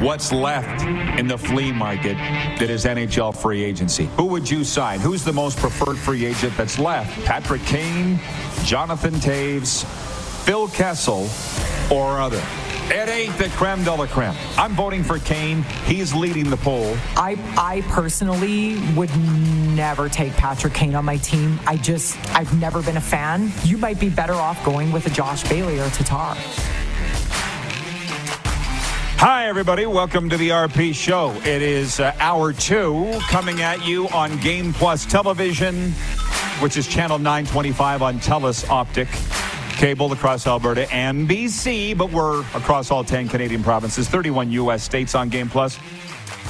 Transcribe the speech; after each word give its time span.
What's 0.00 0.32
left 0.32 0.82
in 1.18 1.26
the 1.26 1.36
flea 1.36 1.72
market 1.72 2.16
that 2.16 2.70
is 2.70 2.86
NHL 2.86 3.36
free 3.36 3.62
agency? 3.62 4.06
Who 4.16 4.24
would 4.28 4.50
you 4.50 4.64
sign? 4.64 4.98
Who's 4.98 5.24
the 5.24 5.32
most 5.34 5.58
preferred 5.58 5.98
free 5.98 6.24
agent 6.24 6.56
that's 6.56 6.78
left? 6.78 7.22
Patrick 7.26 7.60
Kane, 7.66 8.18
Jonathan 8.64 9.12
Toews, 9.16 9.84
Phil 10.46 10.68
Kessel, 10.68 11.28
or 11.94 12.18
other? 12.18 12.42
It 12.92 13.10
ain't 13.10 13.36
the 13.36 13.50
creme 13.50 13.84
de 13.84 13.94
la 13.94 14.06
creme. 14.06 14.34
I'm 14.56 14.72
voting 14.72 15.04
for 15.04 15.18
Kane. 15.18 15.64
He's 15.84 16.14
leading 16.14 16.48
the 16.48 16.56
poll. 16.56 16.96
I, 17.14 17.36
I 17.58 17.82
personally 17.90 18.78
would 18.96 19.14
never 19.76 20.08
take 20.08 20.32
Patrick 20.32 20.72
Kane 20.72 20.94
on 20.94 21.04
my 21.04 21.18
team. 21.18 21.60
I 21.66 21.76
just, 21.76 22.16
I've 22.34 22.58
never 22.58 22.80
been 22.82 22.96
a 22.96 23.02
fan. 23.02 23.52
You 23.64 23.76
might 23.76 24.00
be 24.00 24.08
better 24.08 24.32
off 24.32 24.64
going 24.64 24.92
with 24.92 25.06
a 25.06 25.10
Josh 25.10 25.46
Bailey 25.46 25.78
or 25.78 25.90
Tatar. 25.90 26.36
Hi, 29.22 29.48
everybody. 29.48 29.84
Welcome 29.84 30.30
to 30.30 30.38
the 30.38 30.48
RP 30.48 30.94
Show. 30.94 31.32
It 31.44 31.60
is 31.60 32.00
uh, 32.00 32.16
hour 32.20 32.54
two 32.54 33.18
coming 33.28 33.60
at 33.60 33.86
you 33.86 34.08
on 34.08 34.38
Game 34.38 34.72
Plus 34.72 35.04
Television, 35.04 35.90
which 36.60 36.78
is 36.78 36.88
channel 36.88 37.18
925 37.18 38.00
on 38.00 38.18
TELUS 38.18 38.64
Optik. 38.64 39.08
Cable 39.76 40.10
across 40.12 40.46
Alberta 40.46 40.90
and 40.90 41.28
BC, 41.28 41.98
but 41.98 42.10
we're 42.10 42.40
across 42.54 42.90
all 42.90 43.04
10 43.04 43.28
Canadian 43.28 43.62
provinces, 43.62 44.08
31 44.08 44.52
U.S. 44.52 44.82
states 44.82 45.14
on 45.14 45.28
Game 45.28 45.50
Plus. 45.50 45.78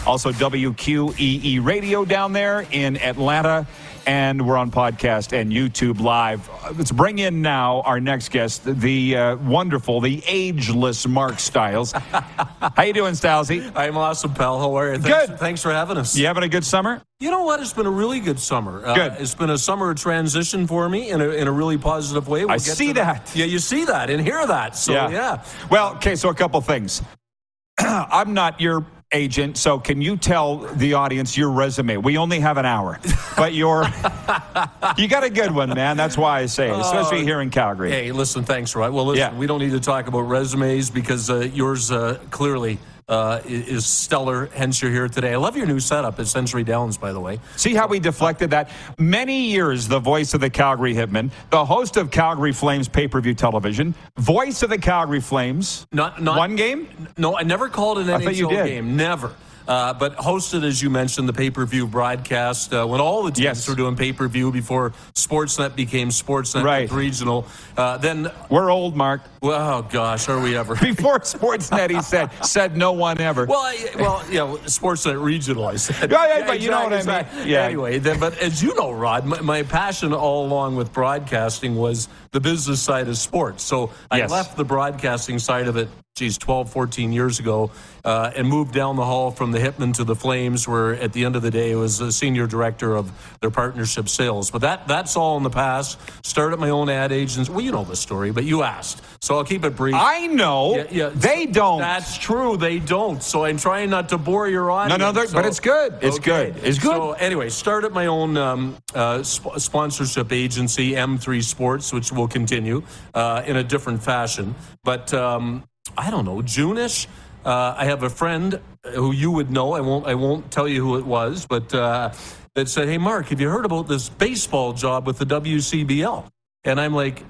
Also, 0.07 0.31
WQEE 0.31 1.65
Radio 1.65 2.05
down 2.05 2.33
there 2.33 2.69
in 2.71 2.97
Atlanta 2.99 3.67
and 4.06 4.47
we're 4.47 4.56
on 4.56 4.70
podcast 4.70 5.33
and 5.33 5.53
YouTube 5.53 6.01
live. 6.01 6.48
Let's 6.77 6.93
bring 6.93 7.19
in 7.19 7.43
now 7.43 7.83
our 7.83 8.01
next 8.01 8.31
guest, 8.31 8.65
the 8.65 9.17
uh, 9.17 9.37
wonderful, 9.37 10.01
the 10.01 10.23
ageless 10.27 11.06
Mark 11.06 11.39
Stiles. 11.39 11.93
How 11.93 12.83
you 12.83 12.93
doing, 12.93 13.15
Stilesy? 13.15 13.71
I'm 13.75 13.97
awesome, 13.97 14.34
pal. 14.34 14.59
How 14.59 14.75
are 14.75 14.93
you? 14.93 14.98
Thanks, 14.98 15.28
good. 15.28 15.39
Thanks 15.39 15.62
for 15.62 15.73
having 15.73 15.97
us. 15.97 16.17
You 16.17 16.27
having 16.27 16.43
a 16.43 16.48
good 16.48 16.65
summer? 16.65 17.03
You 17.21 17.31
know 17.31 17.45
what? 17.45 17.61
It's 17.61 17.73
been 17.73 17.87
a 17.87 17.91
really 17.91 18.21
good 18.21 18.41
summer. 18.41 18.84
Uh, 18.84 18.95
good. 18.95 19.12
It's 19.19 19.34
been 19.34 19.51
a 19.51 19.59
summer 19.59 19.91
of 19.91 19.97
transition 19.97 20.67
for 20.67 20.89
me 20.89 21.11
in 21.11 21.21
a, 21.21 21.28
in 21.28 21.48
a 21.48 21.53
really 21.53 21.78
positive 21.78 22.28
way. 22.28 22.45
We'll 22.45 22.55
I 22.55 22.56
see 22.56 22.93
that. 22.93 23.27
that. 23.27 23.37
Yeah, 23.37 23.45
you 23.45 23.59
see 23.59 23.84
that 23.84 24.11
and 24.11 24.21
hear 24.23 24.47
that. 24.47 24.77
So, 24.77 24.93
yeah. 24.93 25.11
yeah. 25.11 25.45
Well, 25.71 25.95
okay, 25.97 26.17
so 26.17 26.28
a 26.31 26.34
couple 26.34 26.61
things. 26.61 27.03
I'm 27.78 28.34
not 28.34 28.61
your 28.61 28.87
agent. 29.12 29.56
So 29.56 29.78
can 29.78 30.00
you 30.00 30.16
tell 30.16 30.58
the 30.58 30.94
audience 30.94 31.36
your 31.36 31.50
resume? 31.50 31.97
We 31.97 32.16
only 32.16 32.41
have 32.41 32.56
an 32.56 32.66
hour, 32.66 33.00
but 33.36 33.55
your 33.55 33.83
you 34.97 35.08
got 35.08 35.25
a 35.25 35.30
good 35.30 35.53
one, 35.53 35.70
man. 35.70 35.97
That's 35.97 36.16
why 36.16 36.41
I 36.41 36.47
say 36.47 36.69
it, 36.69 36.78
especially 36.78 37.20
uh, 37.20 37.25
here 37.25 37.41
in 37.41 37.50
Calgary. 37.50 37.91
Hey, 37.91 38.12
listen, 38.12 38.44
thanks, 38.44 38.77
right? 38.77 38.92
Well, 38.92 39.06
listen, 39.06 39.33
yeah. 39.33 39.38
we 39.38 39.47
don't 39.47 39.61
need 39.61 39.72
to 39.72 39.81
talk 39.81 40.06
about 40.06 40.20
resumes 40.22 40.91
because 40.91 41.31
uh, 41.31 41.38
yours 41.41 41.91
uh, 41.91 42.19
clearly 42.31 42.78
uh, 43.11 43.42
is 43.44 43.84
stellar. 43.84 44.47
Hence, 44.55 44.80
you're 44.80 44.91
here 44.91 45.08
today. 45.08 45.34
I 45.34 45.36
love 45.36 45.56
your 45.56 45.66
new 45.66 45.80
setup 45.80 46.19
at 46.20 46.28
Century 46.28 46.62
Downs, 46.62 46.97
by 46.97 47.12
the 47.12 47.20
way. 47.20 47.41
See 47.56 47.75
how 47.75 47.89
we 47.89 47.98
deflected 47.98 48.50
that? 48.50 48.70
Many 48.98 49.48
years, 49.48 49.89
the 49.89 49.98
voice 49.98 50.33
of 50.33 50.41
the 50.41 50.48
Calgary 50.48 50.94
Hitmen, 50.94 51.31
the 51.50 51.65
host 51.65 51.97
of 51.97 52.10
Calgary 52.10 52.53
Flames 52.53 52.88
pay 52.88 53.09
per 53.09 53.20
view 53.20 53.34
television, 53.34 53.94
voice 54.16 54.62
of 54.62 54.70
the 54.70 54.78
Calgary 54.78 55.20
Flames. 55.20 55.87
Not, 55.93 56.22
not 56.22 56.38
one 56.38 56.54
game. 56.56 56.88
No, 57.19 57.37
I 57.37 57.43
never 57.43 57.69
called 57.69 57.99
an 57.99 58.09
I 58.09 58.20
NHL 58.20 58.50
game. 58.65 58.97
Never. 58.97 59.34
Uh, 59.70 59.94
but 59.94 60.16
hosted, 60.16 60.64
as 60.64 60.82
you 60.82 60.91
mentioned, 60.91 61.28
the 61.28 61.32
pay 61.32 61.48
per 61.48 61.64
view 61.64 61.86
broadcast 61.86 62.75
uh, 62.75 62.84
when 62.84 63.00
all 63.00 63.22
the 63.22 63.31
teams 63.31 63.44
yes. 63.44 63.69
were 63.69 63.76
doing 63.76 63.94
pay 63.94 64.12
per 64.12 64.26
view 64.26 64.50
before 64.50 64.91
Sportsnet 65.14 65.76
became 65.76 66.08
Sportsnet 66.08 66.64
right. 66.64 66.91
Regional. 66.91 67.47
Uh, 67.76 67.97
then 67.97 68.32
we're 68.48 68.69
old, 68.69 68.97
Mark. 68.97 69.20
Well, 69.41 69.78
oh 69.78 69.82
gosh, 69.82 70.28
are 70.28 70.41
we 70.41 70.56
ever? 70.56 70.75
before 70.81 71.20
Sportsnet, 71.20 71.91
he 71.91 72.03
said 72.03 72.31
said 72.44 72.76
no 72.76 72.91
one 72.91 73.20
ever. 73.20 73.47
Well, 73.47 73.60
I, 73.60 73.91
well, 73.94 74.25
yeah, 74.28 74.41
Sportsnet 74.66 75.22
Regional. 75.22 75.69
I 75.69 75.76
said. 75.76 76.10
Yeah, 76.10 76.26
yeah, 76.26 76.26
yeah 76.26 76.47
but 76.47 76.56
exactly, 76.56 76.64
you 76.64 76.70
know 76.72 76.82
what 76.82 76.92
exactly. 76.92 77.38
I 77.38 77.44
mean. 77.44 77.52
Yeah. 77.52 77.62
Anyway, 77.62 77.98
then, 78.00 78.19
but 78.19 78.37
as 78.38 78.60
you 78.60 78.75
know, 78.75 78.91
Rod, 78.91 79.25
my, 79.25 79.41
my, 79.41 79.62
passion 79.62 80.12
all 80.12 80.47
along 80.47 80.75
with 80.75 80.92
broadcasting 80.92 81.76
was 81.76 82.08
the 82.33 82.41
business 82.41 82.81
side 82.81 83.09
of 83.09 83.17
sports. 83.17 83.63
So 83.63 83.91
I 84.11 84.27
left 84.27 84.57
the 84.57 84.65
broadcasting 84.65 85.39
side 85.39 85.69
of 85.69 85.77
it 85.77 85.89
geez, 86.21 86.37
12, 86.37 86.71
14 86.71 87.13
years 87.13 87.39
ago, 87.39 87.71
uh, 88.05 88.31
and 88.37 88.47
moved 88.47 88.75
down 88.75 88.97
the 88.97 89.05
hall 89.05 89.31
from 89.31 89.53
the 89.53 89.59
Hitmen 89.59 89.95
to 89.95 90.05
the 90.05 90.15
Flames, 90.15 90.69
where 90.69 90.95
at 90.95 91.15
the 91.15 91.25
end 91.25 91.35
of 91.35 91.41
the 91.41 91.51
day, 91.51 91.73
I 91.73 91.77
was 91.77 91.99
a 92.03 92.13
senior 92.13 92.47
director 92.47 92.95
of 92.95 93.11
their 93.41 93.51
partnership 93.51 94.07
sales. 94.07 94.51
But 94.51 94.61
that 94.61 94.87
that's 94.87 95.17
all 95.17 95.39
in 95.39 95.45
the 95.45 95.51
past. 95.51 95.99
Started 96.23 96.61
my 96.61 96.69
own 96.69 96.91
ad 96.91 97.11
agency. 97.11 97.51
Well, 97.51 97.63
you 97.63 97.73
know 97.73 97.85
the 97.85 97.97
story, 97.97 98.33
but 98.33 98.45
you 98.45 98.62
asked. 98.62 99.03
So 99.22 99.36
I'll 99.36 99.44
keep 99.44 99.66
it 99.66 99.76
brief. 99.76 99.94
I 99.94 100.28
know. 100.28 100.76
Yeah, 100.76 100.86
yeah. 100.91 101.10
They 101.14 101.44
don't. 101.44 101.81
That's 101.81 102.16
true. 102.16 102.56
They 102.56 102.78
don't. 102.78 103.22
So 103.22 103.44
I'm 103.44 103.58
trying 103.58 103.91
not 103.91 104.08
to 104.10 104.19
bore 104.19 104.48
your 104.48 104.70
audience. 104.70 104.98
No, 104.98 105.12
no, 105.12 105.26
so, 105.26 105.34
but 105.34 105.44
it's 105.44 105.60
good. 105.60 105.98
It's 106.00 106.16
okay. 106.16 106.53
good. 106.53 106.64
It's 106.64 106.78
good. 106.78 106.97
So 106.97 107.12
anyway, 107.12 107.50
started 107.50 107.92
my 107.92 108.06
own 108.06 108.38
um, 108.38 108.78
uh, 108.94 109.22
sp- 109.22 109.60
sponsorship 109.60 110.32
agency, 110.32 110.92
M3 110.92 111.44
Sports, 111.44 111.92
which 111.92 112.10
will 112.10 112.28
continue 112.28 112.82
uh, 113.12 113.42
in 113.47 113.56
a 113.56 113.62
different 113.62 114.03
fashion. 114.03 114.54
But 114.84 115.12
um, 115.12 115.64
I 115.98 116.10
don't 116.10 116.25
know, 116.25 116.41
June-ish. 116.41 117.06
Uh, 117.44 117.75
I 117.76 117.84
have 117.84 118.02
a 118.02 118.10
friend 118.10 118.58
who 118.94 119.12
you 119.12 119.31
would 119.31 119.50
know. 119.50 119.72
I 119.72 119.81
won't. 119.81 120.06
I 120.06 120.14
won't 120.14 120.50
tell 120.50 120.66
you 120.66 120.82
who 120.82 120.97
it 120.97 121.04
was, 121.04 121.47
but 121.47 121.75
uh, 121.75 122.12
that 122.54 122.69
said, 122.69 122.88
"Hey, 122.88 122.97
Mark, 122.98 123.26
have 123.28 123.41
you 123.41 123.50
heard 123.50 123.66
about 123.66 123.87
this 123.87 124.08
baseball 124.08 124.72
job 124.72 125.06
with 125.06 125.19
the 125.19 125.26
WCBL?" 125.26 126.26
And 126.64 126.81
I'm 126.81 126.94
like, 126.94 127.22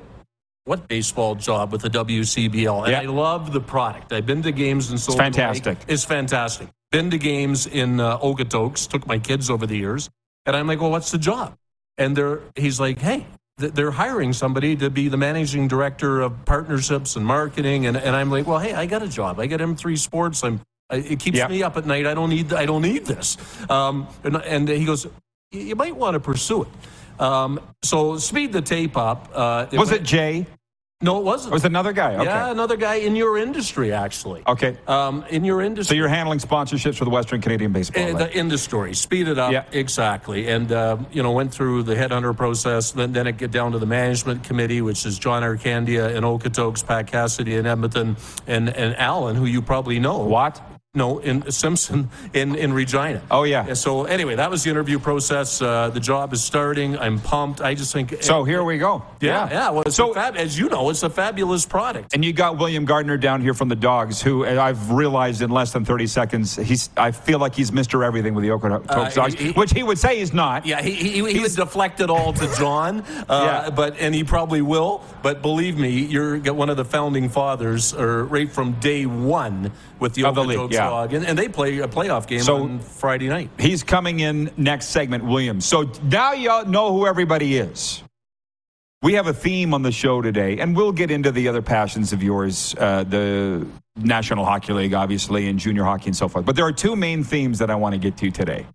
"What 0.65 0.89
baseball 0.89 1.35
job 1.35 1.73
with 1.73 1.83
the 1.83 1.91
WCBL?" 1.91 2.85
And 2.85 2.93
yeah. 2.93 3.01
I 3.01 3.05
love 3.05 3.53
the 3.53 3.61
product. 3.61 4.13
I've 4.13 4.27
been 4.27 4.43
to 4.43 4.53
games 4.53 4.91
in 4.91 4.97
It's 4.97 5.15
fantastic. 5.15 5.79
Lake. 5.79 5.89
It's 5.89 6.05
fantastic. 6.05 6.69
Been 6.91 7.11
to 7.11 7.19
games 7.19 7.67
in 7.67 8.01
uh, 8.01 8.19
Okotoks. 8.19 8.89
Took 8.89 9.07
my 9.07 9.19
kids 9.19 9.51
over 9.51 9.67
the 9.67 9.77
years, 9.77 10.11
and 10.47 10.57
I'm 10.57 10.67
like, 10.67 10.81
"Well, 10.81 10.91
what's 10.91 11.11
the 11.11 11.19
job?" 11.19 11.57
And 11.99 12.17
they're, 12.17 12.41
he's 12.57 12.81
like, 12.81 12.99
"Hey, 12.99 13.27
they're 13.61 13.91
hiring 13.91 14.33
somebody 14.33 14.75
to 14.77 14.91
be 14.91 15.09
the 15.09 15.17
managing 15.17 15.69
director 15.69 16.21
of 16.21 16.45
partnerships 16.45 17.17
and 17.17 17.25
marketing 17.25 17.87
and, 17.87 17.97
and 17.97 18.17
i'm 18.17 18.31
like 18.31 18.47
well 18.47 18.59
hey 18.59 18.73
i 18.73 18.87
got 18.87 19.03
a 19.03 19.09
job 19.09 19.39
i 19.39 19.47
got 19.47 19.61
m3 19.61 19.99
sports 19.99 20.43
i'm 20.43 20.61
it 20.91 21.21
keeps 21.21 21.37
yep. 21.37 21.51
me 21.51 21.63
up 21.63 21.77
at 21.77 21.87
night 21.87 22.07
i 22.07 22.15
don't 22.15 22.31
need 22.31 22.53
i 22.53 22.67
don't 22.67 22.83
need 22.83 23.07
this 23.07 23.37
um, 23.71 24.09
and, 24.25 24.37
and, 24.37 24.69
he 24.69 24.85
goes 24.85 25.07
you 25.53 25.77
might 25.77 25.95
want 25.95 26.15
to 26.15 26.21
pursue 26.21 26.63
it 26.63 26.69
um, 27.21 27.61
so 27.83 28.19
speed 28.19 28.53
the 28.53 28.63
tape 28.63 28.97
up 28.97 29.31
uh, 29.35 29.67
it 29.71 29.79
was 29.79 29.91
went, 29.91 30.03
it 30.03 30.05
jay 30.05 30.47
no, 31.03 31.19
it 31.19 31.25
wasn't. 31.25 31.53
It 31.53 31.55
was 31.55 31.65
another 31.65 31.95
guy. 31.95 32.15
Okay. 32.15 32.25
Yeah, 32.25 32.51
another 32.51 32.77
guy 32.77 32.97
in 32.97 33.17
your 33.17 33.39
industry, 33.39 33.91
actually. 33.91 34.43
Okay. 34.47 34.77
Um, 34.87 35.25
in 35.31 35.47
your 35.47 35.63
industry. 35.63 35.95
So 35.95 35.99
you're 35.99 36.09
handling 36.09 36.41
sponsorships 36.41 36.97
for 36.97 37.07
the 37.07 37.11
Western 37.11 37.41
Canadian 37.41 37.73
Baseball. 37.73 38.17
Uh, 38.17 38.19
the 38.19 38.37
industry, 38.37 38.93
speed 38.93 39.27
it 39.27 39.39
up. 39.39 39.51
Yeah. 39.51 39.65
Exactly. 39.73 40.49
And 40.49 40.71
uh, 40.71 40.99
you 41.11 41.23
know, 41.23 41.33
went 41.33 41.55
through 41.55 41.85
the 41.85 41.95
headhunter 41.95 42.37
process. 42.37 42.91
Then, 42.91 43.13
then 43.13 43.27
it 43.27 43.39
get 43.39 43.51
down 43.51 43.73
to 43.73 43.79
the 43.79 43.87
management 43.87 44.45
committee, 44.45 44.83
which 44.83 45.07
is 45.07 45.19
John 45.19 45.43
Ircandia 45.43 46.15
in 46.15 46.23
Okotoks, 46.23 46.87
Pat 46.87 47.07
Cassidy 47.07 47.55
in 47.55 47.65
Edmonton, 47.65 48.19
and 48.47 48.69
and 48.69 48.95
Alan, 48.97 49.37
who 49.37 49.47
you 49.47 49.63
probably 49.63 49.99
know. 49.99 50.19
What? 50.19 50.61
No, 50.93 51.21
in 51.21 51.49
Simpson 51.53 52.11
in, 52.35 52.57
in 52.57 52.73
Regina. 52.73 53.23
Oh 53.31 53.45
yeah. 53.45 53.75
So 53.75 54.07
anyway, 54.07 54.35
that 54.35 54.51
was 54.51 54.65
the 54.65 54.71
interview 54.71 54.99
process. 54.99 55.63
Uh, 55.63 55.89
the 55.89 56.01
job 56.01 56.33
is 56.33 56.43
starting. 56.43 56.99
I'm 56.99 57.21
pumped. 57.21 57.61
I 57.61 57.75
just 57.75 57.93
think. 57.93 58.21
So 58.25 58.43
here 58.43 58.65
we 58.65 58.77
go. 58.77 59.05
Yeah, 59.21 59.49
yeah. 59.49 59.53
yeah. 59.53 59.71
Well, 59.71 59.85
so 59.89 60.13
fab, 60.13 60.35
as 60.35 60.59
you 60.59 60.69
know, 60.69 60.91
it's 60.91 61.05
a 61.05 61.09
fabulous 61.09 61.65
product. 61.65 62.13
And 62.13 62.25
you 62.25 62.33
got 62.33 62.59
William 62.59 62.87
Gardner 62.87 63.19
down 63.19 63.41
here 63.41 63.55
from 63.55 63.69
the 63.69 63.77
Dogs, 63.77 64.21
who 64.21 64.45
I've 64.45 64.91
realized 64.91 65.43
in 65.43 65.51
less 65.51 65.73
than 65.73 65.85
30 65.85 66.09
seconds, 66.09 66.57
he's. 66.57 66.91
I 66.97 67.13
feel 67.13 67.39
like 67.39 67.55
he's 67.55 67.71
Mr. 67.71 68.05
Everything 68.05 68.35
with 68.35 68.43
the 68.43 68.51
Oakland 68.51 68.85
uh, 68.89 69.11
Dogs, 69.11 69.35
he, 69.35 69.53
which 69.53 69.71
he 69.71 69.85
would 69.85 69.99
say 69.99 70.19
he's 70.19 70.33
not. 70.33 70.67
Yeah, 70.67 70.83
he 70.83 70.91
he, 70.91 71.33
he 71.33 71.39
would 71.39 71.55
deflect 71.55 72.01
it 72.01 72.11
all 72.11 72.33
to 72.33 72.53
John. 72.57 73.03
Uh, 73.29 73.63
yeah. 73.69 73.71
But 73.71 73.97
and 74.01 74.13
he 74.13 74.25
probably 74.25 74.61
will. 74.61 75.05
But 75.23 75.41
believe 75.41 75.79
me, 75.79 75.91
you're 75.91 76.41
one 76.53 76.69
of 76.69 76.77
the 76.77 76.85
founding 76.85 77.29
fathers, 77.29 77.95
or 77.95 78.25
right 78.25 78.51
from 78.51 78.73
day 78.81 79.07
one 79.07 79.71
with 80.01 80.15
the 80.15 80.23
Okotoks 80.23 80.73
yeah. 80.73 80.80
And, 80.89 81.27
and 81.27 81.39
they 81.39 81.49
play 81.49 81.79
a 81.79 81.89
playoff 81.89 82.27
game 82.27 82.41
so 82.41 82.57
on 82.65 82.81
Friday 82.81 83.29
night. 83.29 83.51
He's 83.59 83.83
coming 83.83 84.21
in 84.21 84.51
next 84.57 84.87
segment, 84.87 85.25
Williams. 85.25 85.65
So 85.67 85.91
now 86.05 86.33
y'all 86.33 86.67
know 86.67 86.93
who 86.93 87.07
everybody 87.07 87.57
is. 87.57 88.03
We 89.03 89.15
have 89.15 89.27
a 89.27 89.33
theme 89.33 89.73
on 89.73 89.83
the 89.83 89.93
show 89.93 90.21
today, 90.21 90.59
and 90.59 90.77
we'll 90.77 90.93
get 90.93 91.11
into 91.11 91.33
the 91.33 91.49
other 91.49 91.63
passions 91.63 92.13
of 92.13 92.23
yours, 92.23 92.75
uh, 92.79 93.05
the 93.05 93.67
National 93.97 94.45
Hockey 94.45 94.75
League, 94.75 94.93
obviously, 94.93 95.49
and 95.49 95.59
junior 95.59 95.85
hockey 95.85 96.07
and 96.07 96.17
so 96.17 96.29
forth. 96.29 96.45
But 96.45 96.55
there 96.55 96.67
are 96.67 96.73
two 96.73 96.97
main 96.97 97.25
themes 97.25 97.59
that 97.61 97.71
I 97.71 97.77
want 97.77 97.95
to 97.95 97.99
get 97.99 98.19
to 98.19 98.31
today. 98.31 98.67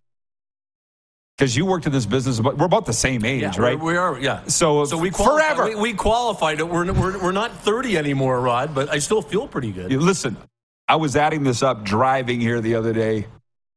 Because 1.37 1.55
you 1.55 1.65
worked 1.65 1.85
in 1.85 1.91
this 1.91 2.05
business, 2.05 2.39
but 2.39 2.57
we're 2.57 2.65
about 2.65 2.85
the 2.85 2.93
same 2.93 3.25
age, 3.25 3.41
Yeah, 3.41 3.51
right? 3.59 3.79
We 3.79 3.97
are, 3.97 4.17
yeah. 4.17 4.45
So, 4.47 4.85
so 4.85 4.97
we 4.97 5.11
qualified, 5.11 5.57
forever. 5.57 5.69
We, 5.75 5.91
we 5.91 5.93
qualified 5.93 6.59
it. 6.59 6.67
We're, 6.67 6.91
we're, 6.93 7.21
we're 7.21 7.31
not 7.33 7.51
30 7.51 7.97
anymore, 7.97 8.39
Rod, 8.39 8.73
but 8.73 8.89
I 8.89 8.99
still 8.99 9.21
feel 9.21 9.45
pretty 9.47 9.71
good. 9.71 9.91
You- 9.91 9.99
Listen, 9.99 10.37
I 10.87 10.97
was 10.97 11.15
adding 11.15 11.43
this 11.43 11.63
up 11.63 11.83
driving 11.83 12.39
here 12.39 12.61
the 12.61 12.75
other 12.75 12.93
day 12.93 13.25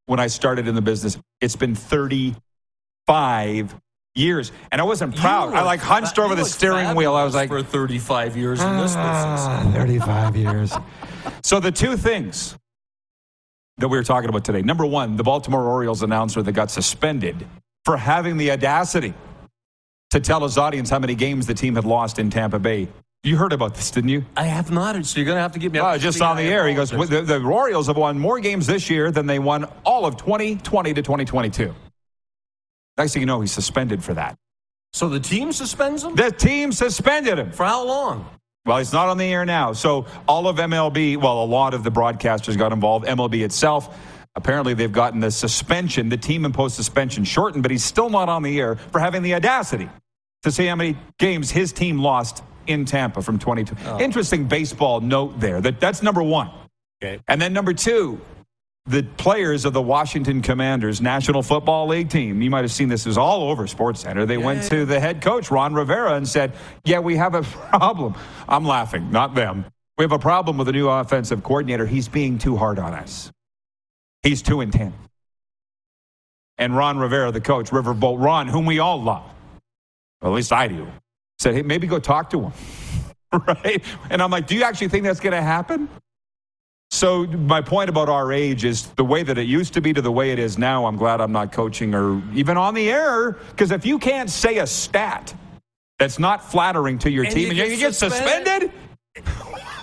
when 0.06 0.20
I 0.20 0.26
started 0.26 0.68
in 0.68 0.74
the 0.74 0.82
business. 0.82 1.16
It's 1.40 1.56
been 1.56 1.74
35 1.74 3.74
years. 4.14 4.52
And 4.70 4.80
I 4.80 4.84
wasn't 4.84 5.16
proud. 5.16 5.54
I 5.54 5.62
like 5.62 5.80
hunched 5.80 6.16
fa- 6.16 6.22
over 6.22 6.34
the 6.34 6.44
steering 6.44 6.94
wheel. 6.94 7.14
I 7.14 7.24
was 7.24 7.34
like, 7.34 7.48
for 7.48 7.62
35 7.62 8.36
years 8.36 8.60
in 8.60 8.76
this 8.76 8.94
business. 8.94 8.96
Ah, 8.96 9.70
35 9.74 10.36
years. 10.36 10.74
So 11.42 11.60
the 11.60 11.72
two 11.72 11.96
things 11.96 12.56
that 13.78 13.88
we 13.88 13.96
were 13.96 14.04
talking 14.04 14.28
about 14.28 14.44
today. 14.44 14.60
Number 14.62 14.84
one, 14.84 15.16
the 15.16 15.22
Baltimore 15.22 15.64
Orioles 15.64 16.02
announcer 16.02 16.42
that 16.42 16.52
got 16.52 16.70
suspended 16.70 17.46
for 17.84 17.96
having 17.96 18.36
the 18.36 18.50
audacity 18.50 19.14
to 20.10 20.20
tell 20.20 20.42
his 20.42 20.58
audience 20.58 20.90
how 20.90 20.98
many 20.98 21.14
games 21.14 21.46
the 21.46 21.54
team 21.54 21.76
had 21.76 21.84
lost 21.84 22.18
in 22.18 22.28
Tampa 22.28 22.58
Bay. 22.58 22.88
You 23.24 23.36
heard 23.36 23.52
about 23.52 23.74
this, 23.74 23.90
didn't 23.90 24.10
you? 24.10 24.24
I 24.36 24.44
have 24.44 24.70
not, 24.70 25.04
so 25.04 25.18
you're 25.18 25.26
going 25.26 25.36
to 25.36 25.42
have 25.42 25.52
to 25.52 25.58
get 25.58 25.72
me 25.72 25.80
up 25.80 25.86
Uh, 25.86 25.98
just 25.98 26.22
on 26.22 26.36
the 26.36 26.44
air, 26.44 26.68
he 26.68 26.74
goes, 26.74 26.90
the, 26.90 27.22
the 27.22 27.42
Orioles 27.42 27.88
have 27.88 27.96
won 27.96 28.18
more 28.18 28.38
games 28.38 28.66
this 28.66 28.88
year 28.88 29.10
than 29.10 29.26
they 29.26 29.40
won 29.40 29.64
all 29.84 30.06
of 30.06 30.16
2020 30.16 30.94
to 30.94 31.02
2022. 31.02 31.74
Next 32.96 33.12
thing 33.12 33.22
you 33.22 33.26
know, 33.26 33.40
he's 33.40 33.52
suspended 33.52 34.04
for 34.04 34.14
that. 34.14 34.36
So 34.92 35.08
the 35.08 35.20
team 35.20 35.52
suspends 35.52 36.04
him? 36.04 36.14
The 36.14 36.30
team 36.30 36.70
suspended 36.72 37.38
him. 37.38 37.50
For 37.52 37.66
how 37.66 37.84
long? 37.84 38.28
Well, 38.64 38.78
he's 38.78 38.92
not 38.92 39.08
on 39.08 39.18
the 39.18 39.24
air 39.26 39.44
now. 39.44 39.72
So 39.72 40.06
all 40.28 40.46
of 40.46 40.56
MLB, 40.56 41.16
well, 41.16 41.42
a 41.42 41.44
lot 41.44 41.74
of 41.74 41.82
the 41.82 41.90
broadcasters 41.90 42.56
got 42.56 42.72
involved. 42.72 43.04
MLB 43.06 43.44
itself, 43.44 43.98
apparently 44.36 44.74
they've 44.74 44.92
gotten 44.92 45.20
the 45.20 45.30
suspension, 45.30 46.08
the 46.08 46.16
team 46.16 46.44
imposed 46.44 46.76
suspension 46.76 47.24
shortened, 47.24 47.62
but 47.62 47.72
he's 47.72 47.84
still 47.84 48.10
not 48.10 48.28
on 48.28 48.42
the 48.42 48.60
air 48.60 48.76
for 48.76 49.00
having 49.00 49.22
the 49.22 49.34
audacity 49.34 49.88
to 50.44 50.52
say 50.52 50.66
how 50.66 50.76
many 50.76 50.96
games 51.18 51.50
his 51.50 51.72
team 51.72 51.98
lost 51.98 52.44
in 52.68 52.84
Tampa 52.84 53.22
from 53.22 53.38
22. 53.38 53.74
Interesting 53.98 54.46
baseball 54.46 55.00
note 55.00 55.40
there. 55.40 55.60
That, 55.60 55.80
that's 55.80 56.02
number 56.02 56.22
one. 56.22 56.50
Okay. 57.02 57.20
And 57.28 57.40
then 57.40 57.52
number 57.52 57.72
two, 57.72 58.20
the 58.86 59.02
players 59.02 59.64
of 59.64 59.74
the 59.74 59.82
Washington 59.82 60.40
Commanders 60.40 61.00
National 61.00 61.42
Football 61.42 61.88
League 61.88 62.08
team, 62.08 62.40
you 62.40 62.50
might 62.50 62.62
have 62.62 62.72
seen 62.72 62.88
this, 62.88 63.06
is 63.06 63.18
all 63.18 63.50
over 63.50 63.66
Sports 63.66 64.00
Center. 64.00 64.24
They 64.24 64.38
went 64.38 64.64
to 64.70 64.86
the 64.86 64.98
head 64.98 65.20
coach, 65.20 65.50
Ron 65.50 65.74
Rivera, 65.74 66.14
and 66.14 66.26
said, 66.26 66.54
Yeah, 66.84 67.00
we 67.00 67.16
have 67.16 67.34
a 67.34 67.42
problem. 67.72 68.14
I'm 68.48 68.64
laughing, 68.64 69.10
not 69.10 69.34
them. 69.34 69.66
We 69.98 70.04
have 70.04 70.12
a 70.12 70.18
problem 70.18 70.56
with 70.56 70.66
the 70.66 70.72
new 70.72 70.88
offensive 70.88 71.42
coordinator. 71.42 71.84
He's 71.84 72.08
being 72.08 72.38
too 72.38 72.56
hard 72.56 72.78
on 72.78 72.94
us. 72.94 73.30
He's 74.22 74.42
too 74.42 74.60
intense. 74.60 74.94
And 76.56 76.74
Ron 76.74 76.98
Rivera, 76.98 77.30
the 77.30 77.40
coach, 77.40 77.70
Riverboat 77.70 78.22
Ron, 78.22 78.48
whom 78.48 78.64
we 78.64 78.78
all 78.78 79.02
love, 79.02 79.30
well, 80.20 80.32
at 80.32 80.34
least 80.34 80.52
I 80.52 80.66
do, 80.66 80.88
said, 81.38 81.54
Hey, 81.54 81.62
maybe 81.62 81.86
go 81.86 81.98
talk 81.98 82.30
to 82.30 82.42
him. 82.42 82.52
right? 83.46 83.82
And 84.10 84.22
I'm 84.22 84.30
like, 84.30 84.46
Do 84.46 84.54
you 84.54 84.62
actually 84.64 84.88
think 84.88 85.04
that's 85.04 85.20
going 85.20 85.34
to 85.34 85.42
happen? 85.42 85.88
So 86.90 87.26
my 87.26 87.60
point 87.60 87.90
about 87.90 88.08
our 88.08 88.32
age 88.32 88.64
is 88.64 88.86
the 88.96 89.04
way 89.04 89.22
that 89.22 89.36
it 89.36 89.46
used 89.46 89.74
to 89.74 89.80
be 89.82 89.92
to 89.92 90.00
the 90.00 90.10
way 90.10 90.30
it 90.30 90.38
is 90.38 90.56
now. 90.56 90.86
I'm 90.86 90.96
glad 90.96 91.20
I'm 91.20 91.32
not 91.32 91.52
coaching 91.52 91.94
or 91.94 92.22
even 92.34 92.56
on 92.56 92.72
the 92.74 92.90
air 92.90 93.32
because 93.50 93.70
if 93.72 93.84
you 93.84 93.98
can't 93.98 94.30
say 94.30 94.58
a 94.58 94.66
stat 94.66 95.34
that's 95.98 96.18
not 96.18 96.50
flattering 96.50 96.98
to 97.00 97.10
your 97.10 97.24
And 97.24 97.34
team 97.34 97.52
you 97.52 97.62
and 97.62 97.70
you 97.70 97.76
get 97.76 97.88
get 97.88 97.94
suspended, 97.94 98.72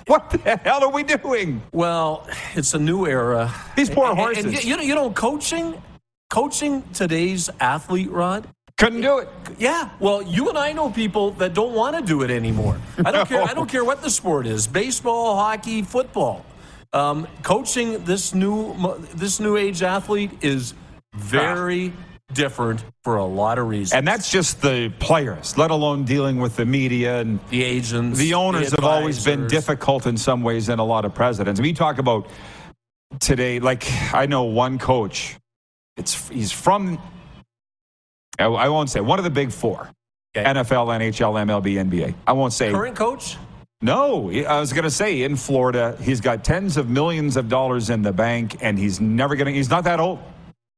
what 0.08 0.32
the 0.32 0.58
hell 0.58 0.84
are 0.84 0.92
we 0.92 1.04
doing? 1.04 1.62
Well, 1.72 2.28
it's 2.56 2.74
a 2.74 2.80
new 2.80 3.06
era. 3.06 3.54
These 3.76 3.92
poor 3.92 4.06
And- 4.10 4.12
and- 4.12 4.20
horses. 4.20 4.46
And, 4.46 4.64
you, 4.64 4.76
know, 4.78 4.82
you 4.84 4.96
know, 4.96 5.12
coaching, 5.12 5.80
coaching 6.32 6.82
today's 6.94 7.52
athlete, 7.60 8.10
Rod. 8.10 8.48
Couldn't 8.78 9.02
do 9.02 9.20
it. 9.20 9.30
Yeah, 9.58 9.90
well, 10.00 10.22
you 10.22 10.50
and 10.50 10.58
I 10.58 10.74
know 10.74 10.90
people 10.90 11.32
that 11.32 11.54
don't 11.54 11.74
want 11.74 11.96
to 11.96 12.02
do 12.02 12.24
it 12.24 12.30
anymore. 12.30 12.78
I 13.06 13.12
don't 13.12 13.28
care. 13.28 13.42
I 13.42 13.54
don't 13.54 13.70
care 13.76 13.86
what 13.86 14.02
the 14.02 14.10
sport 14.10 14.48
is: 14.48 14.68
baseball, 14.68 15.36
hockey, 15.38 15.82
football. 15.82 16.46
Um, 16.92 17.28
coaching 17.42 18.04
this 18.04 18.34
new 18.34 18.76
this 19.14 19.40
new 19.40 19.56
age 19.56 19.82
athlete 19.82 20.32
is 20.42 20.74
very 21.14 21.94
different 22.34 22.84
for 23.04 23.18
a 23.18 23.26
lot 23.26 23.60
of 23.60 23.68
reasons. 23.68 23.94
And 23.94 24.08
that's 24.08 24.30
just 24.30 24.62
the 24.62 24.92
players, 25.00 25.58
let 25.58 25.72
alone 25.72 26.04
dealing 26.04 26.40
with 26.40 26.56
the 26.56 26.66
media 26.66 27.22
and 27.22 27.40
the 27.50 27.64
agents, 27.64 28.20
the 28.20 28.34
owners 28.34 28.72
have 28.72 28.84
always 28.84 29.24
been 29.24 29.48
difficult 29.48 30.06
in 30.06 30.18
some 30.18 30.44
ways 30.44 30.68
than 30.68 30.80
a 30.80 30.86
lot 30.86 31.06
of 31.06 31.14
presidents. 31.14 31.62
We 31.62 31.74
talk 31.74 31.98
about 31.98 32.28
today, 33.20 33.60
like 33.60 33.86
I 34.14 34.26
know 34.26 34.44
one 34.44 34.80
coach. 34.80 35.38
It's 35.98 36.28
he's 36.30 36.52
from. 36.52 37.00
I, 38.40 38.46
I 38.46 38.70
won't 38.70 38.90
say 38.90 39.00
one 39.00 39.20
of 39.20 39.24
the 39.26 39.32
big 39.32 39.52
four: 39.52 39.90
Okay. 40.36 40.48
NFL, 40.50 40.88
NHL, 41.00 41.34
MLB, 41.46 41.90
NBA. 41.90 42.16
I 42.28 42.34
won't 42.34 42.54
say 42.54 42.72
Current 42.72 42.96
coach? 42.96 43.38
no. 43.82 44.30
I 44.32 44.60
was 44.60 44.74
going 44.74 44.84
to 44.84 44.92
say 44.92 45.24
in 45.24 45.36
Florida, 45.36 45.98
he's 46.02 46.20
got 46.22 46.44
tens 46.44 46.76
of 46.78 46.90
millions 46.90 47.38
of 47.38 47.48
dollars 47.50 47.90
in 47.90 48.02
the 48.02 48.12
bank, 48.12 48.58
and 48.62 48.78
he's 48.78 49.00
never 49.00 49.36
going 49.36 49.48
to. 49.48 49.54
He's 49.54 49.70
not 49.70 49.86
that 49.86 50.00
old. 50.00 50.20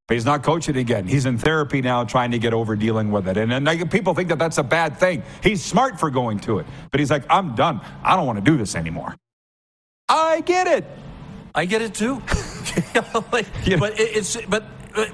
But 0.08 0.14
he's 0.14 0.26
not 0.26 0.42
coaching 0.42 0.78
again. 0.78 1.06
He's 1.06 1.26
in 1.26 1.38
therapy 1.38 1.82
now, 1.82 2.06
trying 2.06 2.32
to 2.32 2.40
get 2.40 2.54
over 2.54 2.78
dealing 2.78 3.12
with 3.12 3.28
it. 3.28 3.36
And, 3.36 3.52
and 3.52 3.66
like, 3.66 3.92
people 3.92 4.14
think 4.14 4.30
that 4.30 4.40
that's 4.40 4.58
a 4.58 4.64
bad 4.64 4.98
thing. 4.98 5.22
He's 5.44 5.62
smart 5.62 6.00
for 6.00 6.10
going 6.10 6.40
to 6.42 6.60
it. 6.60 6.66
But 6.92 7.02
he's 7.02 7.12
like, 7.12 7.24
I'm 7.30 7.56
done. 7.56 7.82
I 8.06 8.16
don't 8.16 8.26
want 8.26 8.38
to 8.40 8.46
do 8.50 8.56
this 8.56 8.74
anymore. 8.76 9.18
I 10.08 10.40
get 10.42 10.66
it. 10.68 10.86
I 11.54 11.66
get 11.66 11.82
it 11.82 11.94
too. 11.94 12.22
like, 13.34 13.48
Yeah. 13.66 13.78
But 13.78 14.00
it, 14.00 14.16
it's 14.16 14.38
but 14.46 14.64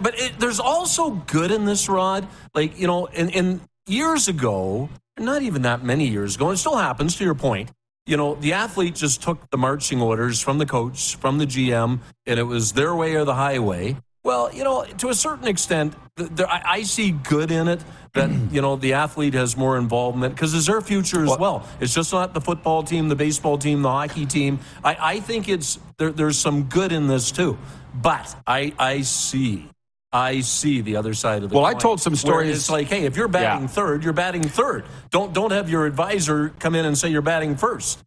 but 0.02 0.20
it, 0.20 0.40
there's 0.40 0.60
also 0.60 1.12
good 1.12 1.52
in 1.52 1.66
this, 1.66 1.90
Rod. 1.90 2.28
Like 2.54 2.80
you 2.80 2.88
know, 2.88 3.06
in, 3.08 3.30
in 3.30 3.62
years 3.88 4.28
ago, 4.28 4.90
not 5.20 5.42
even 5.42 5.62
that 5.64 5.84
many 5.84 6.08
years 6.08 6.36
ago, 6.36 6.48
and 6.48 6.56
it 6.56 6.58
still 6.58 6.78
happens. 6.78 7.16
To 7.18 7.24
your 7.24 7.36
point, 7.36 7.70
you 8.06 8.18
know, 8.18 8.36
the 8.36 8.54
athlete 8.54 8.96
just 8.96 9.22
took 9.22 9.50
the 9.50 9.58
marching 9.58 10.02
orders 10.02 10.42
from 10.42 10.58
the 10.58 10.66
coach, 10.66 11.16
from 11.18 11.38
the 11.38 11.46
GM, 11.46 12.00
and 12.26 12.40
it 12.40 12.44
was 12.44 12.74
their 12.74 12.96
way 12.96 13.16
or 13.16 13.26
the 13.26 13.36
highway. 13.36 13.98
Well, 14.24 14.54
you 14.54 14.64
know, 14.64 14.86
to 14.86 15.10
a 15.10 15.16
certain 15.16 15.48
extent, 15.48 15.94
I, 16.18 16.62
I 16.66 16.84
see 16.84 17.12
good 17.12 17.52
in 17.52 17.68
it 17.68 17.82
that 18.14 18.30
you 18.52 18.62
know 18.62 18.76
the 18.76 18.94
athlete 18.94 19.34
has 19.34 19.58
more 19.58 19.78
involvement 19.78 20.36
because 20.36 20.54
it's 20.54 20.68
their 20.68 20.82
future 20.82 21.24
as 21.24 21.38
well. 21.38 21.68
It's 21.80 21.94
just 21.94 22.14
not 22.14 22.34
the 22.34 22.42
football 22.42 22.84
team, 22.84 23.10
the 23.10 23.16
baseball 23.16 23.58
team, 23.58 23.82
the 23.82 23.92
hockey 23.92 24.26
team. 24.26 24.60
I, 24.84 24.98
I 25.00 25.20
think 25.20 25.50
it's 25.50 25.80
there, 25.98 26.12
there's 26.12 26.38
some 26.38 26.64
good 26.64 26.92
in 26.92 27.08
this 27.08 27.32
too, 27.32 27.58
but 27.94 28.36
I 28.48 28.74
I 28.80 29.02
see. 29.02 29.70
I 30.14 30.42
see 30.42 30.82
the 30.82 30.96
other 30.96 31.14
side 31.16 31.42
of 31.44 31.50
the 31.50 31.56
Well, 31.56 31.66
I 31.66 31.74
told 31.74 32.00
some 32.00 32.16
stories- 32.16 32.56
It's 32.56 32.70
like, 32.70 32.88
hey, 32.88 33.06
if 33.06 33.18
you're 33.18 33.28
batting 33.28 33.64
Yeah. 33.64 33.68
third, 33.68 34.04
you're 34.04 34.14
batting 34.14 34.44
third. 34.44 34.86
Don't 35.10 35.34
don't 35.34 35.52
have 35.52 35.70
your 35.70 35.86
advisor 35.88 36.50
come 36.60 36.76
in 36.76 36.86
and 36.86 36.96
say 36.98 37.10
you're 37.10 37.22
batting 37.24 37.56
first. 37.58 38.00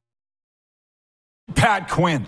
Pat 1.55 1.89
Quinn 1.89 2.27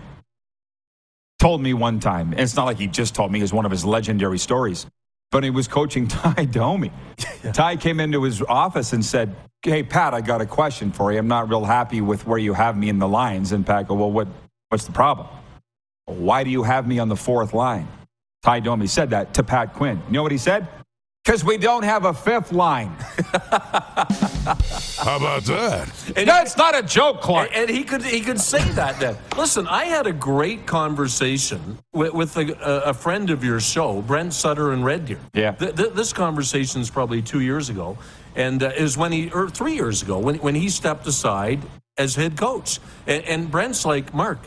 told 1.38 1.60
me 1.60 1.74
one 1.74 2.00
time, 2.00 2.32
and 2.32 2.40
it's 2.40 2.56
not 2.56 2.64
like 2.64 2.78
he 2.78 2.86
just 2.88 3.14
told 3.14 3.30
me, 3.30 3.40
it's 3.40 3.52
one 3.52 3.64
of 3.64 3.70
his 3.70 3.84
legendary 3.84 4.38
stories, 4.38 4.86
but 5.30 5.44
he 5.44 5.50
was 5.50 5.68
coaching 5.68 6.08
Ty 6.08 6.46
Domi. 6.46 6.90
Ty 7.52 7.76
came 7.76 8.00
into 8.00 8.22
his 8.24 8.42
office 8.42 8.92
and 8.92 9.04
said, 9.04 9.34
Hey, 9.62 9.82
Pat, 9.82 10.14
I 10.14 10.20
got 10.20 10.40
a 10.40 10.46
question 10.46 10.92
for 10.92 11.12
you. 11.12 11.18
I'm 11.18 11.26
not 11.28 11.48
real 11.48 11.64
happy 11.64 12.00
with 12.00 12.26
where 12.26 12.38
you 12.38 12.52
have 12.54 12.76
me 12.76 12.88
in 12.88 12.98
the 13.00 13.08
lines. 13.08 13.50
And 13.52 13.66
Pat 13.66 13.88
go, 13.88 13.94
Well, 13.94 14.10
what, 14.10 14.28
what's 14.68 14.84
the 14.84 14.92
problem? 14.92 15.26
Why 16.06 16.44
do 16.44 16.50
you 16.50 16.62
have 16.62 16.86
me 16.86 16.98
on 17.00 17.08
the 17.08 17.16
fourth 17.16 17.52
line? 17.54 17.88
Ty 18.42 18.60
Domi 18.60 18.86
said 18.86 19.10
that 19.10 19.34
to 19.34 19.42
Pat 19.42 19.74
Quinn. 19.74 20.00
You 20.06 20.12
know 20.12 20.22
what 20.22 20.32
he 20.32 20.38
said? 20.38 20.68
Because 21.24 21.44
we 21.44 21.58
don't 21.58 21.82
have 21.82 22.06
a 22.06 22.14
fifth 22.14 22.52
line. 22.52 22.88
How 24.96 25.16
about 25.16 25.42
that? 25.44 25.92
And 26.16 26.26
That's 26.26 26.56
not 26.56 26.74
a 26.74 26.82
joke, 26.82 27.20
Clark. 27.20 27.50
And, 27.52 27.68
and 27.68 27.70
he 27.70 27.84
could 27.84 28.02
he 28.02 28.20
could 28.20 28.40
say 28.40 28.66
that 28.70 28.98
then. 28.98 29.14
Listen, 29.36 29.66
I 29.66 29.84
had 29.84 30.06
a 30.06 30.12
great 30.12 30.64
conversation 30.64 31.78
with, 31.92 32.14
with 32.14 32.36
a, 32.38 32.54
a 32.86 32.94
friend 32.94 33.28
of 33.28 33.44
your 33.44 33.60
show, 33.60 34.00
Brent 34.00 34.32
Sutter 34.32 34.72
and 34.72 34.82
Red 34.84 35.04
Deer. 35.04 35.20
Yeah. 35.34 35.52
Th- 35.52 35.74
th- 35.76 35.92
this 35.92 36.14
conversation 36.14 36.80
is 36.80 36.88
probably 36.88 37.20
two 37.20 37.40
years 37.40 37.68
ago, 37.68 37.98
and 38.34 38.62
uh, 38.62 38.70
is 38.74 38.96
when 38.96 39.12
he 39.12 39.30
or 39.30 39.50
three 39.50 39.74
years 39.74 40.00
ago 40.00 40.18
when 40.18 40.36
when 40.36 40.54
he 40.54 40.70
stepped 40.70 41.06
aside 41.06 41.60
as 41.98 42.14
head 42.14 42.38
coach. 42.38 42.78
And, 43.06 43.22
and 43.24 43.50
Brent's 43.50 43.84
like, 43.84 44.14
Mark, 44.14 44.38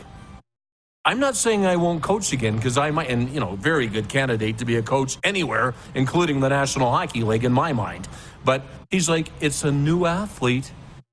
I'm 1.04 1.18
not 1.18 1.34
saying 1.34 1.66
I 1.66 1.76
won't 1.76 2.00
coach 2.00 2.32
again 2.32 2.56
because 2.56 2.78
I 2.78 2.92
might, 2.92 3.10
and 3.10 3.28
you 3.30 3.40
know, 3.40 3.56
very 3.56 3.88
good 3.88 4.08
candidate 4.08 4.58
to 4.58 4.64
be 4.64 4.76
a 4.76 4.82
coach 4.82 5.18
anywhere, 5.24 5.74
including 5.94 6.38
the 6.38 6.48
National 6.48 6.92
Hockey 6.92 7.24
League 7.24 7.44
in 7.44 7.52
my 7.52 7.72
mind. 7.72 8.08
But 8.44 8.62
he's 8.88 9.08
like, 9.08 9.28
it's 9.40 9.64
a 9.64 9.72
new 9.72 10.06
athlete 10.06 10.70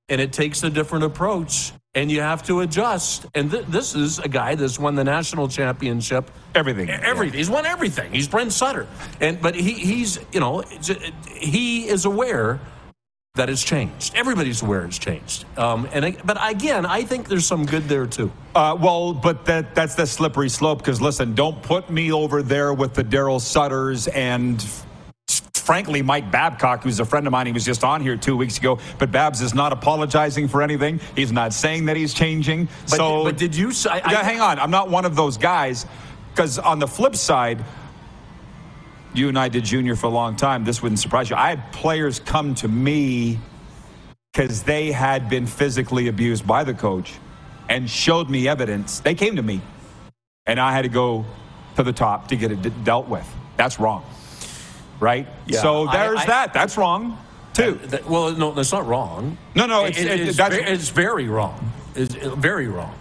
and 0.08 0.22
it 0.22 0.32
takes 0.32 0.62
a 0.62 0.70
different 0.70 1.06
approach 1.06 1.72
and 1.96 2.12
you 2.12 2.22
have 2.22 2.44
to 2.44 2.60
adjust. 2.60 3.26
And 3.34 3.50
th- 3.50 3.66
this 3.66 3.96
is 3.96 4.20
a 4.20 4.28
guy 4.28 4.54
that's 4.54 4.78
won 4.78 4.94
the 4.94 5.04
national 5.04 5.48
championship. 5.48 6.30
Everything. 6.54 6.88
Everything. 6.90 7.40
He's 7.40 7.50
won 7.50 7.66
everything. 7.66 8.12
He's 8.12 8.28
Brent 8.28 8.52
Sutter. 8.52 8.86
And, 9.20 9.42
but 9.42 9.56
he, 9.56 9.74
he's, 9.74 10.20
you 10.32 10.40
know, 10.40 10.62
he 11.28 11.88
is 11.88 12.06
aware 12.06 12.60
that 13.40 13.50
has 13.50 13.64
changed. 13.64 14.14
Everybody's 14.16 14.62
aware 14.62 14.84
it's 14.84 14.98
changed. 14.98 15.46
Um, 15.58 15.88
and 15.94 16.06
I, 16.06 16.18
but 16.26 16.38
again, 16.42 16.86
I 16.86 17.04
think 17.04 17.30
there's 17.30 17.48
some 17.48 17.66
good 17.66 17.84
there 17.84 18.06
too. 18.06 18.32
Uh, 18.54 18.78
well, 18.80 19.14
but 19.14 19.46
that 19.46 19.74
that's 19.74 19.96
the 19.96 20.06
slippery 20.06 20.50
slope. 20.50 20.80
Because 20.80 21.02
listen, 21.02 21.36
don't 21.36 21.62
put 21.64 21.90
me 21.90 22.12
over 22.12 22.44
there 22.44 22.74
with 22.74 22.94
the 22.94 23.04
Darryl 23.04 23.42
Sutters 23.42 24.08
and. 24.08 24.64
Frankly, 25.54 26.02
Mike 26.02 26.32
Babcock, 26.32 26.82
who's 26.82 27.00
a 27.00 27.06
friend 27.06 27.28
of 27.28 27.32
mine, 27.32 27.46
he 27.46 27.52
was 27.52 27.64
just 27.64 27.84
on 27.84 28.02
here 28.02 28.18
two 28.18 28.36
weeks 28.36 28.58
ago. 28.58 28.80
But 28.98 29.12
Babs 29.12 29.40
is 29.40 29.54
not 29.54 29.72
apologizing 29.72 30.48
for 30.48 30.64
anything. 30.64 31.00
He's 31.16 31.32
not 31.32 31.54
saying 31.54 31.86
that 31.86 31.96
he's 31.96 32.12
changing. 32.12 32.68
But, 32.90 32.98
so, 32.98 33.24
but 33.24 33.38
did 33.38 33.56
you? 33.56 33.72
say? 33.72 33.98
yeah, 33.98 34.24
hang 34.24 34.42
on. 34.42 34.58
I'm 34.58 34.72
not 34.72 34.90
one 34.90 35.06
of 35.06 35.16
those 35.16 35.38
guys. 35.38 35.86
Because 36.32 36.58
on 36.58 36.80
the 36.80 36.88
flip 36.88 37.16
side, 37.16 37.64
you 39.14 39.28
and 39.30 39.38
I 39.38 39.50
did 39.50 39.64
junior 39.64 39.96
for 39.96 40.08
a 40.08 40.12
long 40.12 40.36
time. 40.36 40.64
This 40.64 40.82
wouldn't 40.82 41.00
surprise 41.00 41.30
you. 41.30 41.36
I 41.36 41.50
had 41.50 41.72
players 41.74 42.20
come 42.20 42.56
to 42.56 42.68
me 42.68 43.40
because 44.34 44.64
they 44.64 44.92
had 44.92 45.30
been 45.30 45.46
physically 45.48 46.08
abused 46.08 46.46
by 46.46 46.64
the 46.64 46.74
coach 46.74 47.14
and 47.70 47.90
showed 47.90 48.30
me 48.30 48.48
evidence. 48.48 49.00
They 49.00 49.16
came 49.16 49.36
to 49.36 49.44
me, 49.44 49.62
and 50.46 50.60
I 50.60 50.72
had 50.72 50.84
to 50.84 50.90
go 50.90 51.26
to 51.76 51.84
the 51.84 51.94
top 51.94 52.28
to 52.30 52.36
get 52.36 52.52
it 52.52 52.84
dealt 52.84 53.08
with. 53.08 53.28
That's 53.58 53.80
wrong, 53.80 54.04
right? 55.00 55.28
Yeah, 55.48 55.62
so 55.62 55.88
there's 55.88 56.20
I- 56.20 56.26
that. 56.26 56.54
That's 56.54 56.78
wrong 56.78 57.18
too. 57.54 57.80
That- 57.86 58.08
well, 58.10 58.32
no, 58.32 58.52
that's 58.52 58.72
not 58.72 58.86
wrong. 58.88 59.38
No, 59.56 59.66
no, 59.66 59.86
it's- 59.86 60.00
It- 60.04 60.12
it- 60.12 60.28
it's, 60.30 60.40
it's 60.40 60.90
very 60.90 61.28
wrong. 61.28 61.72
It's 61.96 62.14
very 62.16 62.68
wrong. 62.68 62.94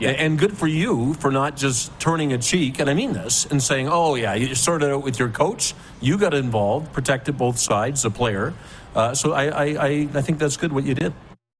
Yeah. 0.00 0.10
And 0.10 0.38
good 0.38 0.56
for 0.56 0.66
you 0.66 1.14
for 1.14 1.30
not 1.30 1.56
just 1.56 1.98
turning 2.00 2.32
a 2.32 2.38
cheek, 2.38 2.80
and 2.80 2.90
I 2.90 2.94
mean 2.94 3.12
this, 3.12 3.46
and 3.46 3.62
saying, 3.62 3.88
oh, 3.88 4.16
yeah, 4.16 4.34
you 4.34 4.54
sorted 4.54 4.90
out 4.90 5.02
with 5.02 5.18
your 5.18 5.28
coach. 5.28 5.74
You 6.00 6.18
got 6.18 6.34
involved, 6.34 6.92
protected 6.92 7.38
both 7.38 7.58
sides, 7.58 8.02
the 8.02 8.10
player. 8.10 8.54
Uh, 8.94 9.14
so 9.14 9.32
I, 9.32 9.44
I, 9.46 9.64
I, 9.64 10.08
I 10.14 10.22
think 10.22 10.38
that's 10.38 10.56
good 10.56 10.72
what 10.72 10.84
you 10.84 10.94
did. 10.94 11.12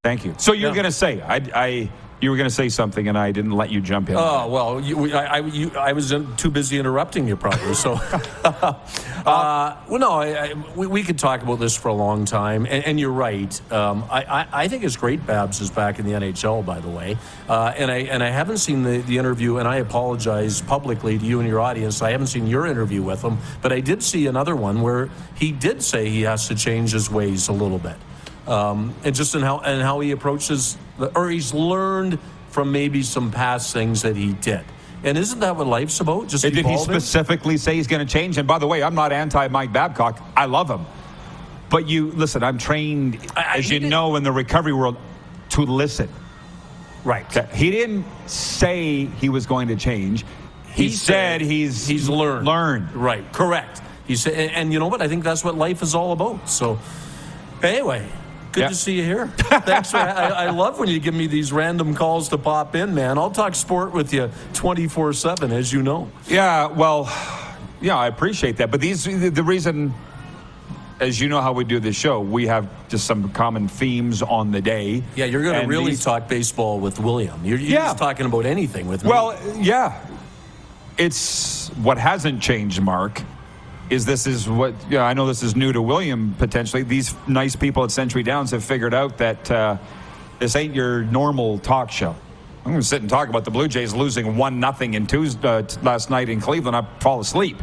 Thank 0.03 0.25
you. 0.25 0.35
So 0.37 0.53
you're 0.53 0.69
Yeah. 0.69 0.75
going 0.75 0.85
to 0.85 0.91
say, 0.91 1.21
I, 1.21 1.41
I, 1.55 1.89
you 2.25 2.31
were 2.31 2.37
going 2.37 2.49
to 2.49 2.53
say 2.55 2.69
something, 2.69 3.07
and 3.07 3.15
I 3.17 3.31
didn't 3.31 3.51
let 3.51 3.69
you 3.69 3.79
jump 3.79 4.09
in. 4.09 4.15
Oh 4.17 4.47
well, 4.47 4.81
you, 4.81 5.13
I, 5.13 5.25
I, 5.25 5.37
you, 5.39 5.71
I 5.77 5.93
was 5.93 6.11
too 6.37 6.49
busy 6.49 6.79
interrupting 6.79 7.27
you, 7.27 7.37
probably. 7.37 7.75
So, 7.75 7.93
uh, 8.43 9.77
well, 9.87 9.99
no, 9.99 10.11
I, 10.13 10.53
we, 10.75 10.87
we 10.87 11.03
could 11.03 11.19
talk 11.19 11.43
about 11.43 11.59
this 11.59 11.77
for 11.77 11.89
a 11.89 11.93
long 11.93 12.25
time, 12.25 12.65
and, 12.65 12.83
and 12.83 12.99
you're 12.99 13.11
right. 13.11 13.71
Um, 13.71 14.05
I 14.09 14.67
think 14.67 14.83
it's 14.83 14.97
great. 14.97 15.25
Babs 15.25 15.61
is 15.61 15.69
back 15.69 15.99
in 15.99 16.05
the 16.05 16.13
NHL, 16.13 16.65
by 16.65 16.79
the 16.79 16.89
way, 16.89 17.17
uh, 17.47 17.73
and 17.77 17.91
I 17.91 17.97
and 17.97 18.23
I 18.23 18.29
haven't 18.29 18.57
seen 18.57 18.81
the, 18.81 18.97
the 18.97 19.19
interview, 19.19 19.57
and 19.57 19.67
I 19.67 19.77
apologize 19.77 20.61
publicly 20.61 21.19
to 21.19 21.25
you 21.25 21.39
and 21.39 21.47
your 21.47 21.59
audience. 21.59 22.01
I 22.01 22.09
haven't 22.09 22.27
seen 22.27 22.47
your 22.47 22.65
interview 22.65 23.03
with 23.03 23.21
him, 23.21 23.37
but 23.61 23.71
I 23.71 23.81
did 23.81 24.01
see 24.01 24.25
another 24.25 24.55
one 24.55 24.81
where 24.81 25.09
he 25.35 25.51
did 25.51 25.83
say 25.83 26.09
he 26.09 26.23
has 26.23 26.47
to 26.47 26.55
change 26.55 26.91
his 26.91 27.09
ways 27.09 27.47
a 27.47 27.53
little 27.53 27.79
bit 27.79 27.97
um, 28.47 28.93
and 29.03 29.15
just 29.15 29.35
in 29.35 29.41
how 29.41 29.59
and 29.59 29.81
how 29.81 29.99
he 29.99 30.11
approaches, 30.11 30.77
the, 30.97 31.15
or 31.17 31.29
he's 31.29 31.53
learned 31.53 32.19
from 32.49 32.71
maybe 32.71 33.03
some 33.03 33.31
past 33.31 33.73
things 33.73 34.01
that 34.03 34.15
he 34.15 34.33
did. 34.33 34.63
And 35.03 35.17
isn't 35.17 35.39
that 35.41 35.55
what 35.55 35.67
life's 35.67 35.99
about? 35.99 36.27
Just 36.29 36.43
Did 36.43 36.55
he 36.65 36.77
specifically 36.77 37.57
say 37.57 37.75
he's 37.75 37.85
going 37.87 38.05
to 38.05 38.11
change? 38.11 38.37
And 38.37 38.47
by 38.47 38.57
the 38.57 38.65
way, 38.67 38.81
I'm 38.81 38.95
not 38.95 39.11
anti 39.11 39.47
Mike 39.49 39.71
Babcock. 39.73 40.19
I 40.35 40.45
love 40.45 40.69
him. 40.69 40.85
But 41.69 41.87
you, 41.87 42.11
listen, 42.11 42.43
I'm 42.43 42.57
trained, 42.57 43.19
I- 43.35 43.57
as 43.57 43.69
he 43.69 43.75
you 43.77 43.89
know, 43.89 44.15
in 44.15 44.23
the 44.23 44.31
recovery 44.31 44.73
world, 44.73 44.97
to 45.49 45.61
listen. 45.61 46.09
right? 47.03 47.25
Okay, 47.37 47.47
He 47.55 47.69
didn't 47.71 48.05
say 48.27 49.05
he 49.05 49.29
was 49.29 49.45
going 49.45 49.67
to 49.67 49.75
change. 49.75 50.25
He, 50.73 50.89
said, 50.89 51.39
he's 51.41 51.87
he's 51.87 52.09
learned. 52.09 52.45
Learned. 52.47 52.93
Right. 52.93 53.31
Correct. 53.31 53.81
He 54.07 54.15
said, 54.15 54.33
and, 54.33 54.51
and 54.51 54.73
you 54.73 54.79
know 54.79 54.87
what? 54.87 55.01
I 55.01 55.07
think 55.07 55.23
that's 55.23 55.43
what 55.43 55.55
life 55.55 55.81
is 55.81 55.93
all 55.95 56.11
about. 56.13 56.49
So, 56.49 56.79
anyway. 57.63 58.07
Good 58.55 58.61
Yeah. 58.61 58.67
to 58.69 58.75
see 58.75 58.93
you 58.93 59.03
here. 59.03 59.27
Thanks 59.37 59.91
for. 59.91 59.97
I, 59.97 60.45
I 60.45 60.49
love 60.49 60.79
when 60.79 60.87
you 60.87 60.99
give 61.01 61.13
me 61.13 61.27
these 61.27 61.51
random 61.51 61.93
calls 61.93 62.29
to 62.29 62.37
pop 62.37 62.73
in, 62.73 62.95
man. 62.95 63.17
I'll 63.17 63.29
talk 63.29 63.53
sport 63.53 63.91
with 63.91 64.13
you 64.13 64.31
twenty 64.53 64.87
four 64.87 65.11
seven, 65.11 65.51
as 65.51 65.73
you 65.73 65.83
know. 65.83 66.09
Yeah, 66.29 66.67
well, 66.67 67.11
yeah, 67.81 67.97
I 67.97 68.07
appreciate 68.07 68.55
that. 68.57 68.71
But 68.71 68.79
these, 68.79 69.03
the, 69.03 69.27
the 69.29 69.43
reason, 69.43 69.93
as 71.01 71.19
you 71.19 71.27
know 71.27 71.41
how 71.41 71.51
we 71.51 71.65
do 71.65 71.81
this 71.81 71.97
show, 71.97 72.21
we 72.21 72.47
have 72.47 72.69
just 72.87 73.05
some 73.05 73.29
common 73.33 73.67
themes 73.67 74.21
on 74.21 74.51
the 74.51 74.61
day. 74.61 75.03
Yeah, 75.17 75.25
you're 75.25 75.43
going 75.43 75.59
to 75.61 75.67
really 75.67 75.91
these- 75.91 76.03
talk 76.05 76.29
baseball 76.29 76.79
with 76.79 76.97
William. 76.97 77.43
You're, 77.43 77.57
you're 77.59 77.71
Yeah. 77.71 77.85
just 77.87 77.97
talking 77.97 78.25
about 78.25 78.45
anything 78.45 78.87
with 78.87 79.03
me. 79.03 79.09
Well, 79.09 79.37
yeah. 79.57 79.99
It's 80.97 81.67
what 81.83 81.97
hasn't 81.97 82.41
changed, 82.41 82.81
Mark, 82.81 83.21
is 83.89 84.05
this 84.05 84.27
is 84.27 84.49
what, 84.49 84.73
yeah, 84.89 85.03
I 85.03 85.13
know 85.13 85.27
this 85.27 85.43
is 85.43 85.55
new 85.55 85.71
to 85.71 85.81
William 85.81 86.35
potentially. 86.37 86.83
These 86.83 87.13
nice 87.27 87.55
people 87.55 87.83
at 87.83 87.91
Century 87.91 88.23
Downs 88.23 88.51
have 88.51 88.63
figured 88.63 88.93
out 88.93 89.17
that 89.19 89.51
uh, 89.51 89.77
this 90.39 90.55
ain't 90.55 90.73
your 90.73 91.03
normal 91.03 91.59
talk 91.59 91.91
show. 91.91 92.15
I'm 92.65 92.71
going 92.71 92.81
to 92.81 92.87
sit 92.87 93.01
and 93.01 93.09
talk 93.09 93.29
about 93.29 93.45
the 93.45 93.51
Blue 93.51 93.67
Jays 93.67 93.93
losing 93.93 94.37
1 94.37 94.59
nothing 94.59 94.95
in 94.95 95.05
Tuesday, 95.05 95.47
uh, 95.47 95.61
t- 95.61 95.79
last 95.81 96.09
night 96.09 96.29
in 96.29 96.41
Cleveland. 96.41 96.75
I 96.75 96.81
fall 96.99 97.19
asleep. 97.19 97.57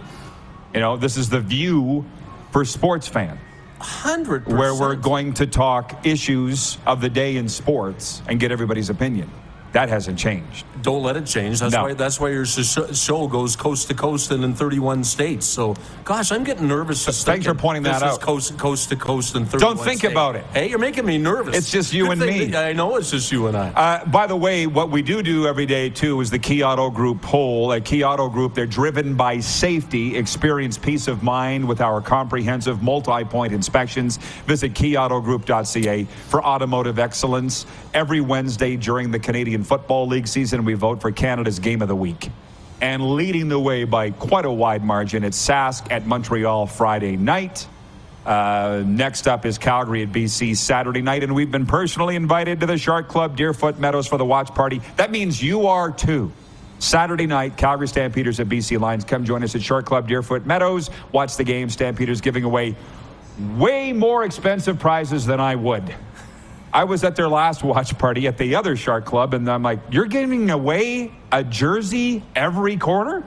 You 0.72 0.80
know, 0.80 0.96
this 0.96 1.16
is 1.16 1.28
the 1.28 1.40
view 1.40 2.04
for 2.52 2.64
sports 2.64 3.08
fan 3.08 3.38
hundred 3.82 4.46
where 4.46 4.74
we're 4.74 4.94
going 4.94 5.34
to 5.34 5.46
talk 5.46 6.06
issues 6.06 6.78
of 6.86 7.00
the 7.00 7.08
day 7.08 7.36
in 7.36 7.48
sports 7.48 8.22
and 8.28 8.38
get 8.38 8.52
everybody's 8.52 8.90
opinion. 8.90 9.28
That 9.72 9.88
hasn't 9.88 10.18
changed. 10.18 10.66
Don't 10.82 11.02
let 11.02 11.16
it 11.16 11.26
change. 11.26 11.60
That's 11.60 11.72
No. 11.72 11.84
why. 11.84 11.94
That's 11.94 12.18
why 12.20 12.30
your 12.30 12.44
show 12.44 13.26
goes 13.28 13.54
coast 13.56 13.88
to 13.88 13.94
coast 13.94 14.30
and 14.32 14.42
in 14.44 14.52
31 14.54 15.04
states. 15.04 15.46
So, 15.46 15.76
gosh, 16.04 16.32
I'm 16.32 16.42
getting 16.44 16.66
nervous. 16.66 17.04
Just 17.06 17.24
Thanks 17.24 17.46
for 17.46 17.54
pointing 17.54 17.84
this 17.84 17.98
that 18.00 18.06
is 18.06 18.14
out. 18.14 18.20
Coast 18.20 18.58
coast 18.58 18.88
to 18.88 18.96
coast 18.96 19.36
and 19.36 19.48
31. 19.48 19.76
Don't 19.76 19.84
think 19.84 20.00
states. 20.00 20.12
about 20.12 20.34
it. 20.36 20.44
Hey, 20.52 20.68
you're 20.68 20.80
making 20.80 21.06
me 21.06 21.18
nervous. 21.18 21.56
It's 21.56 21.70
just 21.70 21.92
you 21.94 22.04
Good 22.04 22.12
and 22.12 22.22
thing 22.22 22.50
me. 22.50 22.56
I 22.56 22.72
know 22.72 22.96
it's 22.96 23.10
just 23.12 23.30
you 23.30 23.46
and 23.46 23.56
I. 23.56 23.68
Uh, 23.70 24.04
by 24.06 24.26
the 24.26 24.34
way, 24.36 24.66
what 24.66 24.90
we 24.90 25.02
do 25.02 25.22
do 25.22 25.46
every 25.46 25.66
day 25.66 25.88
too 25.88 26.20
is 26.20 26.30
the 26.30 26.38
Key 26.38 26.64
Auto 26.64 26.90
Group 26.90 27.22
poll. 27.22 27.72
At 27.72 27.84
Key 27.84 28.02
Auto 28.02 28.28
Group, 28.28 28.54
they're 28.54 28.66
driven 28.66 29.14
by 29.14 29.38
safety. 29.38 30.16
Experience 30.16 30.76
peace 30.76 31.06
of 31.06 31.22
mind 31.22 31.66
with 31.66 31.80
our 31.80 32.00
comprehensive 32.00 32.82
multi-point 32.82 33.52
inspections. 33.52 34.16
Visit 34.46 34.74
keyautogroup.ca 34.74 36.04
for 36.28 36.44
automotive 36.44 36.98
excellence. 36.98 37.66
Every 37.94 38.20
Wednesday 38.20 38.76
during 38.76 39.10
the 39.10 39.18
Canadian 39.18 39.61
Football 39.64 40.06
League 40.06 40.28
season, 40.28 40.64
we 40.64 40.74
vote 40.74 41.00
for 41.00 41.10
Canada's 41.10 41.58
Game 41.58 41.82
of 41.82 41.88
the 41.88 41.96
Week. 41.96 42.30
And 42.80 43.14
leading 43.14 43.48
the 43.48 43.58
way 43.58 43.84
by 43.84 44.10
quite 44.10 44.44
a 44.44 44.50
wide 44.50 44.82
margin, 44.82 45.24
it's 45.24 45.38
Sask 45.38 45.90
at 45.90 46.06
Montreal 46.06 46.66
Friday 46.66 47.16
night. 47.16 47.66
Uh, 48.26 48.82
next 48.86 49.26
up 49.26 49.46
is 49.46 49.58
Calgary 49.58 50.02
at 50.02 50.12
BC 50.12 50.56
Saturday 50.56 51.02
night, 51.02 51.22
and 51.22 51.34
we've 51.34 51.50
been 51.50 51.66
personally 51.66 52.16
invited 52.16 52.60
to 52.60 52.66
the 52.66 52.78
Shark 52.78 53.08
Club 53.08 53.36
Deerfoot 53.36 53.78
Meadows 53.78 54.06
for 54.06 54.18
the 54.18 54.24
watch 54.24 54.48
party. 54.54 54.80
That 54.96 55.10
means 55.10 55.42
you 55.42 55.66
are 55.66 55.90
too. 55.90 56.32
Saturday 56.78 57.26
night, 57.26 57.56
Calgary 57.56 57.86
Stampeders 57.86 58.40
at 58.40 58.48
BC 58.48 58.80
Lions. 58.80 59.04
Come 59.04 59.24
join 59.24 59.44
us 59.44 59.54
at 59.54 59.62
Shark 59.62 59.86
Club 59.86 60.08
Deerfoot 60.08 60.44
Meadows. 60.46 60.90
Watch 61.12 61.36
the 61.36 61.44
game. 61.44 61.70
Stampeders 61.70 62.20
giving 62.20 62.44
away 62.44 62.76
way 63.56 63.92
more 63.92 64.24
expensive 64.24 64.78
prizes 64.78 65.24
than 65.24 65.40
I 65.40 65.54
would. 65.54 65.94
I 66.72 66.84
was 66.84 67.04
at 67.04 67.16
their 67.16 67.28
last 67.28 67.62
watch 67.62 67.96
party 67.98 68.26
at 68.26 68.38
the 68.38 68.54
other 68.54 68.76
Shark 68.76 69.04
Club, 69.04 69.34
and 69.34 69.48
I'm 69.50 69.62
like, 69.62 69.80
you're 69.90 70.06
giving 70.06 70.50
away 70.50 71.12
a 71.30 71.44
jersey 71.44 72.22
every 72.34 72.76
quarter? 72.78 73.22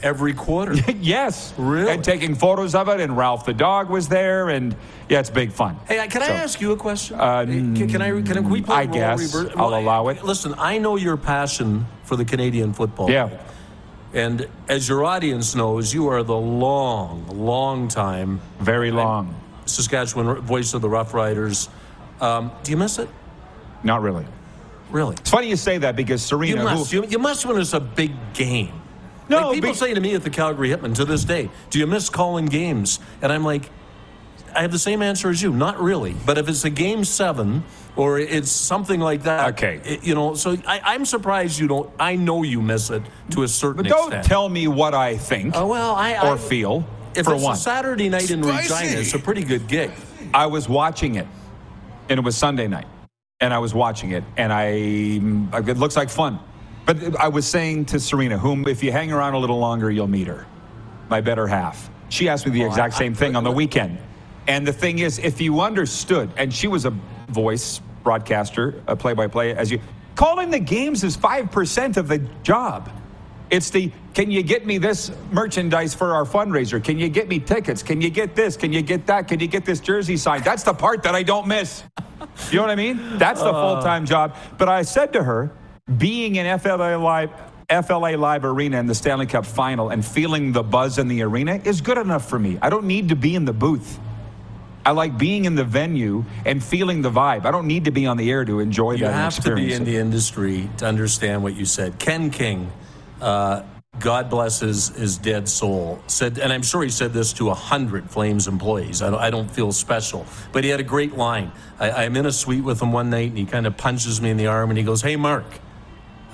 Every 0.00 0.32
quarter. 0.32 0.74
yes. 1.00 1.52
Really? 1.58 1.90
And 1.90 2.04
taking 2.04 2.36
photos 2.36 2.76
of 2.76 2.88
it, 2.88 3.00
and 3.00 3.16
Ralph 3.16 3.44
the 3.44 3.52
dog 3.54 3.90
was 3.90 4.06
there, 4.06 4.48
and 4.50 4.76
yeah, 5.08 5.18
it's 5.18 5.30
big 5.30 5.50
fun. 5.50 5.76
Hey, 5.88 6.06
can 6.06 6.22
I 6.22 6.26
So- 6.28 6.32
ask 6.34 6.60
you 6.60 6.70
a 6.70 6.76
question? 6.76 7.18
Uh, 7.18 7.44
can, 7.44 7.88
can 7.88 8.00
I? 8.02 8.22
Can 8.22 8.48
we 8.48 8.62
play 8.62 8.76
mm, 8.76 8.78
I 8.78 8.86
guess. 8.86 9.34
reverse? 9.34 9.52
I'll 9.56 9.74
allow 9.74 10.06
it. 10.08 10.22
Listen, 10.22 10.54
I 10.56 10.78
know 10.78 10.94
your 10.94 11.16
passion 11.16 11.86
for 12.04 12.14
the 12.14 12.24
Canadian 12.24 12.72
football. 12.72 13.10
Yeah. 13.10 13.24
League. 13.24 13.38
And 14.14 14.48
as 14.68 14.88
your 14.88 15.04
audience 15.04 15.54
knows, 15.56 15.92
you 15.92 16.08
are 16.08 16.22
the 16.22 16.36
long, 16.36 17.26
long 17.28 17.88
time 17.88 18.40
Very 18.60 18.90
long. 18.90 19.34
Saskatchewan 19.66 20.36
voice 20.40 20.72
of 20.72 20.80
the 20.80 20.88
Rough 20.88 21.12
Riders. 21.12 21.68
Um, 22.20 22.50
do 22.62 22.70
you 22.70 22.76
miss 22.76 22.98
it? 22.98 23.08
Not 23.84 24.02
really. 24.02 24.26
Really? 24.90 25.14
It's 25.16 25.30
funny 25.30 25.48
you 25.48 25.56
say 25.56 25.78
that 25.78 25.96
because 25.96 26.22
You 26.22 26.28
Serena, 26.38 26.64
must. 26.64 26.90
who, 26.90 27.02
You, 27.02 27.08
you 27.08 27.18
must 27.18 27.44
when 27.46 27.60
it's 27.60 27.74
a 27.74 27.80
big 27.80 28.12
game. 28.34 28.72
No, 29.28 29.48
like 29.48 29.54
people 29.56 29.70
big- 29.70 29.76
say 29.78 29.92
to 29.94 30.00
me 30.00 30.14
at 30.14 30.22
the 30.24 30.30
Calgary 30.30 30.70
Hitmen 30.70 30.94
to 30.94 31.04
this 31.04 31.24
day, 31.24 31.50
"Do 31.70 31.78
you 31.78 31.86
miss 31.86 32.08
calling 32.08 32.46
games?" 32.46 32.98
And 33.20 33.30
I'm 33.30 33.44
like, 33.44 33.68
I 34.56 34.62
have 34.62 34.72
the 34.72 34.78
same 34.78 35.02
answer 35.02 35.28
as 35.28 35.42
you. 35.42 35.52
Not 35.52 35.78
really. 35.82 36.14
But 36.24 36.38
if 36.38 36.48
it's 36.48 36.64
a 36.64 36.70
game 36.70 37.04
seven 37.04 37.62
or 37.94 38.18
it's 38.18 38.50
something 38.50 38.98
like 39.00 39.24
that, 39.24 39.48
Okay. 39.50 39.80
it- 39.84 40.02
you 40.04 40.14
know. 40.14 40.34
So 40.34 40.56
I, 40.66 40.80
I'm 40.82 41.04
surprised 41.04 41.58
you 41.60 41.68
don't. 41.68 41.90
I 42.00 42.16
know 42.16 42.42
you 42.42 42.62
miss 42.62 42.88
it 42.88 43.02
to 43.32 43.42
a 43.42 43.48
certain 43.48 43.82
but 43.82 43.86
don't 43.88 44.06
extent. 44.06 44.24
tell 44.24 44.48
me 44.48 44.66
what 44.66 44.94
I 44.94 45.18
think 45.18 45.54
Oh 45.54 45.66
well, 45.66 45.94
I 45.94 46.14
or 46.26 46.34
I- 46.34 46.38
feel. 46.38 46.86
If 47.14 47.26
for 47.26 47.34
it's 47.34 47.42
one, 47.44 47.52
a 47.54 47.56
Saturday 47.56 48.08
night 48.08 48.30
in 48.30 48.40
Regina, 48.42 48.98
it's 49.00 49.12
a 49.12 49.18
pretty 49.18 49.42
good 49.44 49.66
gig. 49.68 49.90
I 50.32 50.46
was 50.46 50.68
watching 50.68 51.16
it, 51.16 51.26
and 52.08 52.18
it 52.18 52.22
was 52.22 52.36
Sunday 52.36 52.68
night, 52.68 52.86
and 53.40 53.52
I 53.52 53.58
was 53.58 53.74
watching 53.74 54.12
it, 54.12 54.24
and 54.36 54.52
I 54.52 54.64
it 55.68 55.76
looks 55.76 55.96
like 55.96 56.10
fun. 56.10 56.38
But 56.86 57.20
I 57.20 57.28
was 57.28 57.46
saying 57.46 57.86
to 57.86 58.00
Serena, 58.00 58.38
whom 58.38 58.66
if 58.66 58.82
you 58.82 58.92
hang 58.92 59.12
around 59.12 59.34
a 59.34 59.38
little 59.38 59.58
longer, 59.58 59.90
you'll 59.90 60.08
meet 60.08 60.26
her, 60.26 60.46
my 61.10 61.20
better 61.20 61.46
half. 61.46 61.90
She 62.08 62.28
asked 62.28 62.46
me 62.46 62.52
the 62.52 62.64
oh, 62.64 62.68
exact 62.68 62.94
I- 62.94 62.98
same 62.98 63.14
thing 63.14 63.36
on 63.36 63.44
the 63.44 63.52
weekend, 63.52 63.98
And 64.46 64.66
the 64.66 64.72
thing 64.72 65.00
is, 65.00 65.18
if 65.18 65.40
you 65.42 65.60
understood, 65.60 66.30
and 66.38 66.52
she 66.52 66.66
was 66.68 66.86
a 66.86 66.94
voice 67.28 67.82
broadcaster, 68.02 68.82
a 68.86 68.96
play-by-play, 68.96 69.54
as 69.54 69.70
you 69.70 69.78
calling 70.14 70.50
the 70.50 70.58
games 70.58 71.04
is 71.04 71.14
five 71.14 71.52
percent 71.52 71.98
of 71.98 72.08
the 72.08 72.18
job. 72.42 72.90
It's 73.50 73.70
the 73.70 73.92
can 74.18 74.32
you 74.32 74.42
get 74.42 74.66
me 74.66 74.78
this 74.78 75.12
merchandise 75.30 75.94
for 75.94 76.12
our 76.12 76.24
fundraiser? 76.24 76.82
Can 76.82 76.98
you 76.98 77.08
get 77.08 77.28
me 77.28 77.38
tickets? 77.38 77.84
Can 77.84 78.00
you 78.00 78.10
get 78.10 78.34
this? 78.34 78.56
Can 78.56 78.72
you 78.72 78.82
get 78.82 79.06
that? 79.06 79.28
Can 79.28 79.38
you 79.38 79.46
get 79.46 79.64
this 79.64 79.78
jersey 79.78 80.16
signed? 80.16 80.42
That's 80.42 80.64
the 80.64 80.74
part 80.74 81.04
that 81.04 81.14
I 81.14 81.22
don't 81.22 81.46
miss. 81.46 81.84
You 82.50 82.56
know 82.56 82.62
what 82.62 82.72
I 82.72 82.74
mean? 82.74 83.16
That's 83.16 83.40
the 83.40 83.52
full 83.52 83.80
time 83.80 84.06
job. 84.06 84.34
But 84.58 84.68
I 84.68 84.82
said 84.82 85.12
to 85.12 85.22
her, 85.22 85.52
being 85.98 86.34
in 86.34 86.58
FLA 86.58 86.96
Live. 86.96 87.30
FLA 87.70 88.16
Live 88.16 88.44
Arena 88.44 88.80
in 88.80 88.86
the 88.86 88.94
Stanley 88.94 89.26
Cup 89.26 89.46
final 89.46 89.90
and 89.90 90.04
feeling 90.04 90.50
the 90.50 90.64
buzz 90.64 90.98
in 90.98 91.06
the 91.06 91.22
arena 91.22 91.60
is 91.64 91.80
good 91.80 91.98
enough 91.98 92.28
for 92.28 92.40
me. 92.40 92.58
I 92.60 92.70
don't 92.70 92.86
need 92.86 93.10
to 93.10 93.14
be 93.14 93.36
in 93.36 93.44
the 93.44 93.52
booth. 93.52 94.00
I 94.84 94.92
like 94.92 95.16
being 95.16 95.44
in 95.44 95.54
the 95.54 95.64
venue 95.64 96.24
and 96.44 96.64
feeling 96.64 97.02
the 97.02 97.10
vibe. 97.10 97.44
I 97.44 97.50
don't 97.52 97.66
need 97.66 97.84
to 97.84 97.90
be 97.92 98.06
on 98.06 98.16
the 98.16 98.30
air 98.30 98.44
to 98.44 98.58
enjoy 98.58 98.92
You 98.92 99.04
that 99.04 99.12
have 99.12 99.44
to 99.44 99.54
be 99.54 99.74
in 99.74 99.84
the 99.84 99.96
industry 99.96 100.70
to 100.78 100.86
understand 100.86 101.44
what 101.44 101.54
you 101.54 101.66
said. 101.66 101.98
Ken 102.00 102.30
King, 102.30 102.72
uh, 103.20 103.62
God 104.00 104.30
bless 104.30 104.60
his, 104.60 104.88
his 104.88 105.18
dead 105.18 105.48
soul, 105.48 106.00
said, 106.06 106.38
and 106.38 106.52
I'm 106.52 106.62
sure 106.62 106.82
he 106.82 106.90
said 106.90 107.12
this 107.12 107.32
to 107.34 107.50
a 107.50 107.54
hundred 107.54 108.10
Flames 108.10 108.46
employees. 108.46 109.02
I 109.02 109.10
don't, 109.10 109.20
I 109.20 109.30
don't 109.30 109.50
feel 109.50 109.72
special, 109.72 110.26
but 110.52 110.64
he 110.64 110.70
had 110.70 110.80
a 110.80 110.84
great 110.84 111.16
line. 111.16 111.52
I, 111.78 111.90
I'm 112.04 112.16
in 112.16 112.26
a 112.26 112.32
suite 112.32 112.64
with 112.64 112.80
him 112.80 112.92
one 112.92 113.10
night, 113.10 113.30
and 113.30 113.38
he 113.38 113.44
kind 113.44 113.66
of 113.66 113.76
punches 113.76 114.20
me 114.20 114.30
in 114.30 114.36
the 114.36 114.46
arm, 114.46 114.70
and 114.70 114.78
he 114.78 114.84
goes, 114.84 115.02
"Hey, 115.02 115.16
Mark." 115.16 115.46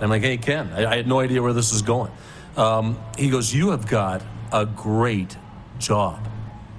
I'm 0.01 0.11
like, 0.11 0.23
"Hey, 0.23 0.37
Ken." 0.37 0.71
I, 0.75 0.87
I 0.87 0.97
had 0.97 1.07
no 1.07 1.21
idea 1.21 1.43
where 1.43 1.53
this 1.53 1.73
is 1.73 1.83
going. 1.83 2.11
Um, 2.57 2.99
he 3.17 3.31
goes, 3.31 3.55
"You 3.55 3.71
have 3.71 3.87
got 3.87 4.23
a 4.53 4.67
great 4.67 5.37
job." 5.79 6.29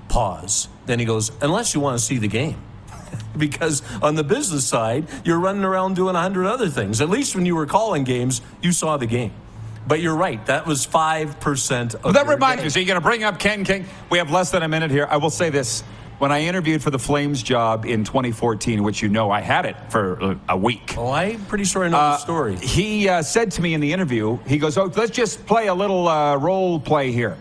Pause. 0.08 0.70
Then 0.86 1.00
he 1.00 1.06
goes, 1.06 1.32
"Unless 1.42 1.74
you 1.74 1.82
want 1.82 1.98
to 1.98 2.04
see 2.04 2.18
the 2.18 2.28
game." 2.28 2.62
because 3.38 3.82
on 4.02 4.16
the 4.16 4.24
business 4.24 4.66
side, 4.66 5.08
you're 5.24 5.40
running 5.40 5.64
around 5.64 5.96
doing 5.96 6.16
a 6.16 6.22
hundred 6.22 6.46
other 6.48 6.70
things. 6.70 7.02
At 7.02 7.10
least 7.10 7.36
when 7.36 7.46
you 7.46 7.56
were 7.56 7.66
calling 7.66 8.04
games, 8.04 8.42
you 8.62 8.72
saw 8.72 8.98
the 8.98 9.06
game. 9.06 9.34
But 9.88 10.00
you're 10.02 10.16
right. 10.16 10.44
That 10.48 10.66
was 10.66 10.86
five 10.86 11.40
percent 11.40 11.94
of. 11.96 12.04
Well, 12.04 12.14
that 12.14 12.28
reminds 12.28 12.64
me. 12.64 12.70
So 12.70 12.80
you're 12.80 12.88
going 12.88 13.02
to 13.02 13.08
bring 13.08 13.24
up 13.24 13.40
Ken 13.40 13.64
King. 13.64 13.86
We 14.10 14.18
have 14.18 14.32
less 14.32 14.52
than 14.52 14.64
a 14.64 14.68
minute 14.68 14.92
here. 14.92 15.08
I 15.10 15.18
will 15.18 15.30
say 15.30 15.50
this. 15.50 15.84
When 16.18 16.32
I 16.32 16.44
interviewed 16.44 16.82
for 16.82 16.92
the 16.92 16.98
Flames 16.98 17.44
job 17.44 17.86
in 17.86 18.06
2014, 18.06 18.84
which 18.84 19.02
you 19.02 19.10
know 19.10 19.30
I 19.30 19.42
had 19.42 19.66
it 19.66 19.76
for 19.92 20.24
uh, 20.24 20.36
a 20.48 20.56
week. 20.56 20.96
Oh, 20.98 21.12
I'm 21.12 21.44
pretty 21.44 21.66
sure 21.66 21.84
I 21.84 21.90
know 21.90 21.98
the 21.98 22.18
story. 22.20 22.56
He 22.56 23.10
uh, 23.10 23.22
said 23.22 23.52
to 23.52 23.62
me 23.62 23.74
in 23.74 23.82
the 23.82 23.92
interview, 23.92 24.38
he 24.48 24.58
goes, 24.58 24.78
Oh, 24.78 24.86
let's 24.96 25.12
just 25.12 25.46
play 25.46 25.68
a 25.68 25.74
little 25.74 26.08
uh, 26.08 26.38
role 26.38 26.80
play 26.80 27.12
here. 27.12 27.36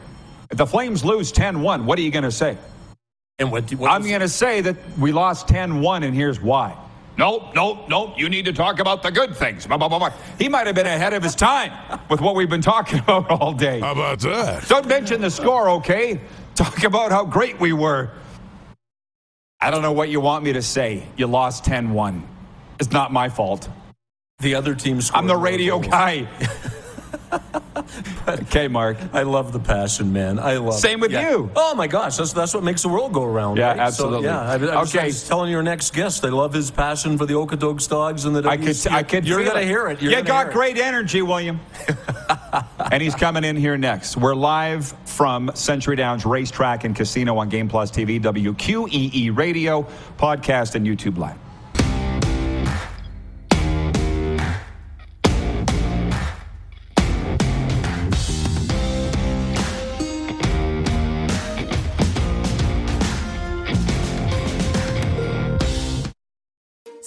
If 0.51 0.59
the 0.59 0.67
Flames 0.67 1.05
lose 1.05 1.31
10 1.31 1.63
1, 1.63 1.87
what 1.87 2.01
are 2.01 2.03
you 2.03 2.11
going 2.11 2.25
to 2.25 2.33
say? 2.33 2.59
And 3.39 3.53
what? 3.53 3.73
what 3.75 3.93
I'm 3.93 4.03
going 4.03 4.21
to 4.21 4.29
say 4.29 4.61
that 4.61 4.77
we 4.99 5.13
lost 5.13 5.47
10 5.47 5.81
1, 5.81 6.03
and 6.03 6.15
here's 6.15 6.41
why. 6.41 6.77
Nope, 7.17 7.55
nope, 7.55 7.89
nope. 7.89 8.15
You 8.19 8.29
need 8.29 8.45
to 8.47 8.53
talk 8.53 8.81
about 8.81 9.03
the 9.03 9.11
good 9.11 9.37
things. 9.37 9.67
Blah, 9.67 9.77
blah, 9.79 9.89
blah, 9.89 9.99
blah. 10.01 10.13
He 10.39 10.49
might 10.49 10.67
have 10.67 10.75
been 10.75 10.87
ahead 10.87 11.13
of 11.13 11.23
his 11.23 11.35
time 11.35 11.73
with 12.11 12.21
what 12.21 12.35
we've 12.35 12.51
been 12.51 12.63
talking 12.63 12.99
about 13.07 13.31
all 13.31 13.53
day. 13.53 13.81
How 13.81 13.93
about 13.93 14.21
that? 14.21 14.69
Don't 14.69 14.87
mention 14.87 15.21
the 15.21 15.31
score, 15.31 15.69
okay? 15.71 16.21
Talk 16.55 16.85
about 16.85 17.13
how 17.13 17.25
great 17.25 17.61
we 17.61 17.73
were. 17.73 18.11
I 19.61 19.71
don't 19.71 19.83
know 19.83 19.93
what 19.93 20.09
you 20.11 20.21
want 20.21 20.45
me 20.45 20.53
to 20.55 20.63
say. 20.63 21.05
You 21.17 21.27
lost 21.27 21.65
10 21.65 21.93
1. 21.93 22.29
It's 22.81 22.91
not 22.93 23.13
my 23.13 23.29
fault. 23.29 23.69
the 24.41 24.55
other 24.57 24.75
team. 24.75 25.01
scored 25.01 25.21
I'm 25.23 25.27
the 25.29 25.37
radio 25.37 25.79
goals. 25.79 25.93
guy. 27.31 28.37
okay, 28.43 28.69
Mark. 28.69 28.97
I 29.13 29.23
love 29.23 29.53
the 29.53 29.59
passion, 29.59 30.13
man. 30.13 30.39
I 30.39 30.57
love. 30.57 30.75
Same 30.75 31.01
with 31.01 31.13
yeah. 31.13 31.31
you. 31.31 31.51
Oh 31.57 31.75
my 31.75 31.87
gosh, 31.87 32.17
that's 32.17 32.33
that's 32.33 32.55
what 32.55 32.63
makes 32.63 32.83
the 32.83 32.89
world 32.89 33.13
go 33.13 33.25
around. 33.25 33.57
Yeah, 33.57 33.69
right? 33.69 33.79
absolutely. 33.79 34.27
So, 34.27 34.33
yeah, 34.33 34.41
I, 34.41 34.55
I 34.55 34.57
was, 34.57 34.71
I 34.95 34.99
Okay. 34.99 35.07
was 35.07 35.29
telling 35.29 35.51
your 35.51 35.63
next 35.63 35.95
guest, 35.95 36.25
I 36.25 36.29
love 36.29 36.53
his 36.53 36.71
passion 36.71 37.19
for 37.19 37.27
the 37.27 37.35
Okotoks 37.35 37.89
dawgs 37.89 38.25
and 38.25 38.35
the. 38.37 38.49
I 38.49 38.57
could, 38.57 38.69
WC. 38.69 38.91
I 38.91 39.03
could. 39.03 39.27
You're 39.27 39.45
gonna 39.45 39.63
hear 39.63 39.89
it. 39.89 40.01
You're 40.03 40.13
you 40.13 40.23
got 40.23 40.45
hear 40.45 40.51
it. 40.51 40.55
great 40.55 40.79
energy, 40.79 41.23
William. 41.23 41.61
and 42.91 43.03
he's 43.03 43.15
coming 43.15 43.45
in 43.45 43.57
here 43.57 43.77
next. 43.77 44.17
We're 44.17 44.35
live 44.35 44.95
from 45.05 45.51
Century 45.55 45.97
Downs 45.97 46.25
Racetrack 46.27 46.85
and 46.85 46.95
Casino 46.97 47.37
on 47.39 47.49
Game 47.49 47.69
Plus 47.69 47.91
TV, 47.91 48.21
WQEE 48.21 49.15
E 49.15 49.31
Radio, 49.31 49.87
podcast, 50.19 50.75
and 50.75 50.87
YouTube 50.87 51.19
Live. 51.19 51.44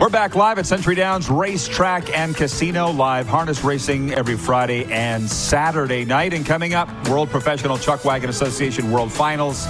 We're 0.00 0.08
back 0.08 0.34
live 0.34 0.58
at 0.58 0.64
Century 0.64 0.94
Downs 0.94 1.28
Racetrack 1.28 2.16
and 2.16 2.34
Casino, 2.34 2.90
live 2.90 3.26
harness 3.26 3.62
racing 3.62 4.14
every 4.14 4.34
Friday 4.34 4.90
and 4.90 5.28
Saturday 5.28 6.06
night. 6.06 6.32
And 6.32 6.46
coming 6.46 6.72
up, 6.72 6.88
World 7.10 7.28
Professional 7.28 7.76
Chuck 7.76 8.02
Wagon 8.02 8.30
Association 8.30 8.90
World 8.90 9.12
Finals, 9.12 9.66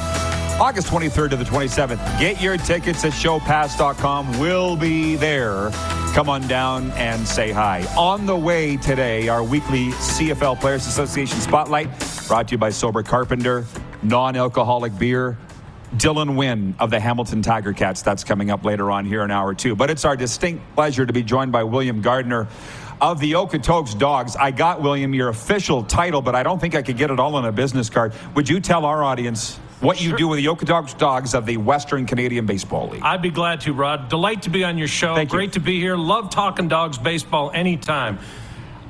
August 0.61 0.87
23rd 0.87 1.31
to 1.31 1.37
the 1.37 1.43
27th. 1.43 2.21
Get 2.21 2.41
your 2.41 2.57
tickets 2.59 3.05
at 3.05 3.11
showpass.com. 3.11 4.39
We'll 4.39 4.77
be 4.77 5.17
there. 5.17 5.71
Come 6.15 6.29
on 6.29 6.47
down 6.47 6.93
and 6.93 7.27
say 7.27 7.51
hi. 7.51 7.85
On 7.99 8.25
the 8.25 8.37
way 8.37 8.77
today, 8.77 9.27
our 9.27 9.43
weekly 9.43 9.89
CFL 9.89 10.61
Players 10.61 10.87
Association 10.87 11.41
Spotlight, 11.41 11.89
brought 12.29 12.47
to 12.47 12.53
you 12.53 12.59
by 12.59 12.71
Sober 12.71 13.03
Carpenter, 13.03 13.67
non 14.05 14.37
alcoholic 14.37 14.97
beer. 14.97 15.37
Dylan 15.97 16.37
Wynn 16.37 16.75
of 16.79 16.91
the 16.91 17.01
Hamilton 17.01 17.43
Tiger 17.43 17.73
Cats. 17.73 18.03
That's 18.03 18.25
coming 18.25 18.51
up 18.51 18.65
later 18.65 18.91
on 18.91 19.05
here 19.05 19.23
in 19.23 19.31
hour 19.31 19.55
two. 19.55 19.75
But 19.75 19.91
it's 19.91 20.05
our 20.05 20.17
distinct 20.17 20.63
pleasure 20.75 21.05
to 21.05 21.13
be 21.13 21.23
joined 21.23 21.53
by 21.53 21.65
William 21.65 22.01
Gardner 22.01 22.49
of 23.01 23.19
the 23.19 23.33
Okotoks 23.33 23.99
Dawgs. 23.99 24.37
I 24.37 24.51
got, 24.51 24.83
William, 24.83 25.15
your 25.15 25.31
official 25.31 25.83
title, 25.83 26.23
but 26.23 26.35
I 26.35 26.43
don't 26.43 26.61
think 26.61 26.75
I 26.75 26.83
could 26.83 26.97
get 26.97 27.11
it 27.11 27.19
all 27.19 27.35
on 27.35 27.45
a 27.45 27.53
business 27.53 27.91
card. 27.91 28.13
Would 28.35 28.49
you 28.49 28.61
tell 28.61 28.85
our 28.85 29.03
audience 29.03 29.57
what 29.81 30.03
you 30.03 30.17
do 30.17 30.29
with 30.29 30.39
the 30.39 30.47
Okotoks 30.47 30.97
Dawgs 30.97 31.35
of 31.35 31.47
the 31.47 31.57
Western 31.57 32.05
Canadian 32.05 32.45
Baseball 32.47 32.89
League? 32.91 33.03
I'd 33.03 33.23
be 33.23 33.31
glad 33.31 33.63
to, 33.63 33.73
Rod. 33.73 34.11
Delight 34.11 34.43
to 34.43 34.51
be 34.51 34.63
on 34.65 34.77
your 34.77 34.89
show. 34.89 35.15
Thank 35.15 35.33
you. 35.33 35.39
Great 35.39 35.53
to 35.55 35.61
be 35.61 35.81
here. 35.81 35.97
Love 35.97 36.31
talking 36.31 36.69
dogs 36.69 36.99
baseball 36.99 37.51
anytime. 37.53 38.19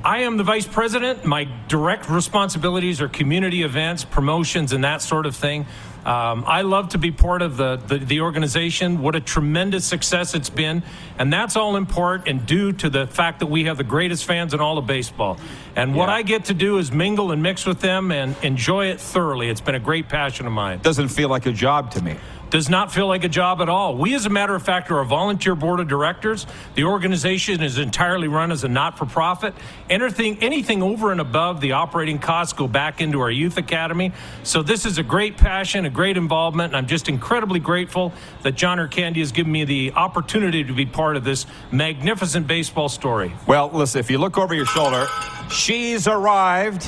I 0.03 0.19
am 0.19 0.37
the 0.37 0.43
vice 0.43 0.65
president. 0.65 1.25
My 1.25 1.47
direct 1.67 2.09
responsibilities 2.09 3.01
are 3.01 3.07
community 3.07 3.61
events, 3.61 4.03
promotions, 4.03 4.73
and 4.73 4.83
that 4.83 5.01
sort 5.03 5.27
of 5.27 5.35
thing. 5.35 5.67
Um, 6.03 6.43
I 6.47 6.63
love 6.63 6.89
to 6.89 6.97
be 6.97 7.11
part 7.11 7.43
of 7.43 7.57
the, 7.57 7.75
the, 7.75 7.99
the 7.99 8.21
organization. 8.21 9.03
What 9.03 9.15
a 9.15 9.19
tremendous 9.19 9.85
success 9.85 10.33
it's 10.33 10.49
been. 10.49 10.81
And 11.19 11.31
that's 11.31 11.55
all 11.55 11.75
in 11.75 11.85
part 11.85 12.27
and 12.27 12.43
due 12.47 12.71
to 12.73 12.89
the 12.89 13.05
fact 13.05 13.39
that 13.41 13.45
we 13.45 13.65
have 13.65 13.77
the 13.77 13.83
greatest 13.83 14.25
fans 14.25 14.55
in 14.55 14.59
all 14.59 14.79
of 14.79 14.87
baseball. 14.87 15.37
And 15.75 15.93
what 15.93 16.09
Yeah. 16.09 16.15
I 16.15 16.21
get 16.23 16.45
to 16.45 16.55
do 16.55 16.79
is 16.79 16.91
mingle 16.91 17.31
and 17.31 17.43
mix 17.43 17.67
with 17.67 17.81
them 17.81 18.11
and 18.11 18.35
enjoy 18.41 18.87
it 18.87 18.99
thoroughly. 18.99 19.49
It's 19.49 19.61
been 19.61 19.75
a 19.75 19.79
great 19.79 20.09
passion 20.09 20.47
of 20.47 20.51
mine. 20.53 20.79
Doesn't 20.81 21.09
feel 21.09 21.29
like 21.29 21.45
a 21.45 21.51
job 21.51 21.91
to 21.91 22.03
me. 22.03 22.15
Does 22.51 22.69
not 22.69 22.91
feel 22.91 23.07
like 23.07 23.23
a 23.23 23.29
job 23.29 23.61
at 23.61 23.69
all. 23.69 23.95
We, 23.95 24.13
as 24.13 24.25
a 24.25 24.29
matter 24.29 24.53
of 24.53 24.61
fact, 24.61 24.91
are 24.91 24.99
a 24.99 25.05
volunteer 25.05 25.55
board 25.55 25.79
of 25.79 25.87
directors. 25.87 26.45
The 26.75 26.83
organization 26.83 27.63
is 27.63 27.77
entirely 27.77 28.27
run 28.27 28.51
as 28.51 28.65
a 28.65 28.67
not 28.67 28.97
for 28.97 29.05
profit. 29.05 29.53
Anything, 29.89 30.37
anything 30.43 30.83
over 30.83 31.13
and 31.13 31.21
above 31.21 31.61
the 31.61 31.71
operating 31.71 32.19
costs 32.19 32.51
go 32.51 32.67
back 32.67 32.99
into 32.99 33.21
our 33.21 33.31
youth 33.31 33.55
academy. 33.55 34.11
So 34.43 34.61
this 34.63 34.85
is 34.85 34.97
a 34.97 35.03
great 35.03 35.37
passion, 35.37 35.85
a 35.85 35.89
great 35.89 36.17
involvement, 36.17 36.73
and 36.73 36.75
I'm 36.75 36.87
just 36.87 37.07
incredibly 37.07 37.61
grateful 37.61 38.11
that 38.41 38.55
John 38.55 38.79
Ircandia 38.79 39.19
has 39.19 39.31
given 39.31 39.53
me 39.53 39.63
the 39.63 39.93
opportunity 39.93 40.61
to 40.65 40.73
be 40.73 40.85
part 40.85 41.15
of 41.15 41.23
this 41.23 41.45
magnificent 41.71 42.47
baseball 42.47 42.89
story. 42.89 43.31
Well, 43.47 43.69
listen, 43.69 43.99
if 43.99 44.11
you 44.11 44.17
look 44.17 44.37
over 44.37 44.53
your 44.53 44.65
shoulder, 44.65 45.07
she's 45.49 46.05
arrived. 46.05 46.85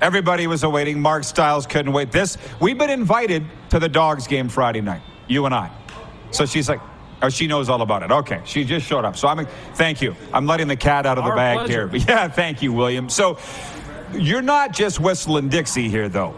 Everybody 0.00 0.46
was 0.46 0.62
awaiting. 0.64 1.00
Mark 1.00 1.24
Stiles 1.24 1.66
couldn't 1.66 1.92
wait. 1.92 2.10
This, 2.12 2.36
we've 2.60 2.76
been 2.78 2.90
invited 2.90 3.44
to 3.70 3.78
the 3.78 3.88
Dogs 3.88 4.26
game 4.26 4.48
Friday 4.48 4.80
night, 4.80 5.02
you 5.28 5.46
and 5.46 5.54
I. 5.54 5.70
So 6.30 6.46
she's 6.46 6.68
like, 6.68 6.80
Oh, 7.22 7.30
she 7.30 7.46
knows 7.46 7.70
all 7.70 7.80
about 7.80 8.02
it. 8.02 8.10
Okay, 8.10 8.42
she 8.44 8.64
just 8.64 8.84
showed 8.86 9.04
up. 9.06 9.16
So 9.16 9.28
I'm, 9.28 9.46
thank 9.74 10.02
you. 10.02 10.14
I'm 10.32 10.46
letting 10.46 10.68
the 10.68 10.76
cat 10.76 11.06
out 11.06 11.16
of 11.16 11.24
the 11.24 11.30
Our 11.30 11.36
bag 11.36 11.58
pleasure. 11.58 11.88
here. 11.88 12.02
Yeah, 12.08 12.28
thank 12.28 12.60
you, 12.60 12.70
William. 12.72 13.08
So 13.08 13.38
you're 14.12 14.42
not 14.42 14.72
just 14.72 15.00
whistling 15.00 15.48
Dixie 15.48 15.88
here, 15.88 16.10
though. 16.10 16.34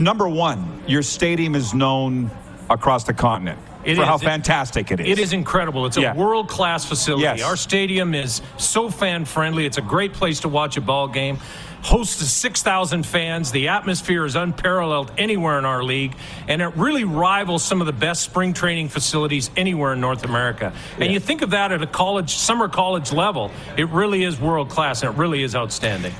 Number 0.00 0.26
one, 0.28 0.82
your 0.88 1.02
stadium 1.02 1.54
is 1.54 1.74
known 1.74 2.30
across 2.68 3.04
the 3.04 3.14
continent 3.14 3.60
It 3.84 3.94
for 3.96 4.02
is. 4.02 4.08
how 4.08 4.14
It- 4.16 4.22
fantastic 4.22 4.90
it 4.90 4.98
is. 5.00 5.06
It 5.06 5.18
is 5.22 5.32
incredible. 5.32 5.86
It's 5.86 5.96
a 5.98 6.00
Yeah. 6.00 6.14
world 6.14 6.48
class 6.48 6.84
facility. 6.84 7.22
Yes. 7.22 7.42
Our 7.42 7.56
stadium 7.56 8.12
is 8.14 8.42
so 8.56 8.90
fan 8.90 9.26
friendly. 9.26 9.64
It's 9.64 9.78
a 9.78 9.82
great 9.82 10.12
place 10.12 10.40
to 10.40 10.48
watch 10.48 10.76
a 10.76 10.80
ball 10.80 11.06
game. 11.06 11.38
Hosts 11.82 12.28
6,000 12.30 13.06
fans. 13.06 13.52
The 13.52 13.68
atmosphere 13.68 14.24
is 14.24 14.34
unparalleled 14.34 15.12
anywhere 15.16 15.58
in 15.58 15.64
our 15.64 15.82
league, 15.82 16.16
and 16.48 16.60
it 16.60 16.76
really 16.76 17.04
rivals 17.04 17.64
some 17.64 17.80
of 17.80 17.86
the 17.86 17.92
best 17.92 18.22
spring 18.22 18.52
training 18.52 18.88
facilities 18.88 19.50
anywhere 19.56 19.92
in 19.92 20.00
North 20.00 20.24
America. 20.24 20.72
And 20.98 21.12
you 21.12 21.20
think 21.20 21.42
of 21.42 21.50
that 21.50 21.72
at 21.72 21.82
a 21.82 21.86
college, 21.86 22.34
summer 22.34 22.68
college 22.68 23.12
level, 23.12 23.50
it 23.76 23.88
really 23.90 24.24
is 24.24 24.40
world 24.40 24.68
class, 24.68 25.02
and 25.02 25.14
it 25.14 25.18
really 25.18 25.42
is 25.42 25.54
outstanding. 25.54 26.14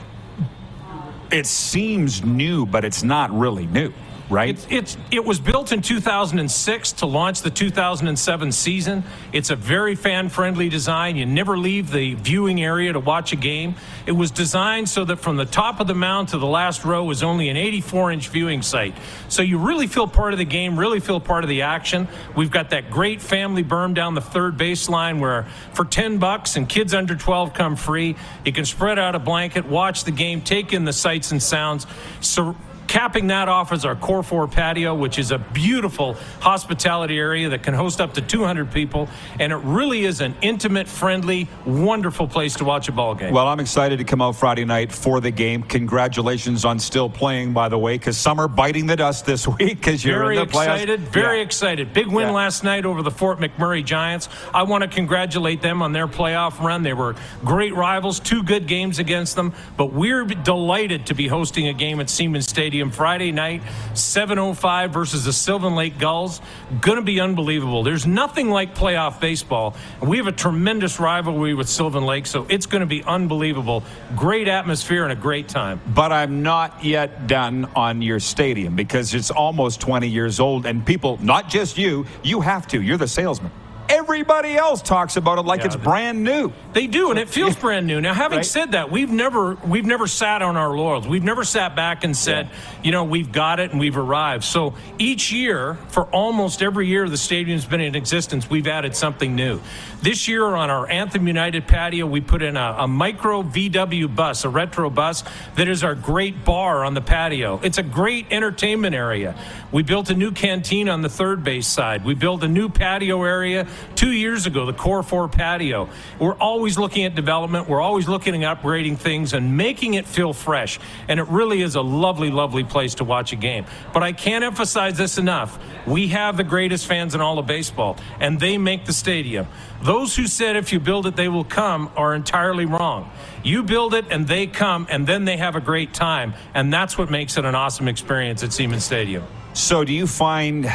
It 1.31 1.47
seems 1.47 2.23
new, 2.23 2.67
but 2.67 2.85
it's 2.85 3.03
not 3.03 3.33
really 3.33 3.67
new, 3.67 3.93
right? 4.29 4.67
It's, 4.71 4.97
it 5.11 5.25
was 5.25 5.39
built 5.39 5.73
in 5.73 5.83
2006 5.83 6.93
to 6.93 7.07
launch 7.07 7.43
the 7.43 7.51
2007 7.51 8.53
season. 8.53 9.05
It's 9.33 9.51
a 9.51 9.57
very 9.57 9.95
fan 9.95 10.29
friendly 10.29 10.69
design. 10.69 11.17
You 11.17 11.27
never 11.27 11.57
leave 11.57 11.91
the 11.91 12.15
viewing 12.15 12.63
area 12.63 12.93
to 12.93 13.01
watch 13.01 13.33
a 13.33 13.37
game. 13.37 13.77
It 14.07 14.13
was 14.13 14.31
designed 14.31 14.89
so 14.89 15.05
that 15.05 15.17
from 15.17 15.37
the 15.37 15.45
top 15.45 15.81
of 15.81 15.87
the 15.87 15.95
mound 15.95 16.29
to 16.29 16.39
the 16.39 16.47
last 16.47 16.85
row 16.85 17.05
was 17.05 17.23
only 17.23 17.49
an 17.49 17.57
84 17.57 18.13
inch 18.13 18.29
viewing 18.29 18.63
site. 18.63 18.95
So 19.29 19.43
you 19.43 19.59
really 19.59 19.87
feel 19.87 20.07
part 20.09 20.33
of 20.33 20.39
the 20.39 20.45
game, 20.45 20.79
really 20.79 21.01
feel 21.01 21.21
part 21.21 21.45
of 21.45 21.49
the 21.49 21.63
action. 21.63 22.09
We've 22.35 22.51
got 22.51 22.71
that 22.71 22.91
great 22.91 23.23
family 23.23 23.63
berm 23.63 23.95
down 23.95 24.15
the 24.15 24.21
third 24.21 24.57
baseline 24.57 25.21
where 25.21 25.45
for 25.73 25.85
10 25.85 26.19
bucks 26.19 26.57
and 26.57 26.69
kids 26.69 26.95
under 26.95 27.15
12 27.15 27.55
come 27.55 27.77
free. 27.77 28.17
You 28.45 28.53
can 28.53 28.65
spread 28.65 28.99
out 28.99 29.15
a 29.15 29.19
blanket, 29.19 29.67
watch 29.67 30.05
the 30.05 30.11
game, 30.11 30.41
take 30.41 30.73
in 30.73 30.85
the 30.85 30.93
sights 30.93 31.31
and 31.31 31.43
sounds. 31.43 31.87
So 32.21 32.57
Capping 32.87 33.27
that 33.29 33.49
off 33.49 33.73
is 33.73 33.85
our 33.85 33.97
Core 33.97 34.23
4 34.23 34.47
patio, 34.49 34.95
which 34.95 35.19
is 35.19 35.33
a 35.33 35.39
beautiful 35.39 36.15
hospitality 36.41 37.19
area 37.19 37.49
that 37.49 37.63
can 37.63 37.75
host 37.75 38.01
up 38.01 38.15
to 38.15 38.21
200 38.21 38.71
people. 38.71 39.09
And 39.41 39.53
it 39.53 39.57
really 39.57 40.05
is 40.05 40.21
an 40.21 40.35
intimate, 40.41 40.87
friendly, 40.89 41.49
wonderful 41.65 42.29
place 42.29 42.55
to 42.57 42.65
watch 42.65 42.89
a 42.89 42.93
ball 42.93 43.15
game. 43.15 43.33
Well, 43.35 43.49
I'm 43.49 43.61
excited 43.61 43.99
to 43.99 44.05
come 44.05 44.23
out 44.23 44.37
Friday 44.37 44.65
night 44.65 44.93
for 44.93 45.21
the 45.21 45.31
game. 45.31 45.63
Congratulations 45.63 46.65
on 46.65 46.79
still 46.79 47.11
playing, 47.11 47.53
by 47.53 47.69
the 47.69 47.79
way, 47.79 47.95
because 47.99 48.17
some 48.17 48.39
are 48.39 48.49
biting 48.49 48.87
the 48.87 48.97
dust 48.97 49.27
this 49.27 49.47
week 49.59 49.79
because 49.79 50.05
you're 50.05 50.19
very 50.21 50.39
in 50.39 50.47
the 50.47 50.53
playoffs. 50.53 50.75
excited, 50.75 51.01
very 51.09 51.39
Yeah. 51.39 51.43
excited. 51.45 51.93
Big 51.93 52.07
win 52.07 52.29
Yeah. 52.29 52.33
last 52.35 52.63
night 52.65 52.87
over 52.87 53.03
the 53.03 53.11
Fort 53.11 53.41
McMurray 53.41 53.85
Giants. 53.85 54.29
I 54.55 54.63
want 54.63 54.83
to 54.83 54.89
congratulate 54.89 55.61
them 55.61 55.83
on 55.83 55.93
their 55.93 56.07
playoff 56.07 56.61
run. 56.63 56.83
They 56.83 56.93
were 56.95 57.15
great 57.45 57.75
rivals, 57.75 58.21
two 58.21 58.43
good 58.43 58.67
games 58.67 58.99
against 58.99 59.35
them, 59.35 59.53
but 59.77 59.93
we're 59.93 60.25
delighted 60.25 61.07
to 61.07 61.15
be 61.15 61.27
hosting 61.29 61.67
a 61.69 61.73
game 61.73 62.01
at 62.01 62.09
Seaman 62.09 62.43
Stadium 62.43 62.76
Friday 62.91 63.33
night, 63.33 63.63
7:05 63.95 64.91
versus 64.91 65.25
the 65.25 65.33
Sylvan 65.33 65.75
Lake 65.75 65.99
Gulls. 65.99 66.41
Going 66.81 66.97
to 66.97 67.03
be 67.03 67.21
unbelievable. 67.21 67.83
There's 67.83 68.07
nothing 68.07 68.51
like 68.51 68.75
playoff 68.75 69.21
baseball. 69.21 69.75
And 70.01 70.09
we 70.11 70.17
have 70.19 70.27
a 70.27 70.33
tremendous 70.33 71.01
rivalry 71.01 71.55
with 71.55 71.69
Sylvan 71.69 72.05
Lake, 72.05 72.27
so 72.27 72.47
it's 72.49 72.67
going 72.67 72.81
to 72.81 72.87
be 72.87 73.03
unbelievable. 73.03 73.83
Great 74.15 74.49
atmosphere 74.49 75.05
and 75.05 75.13
a 75.13 75.17
great 75.17 75.49
time. 75.49 75.81
But 75.95 76.13
I'm 76.13 76.43
not 76.43 76.85
yet 76.85 77.27
done 77.27 77.69
on 77.75 78.03
your 78.03 78.21
stadium 78.21 78.77
because 78.77 79.15
it's 79.15 79.31
almost 79.31 79.81
20 79.81 80.09
years 80.09 80.41
old, 80.41 80.67
and 80.67 80.85
people, 80.85 81.19
not 81.23 81.49
just 81.49 81.79
you, 81.79 82.07
you 82.23 82.41
have 82.41 82.67
to. 82.69 82.83
You're 82.83 82.97
the 82.97 83.09
salesman. 83.09 83.51
Everybody 83.89 84.57
else 84.57 84.83
talks 84.83 85.17
about 85.17 85.39
it 85.39 85.43
like 85.47 85.61
Yeah, 85.61 85.67
it's 85.67 85.77
the- 85.77 85.83
brand 85.83 86.23
new. 86.25 86.53
They 86.73 86.87
do, 86.87 87.11
and 87.11 87.19
it 87.19 87.29
feels 87.29 87.57
brand 87.67 87.87
new. 87.87 88.01
Now, 88.01 88.15
having 88.15 88.39
Right. 88.39 88.45
said 88.47 88.73
that, 88.73 88.91
we've 88.91 89.11
never 89.11 89.57
we've 89.67 89.85
never 89.87 90.07
sat 90.07 90.43
on 90.43 90.57
our 90.57 90.71
laurels. 90.77 91.07
We've 91.09 91.25
never 91.25 91.45
sat 91.45 91.75
back 91.77 92.05
and 92.05 92.17
said, 92.17 92.51
you 92.83 92.93
know, 92.93 93.05
we've 93.05 93.33
got 93.33 93.61
it 93.61 93.71
and 93.71 93.81
we've 93.81 93.97
arrived. 93.97 94.45
So 94.45 94.75
each 94.99 95.33
year, 95.33 95.79
for 95.89 96.05
almost 96.05 96.63
every 96.63 96.87
year 96.87 97.09
the 97.09 97.17
stadium's 97.17 97.65
been 97.65 97.81
in 97.81 97.95
existence, 97.95 98.51
we've 98.51 98.67
added 98.67 98.95
something 98.97 99.35
new. 99.35 99.61
This 100.03 100.29
year 100.29 100.45
on 100.45 100.69
our 100.71 100.89
Anthem 100.89 101.27
United 101.27 101.67
patio, 101.67 102.07
we 102.07 102.21
put 102.21 102.43
in 102.43 102.57
a, 102.57 102.77
a 102.81 102.89
micro 102.89 103.43
VW 103.43 104.15
bus, 104.15 104.45
a 104.45 104.49
retro 104.49 104.91
bus 104.91 105.25
that 105.57 105.69
is 105.69 105.83
our 105.83 105.95
great 105.95 106.45
bar 106.45 106.85
on 106.85 106.95
the 106.95 107.01
patio. 107.01 107.61
It's 107.63 107.79
a 107.79 107.83
great 107.83 108.27
entertainment 108.31 108.95
area. 108.95 109.35
We 109.73 109.83
built 109.83 110.11
a 110.11 110.15
new 110.15 110.33
canteen 110.33 110.89
on 110.89 111.01
the 111.03 111.09
third 111.09 111.43
base 111.43 111.67
side. 111.67 112.05
We 112.05 112.15
built 112.15 112.43
a 112.45 112.49
new 112.49 112.69
patio 112.69 113.23
area 113.25 113.67
two 113.95 114.13
years 114.13 114.47
ago, 114.47 114.67
the 114.67 114.73
Core 114.73 115.03
4 115.03 115.29
patio. 115.29 115.89
We're 116.19 116.35
always 116.35 116.79
looking 116.79 117.05
at 117.05 117.15
development. 117.15 117.69
We're 117.69 117.81
always 117.81 118.09
looking 118.09 118.45
at 118.45 118.63
upgrading 118.63 118.99
things 118.99 119.33
and 119.33 119.57
making 119.57 119.95
it 119.95 120.07
feel 120.07 120.33
fresh. 120.33 120.79
And 121.09 121.19
it 121.21 121.27
really 121.29 121.63
is 121.63 121.75
a 121.75 121.81
lovely, 121.81 122.31
lovely 122.31 122.65
place 122.65 122.95
to 122.97 123.05
watch 123.05 123.33
a 123.33 123.37
game. 123.37 123.67
But 123.93 124.03
I 124.03 124.13
can't 124.13 124.45
emphasize 124.45 124.97
this 124.97 125.19
enough. 125.19 125.59
We 125.87 126.09
have 126.09 126.37
the 126.37 126.45
greatest 126.45 126.87
fans 126.87 127.15
in 127.15 127.21
all 127.21 127.39
of 127.39 127.47
baseball, 127.47 127.97
and 128.21 128.39
they 128.39 128.59
make 128.59 128.85
the 128.85 128.93
stadium. 128.93 129.47
Those 129.83 130.17
who 130.17 130.27
said 130.27 130.57
if 130.57 130.73
you 130.73 130.81
build 130.81 131.07
it, 131.07 131.17
they 131.17 131.29
will 131.29 131.45
come 131.45 131.91
are 131.97 132.15
entirely 132.15 132.67
wrong. 132.67 133.11
You 133.45 133.63
build 133.63 133.95
it 133.95 134.07
and 134.11 134.27
they 134.27 134.47
come, 134.47 134.87
and 134.91 135.07
then 135.07 135.25
they 135.25 135.37
have 135.37 135.55
a 135.55 135.61
great 135.61 135.95
time. 135.95 136.35
And 136.55 136.73
that's 136.73 136.99
what 136.99 137.11
makes 137.11 137.37
it 137.37 137.45
an 137.45 137.55
awesome 137.55 137.89
experience 137.89 138.43
at 138.43 138.53
Seaman 138.53 138.81
Stadium. 138.81 139.25
So, 139.53 139.85
do 139.85 139.93
you 139.93 140.07
find? 140.07 140.67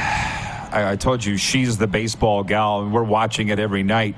I, 0.72 0.92
I 0.92 0.96
told 0.96 1.24
you 1.24 1.38
she's 1.38 1.78
the 1.78 1.88
baseball 1.88 2.44
gal, 2.44 2.82
and 2.82 2.94
we're 2.94 3.04
watching 3.04 3.50
it 3.50 3.60
every 3.60 3.84
night. 3.84 4.16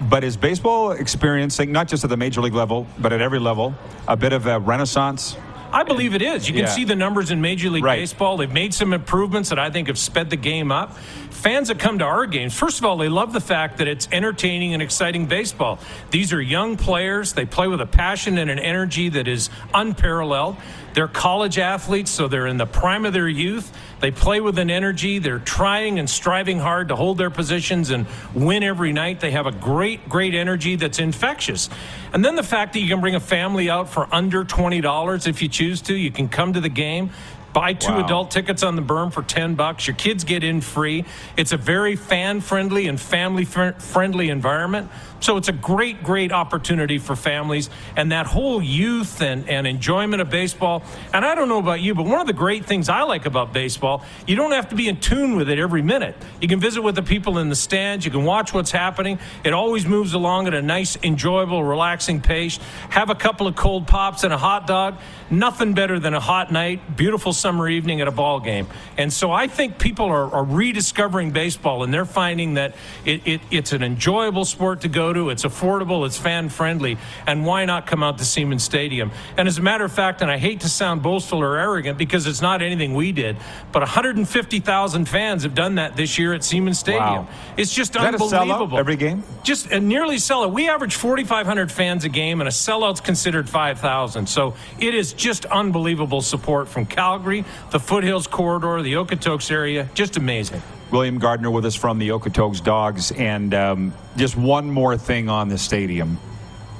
But 0.00 0.24
is 0.24 0.36
baseball 0.36 0.92
experiencing, 0.92 1.72
not 1.72 1.88
just 1.88 2.04
at 2.04 2.10
the 2.10 2.16
major 2.16 2.40
league 2.42 2.52
level, 2.54 2.86
but 2.98 3.12
at 3.12 3.22
every 3.22 3.38
level, 3.38 3.74
a 4.06 4.16
bit 4.16 4.32
of 4.32 4.46
a 4.46 4.60
renaissance? 4.60 5.36
I 5.72 5.82
believe 5.82 6.14
it 6.14 6.22
is. 6.22 6.46
You 6.48 6.54
can 6.54 6.62
Yeah. 6.64 6.68
see 6.70 6.84
the 6.84 6.94
numbers 6.94 7.30
in 7.30 7.40
Major 7.40 7.68
League 7.70 7.84
Right. 7.84 7.98
Baseball. 7.98 8.36
They've 8.36 8.50
made 8.52 8.72
some 8.72 8.92
improvements 8.92 9.48
that 9.48 9.58
I 9.58 9.68
think 9.68 9.88
have 9.88 9.98
sped 9.98 10.30
the 10.30 10.36
game 10.36 10.70
up. 10.70 10.96
Fans 11.30 11.68
that 11.68 11.78
come 11.78 11.98
to 11.98 12.04
our 12.04 12.24
games, 12.24 12.54
first 12.54 12.78
of 12.78 12.84
all, 12.84 12.96
they 12.96 13.08
love 13.08 13.32
the 13.32 13.40
fact 13.40 13.78
that 13.78 13.88
it's 13.88 14.08
entertaining 14.12 14.74
and 14.74 14.82
exciting 14.82 15.26
baseball. 15.26 15.78
These 16.10 16.32
are 16.32 16.40
young 16.40 16.76
players. 16.76 17.32
They 17.32 17.44
play 17.46 17.66
with 17.66 17.80
a 17.80 17.86
passion 17.86 18.38
and 18.38 18.50
an 18.50 18.58
energy 18.58 19.08
that 19.10 19.26
is 19.28 19.50
unparalleled. 19.74 20.56
They're 20.94 21.08
college 21.08 21.58
athletes, 21.58 22.10
so 22.10 22.26
they're 22.28 22.46
in 22.46 22.56
the 22.56 22.66
prime 22.66 23.04
of 23.04 23.12
their 23.12 23.28
youth. 23.28 23.70
They 24.00 24.10
play 24.10 24.40
with 24.40 24.58
an 24.58 24.70
energy. 24.70 25.18
They're 25.18 25.38
trying 25.38 25.98
and 25.98 26.08
striving 26.08 26.58
hard 26.58 26.88
to 26.88 26.96
hold 26.96 27.16
their 27.18 27.30
positions 27.30 27.90
and 27.90 28.06
win 28.34 28.62
every 28.62 28.92
night. 28.92 29.20
They 29.20 29.30
have 29.30 29.46
a 29.46 29.52
great, 29.52 30.08
great 30.08 30.34
energy 30.34 30.76
that's 30.76 30.98
infectious. 30.98 31.70
And 32.12 32.24
then 32.24 32.36
the 32.36 32.42
fact 32.42 32.74
that 32.74 32.80
you 32.80 32.88
can 32.88 33.00
bring 33.00 33.14
a 33.14 33.20
family 33.20 33.70
out 33.70 33.88
for 33.88 34.06
under 34.12 34.44
$20 34.44 35.26
if 35.26 35.40
you 35.40 35.48
choose 35.48 35.80
to. 35.82 35.94
You 35.94 36.10
can 36.10 36.28
come 36.28 36.52
to 36.52 36.60
the 36.60 36.68
game. 36.68 37.10
Buy 37.54 37.72
two 37.72 37.92
Wow. 37.92 38.04
adult 38.04 38.30
tickets 38.30 38.62
on 38.62 38.76
the 38.76 38.82
berm 38.82 39.10
for 39.10 39.22
10 39.22 39.54
bucks. 39.54 39.86
Your 39.86 39.96
kids 39.96 40.24
get 40.24 40.44
in 40.44 40.60
free. 40.60 41.06
It's 41.38 41.52
a 41.52 41.56
very 41.56 41.96
fan 41.96 42.42
friendly 42.42 42.86
and 42.86 43.00
family 43.00 43.46
fr- 43.46 43.70
friendly 43.78 44.28
environment. 44.28 44.90
So 45.20 45.36
it's 45.36 45.48
a 45.48 45.52
great, 45.52 46.02
great 46.02 46.32
opportunity 46.32 46.98
for 46.98 47.16
families 47.16 47.70
and 47.96 48.12
that 48.12 48.26
whole 48.26 48.62
youth 48.62 49.22
and, 49.22 49.48
and 49.48 49.66
enjoyment 49.66 50.20
of 50.20 50.30
baseball. 50.30 50.82
And 51.12 51.24
I 51.24 51.34
don't 51.34 51.48
know 51.48 51.58
about 51.58 51.80
you, 51.80 51.94
but 51.94 52.04
one 52.04 52.20
of 52.20 52.26
the 52.26 52.32
great 52.32 52.66
things 52.66 52.88
I 52.88 53.02
like 53.02 53.26
about 53.26 53.52
baseball, 53.52 54.04
you 54.26 54.36
don't 54.36 54.52
have 54.52 54.68
to 54.70 54.76
be 54.76 54.88
in 54.88 55.00
tune 55.00 55.36
with 55.36 55.48
it 55.48 55.58
every 55.58 55.82
minute. 55.82 56.16
You 56.40 56.48
can 56.48 56.60
visit 56.60 56.82
with 56.82 56.94
the 56.94 57.02
people 57.02 57.38
in 57.38 57.48
the 57.48 57.56
stands. 57.56 58.04
You 58.04 58.10
can 58.10 58.24
watch 58.24 58.52
what's 58.52 58.70
happening. 58.70 59.18
It 59.44 59.52
always 59.52 59.86
moves 59.86 60.12
along 60.12 60.46
at 60.46 60.54
a 60.54 60.62
nice, 60.62 60.96
enjoyable, 61.02 61.64
relaxing 61.64 62.20
pace. 62.20 62.58
Have 62.90 63.10
a 63.10 63.14
couple 63.14 63.46
of 63.46 63.56
cold 63.56 63.86
pops 63.86 64.24
and 64.24 64.32
a 64.32 64.38
hot 64.38 64.66
dog. 64.66 64.96
Nothing 65.30 65.74
better 65.74 65.98
than 65.98 66.14
a 66.14 66.20
hot 66.20 66.52
night, 66.52 66.96
beautiful 66.96 67.32
summer 67.32 67.68
evening 67.68 68.00
at 68.00 68.08
a 68.08 68.12
ball 68.12 68.40
game. 68.40 68.66
And 68.96 69.12
so 69.12 69.32
I 69.32 69.48
think 69.48 69.78
people 69.78 70.06
are, 70.06 70.32
are 70.32 70.44
rediscovering 70.44 71.32
baseball 71.32 71.82
and 71.82 71.92
they're 71.92 72.04
finding 72.04 72.54
that 72.54 72.74
it, 73.04 73.26
it, 73.26 73.40
it's 73.50 73.72
an 73.72 73.82
enjoyable 73.82 74.44
sport 74.44 74.82
to 74.82 74.88
go 74.88 75.05
to. 75.12 75.30
It's 75.30 75.44
affordable, 75.44 76.06
it's 76.06 76.16
fan 76.18 76.48
friendly. 76.48 76.98
And 77.26 77.44
why 77.44 77.64
not 77.64 77.86
come 77.86 78.02
out 78.02 78.18
to 78.18 78.24
Seaman 78.24 78.58
Stadium? 78.58 79.10
And 79.36 79.48
as 79.48 79.58
a 79.58 79.62
matter 79.62 79.84
of 79.84 79.92
fact, 79.92 80.22
and 80.22 80.30
I 80.30 80.38
hate 80.38 80.60
to 80.60 80.68
sound 80.68 81.02
boastful 81.02 81.42
or 81.42 81.58
arrogant 81.58 81.98
because 81.98 82.26
it's 82.26 82.42
not 82.42 82.62
anything 82.62 82.94
we 82.94 83.12
did, 83.12 83.36
but 83.72 83.82
150,000 83.82 85.08
fans 85.08 85.42
have 85.42 85.54
done 85.54 85.76
that 85.76 85.96
this 85.96 86.18
year 86.18 86.32
at 86.34 86.44
Seaman 86.44 86.74
Stadium. 86.74 87.02
Wow. 87.02 87.28
It's 87.56 87.72
just 87.72 87.96
Is 87.96 88.02
that 88.02 88.14
a 88.14 88.22
unbelievable. 88.22 88.78
every 88.78 88.96
game? 88.96 89.22
Just 89.42 89.70
a 89.70 89.80
nearly 89.80 90.16
sellout. 90.16 90.52
We 90.52 90.68
average 90.68 90.96
4,500 90.96 91.70
fans 91.70 92.04
a 92.04 92.08
game, 92.08 92.40
and 92.40 92.48
a 92.48 92.52
sellout's 92.52 93.00
considered 93.00 93.48
5,000. 93.48 94.28
So 94.28 94.54
it 94.78 94.94
is 94.94 95.12
just 95.12 95.44
unbelievable 95.46 96.22
support 96.22 96.68
from 96.68 96.86
Calgary, 96.86 97.44
the 97.70 97.80
Foothills 97.80 98.26
Corridor, 98.26 98.82
the 98.82 98.94
Okotoks 98.94 99.50
area. 99.50 99.88
Just 99.94 100.16
amazing. 100.16 100.62
William 100.90 101.18
Gardner 101.18 101.50
with 101.50 101.66
us 101.66 101.74
from 101.74 101.98
the 101.98 102.10
Okotoks 102.10 102.62
Dawgs. 102.62 103.12
And 103.12 103.52
um, 103.54 103.94
just 104.16 104.36
one 104.36 104.70
more 104.70 104.96
thing 104.96 105.28
on 105.28 105.48
the 105.48 105.58
stadium. 105.58 106.18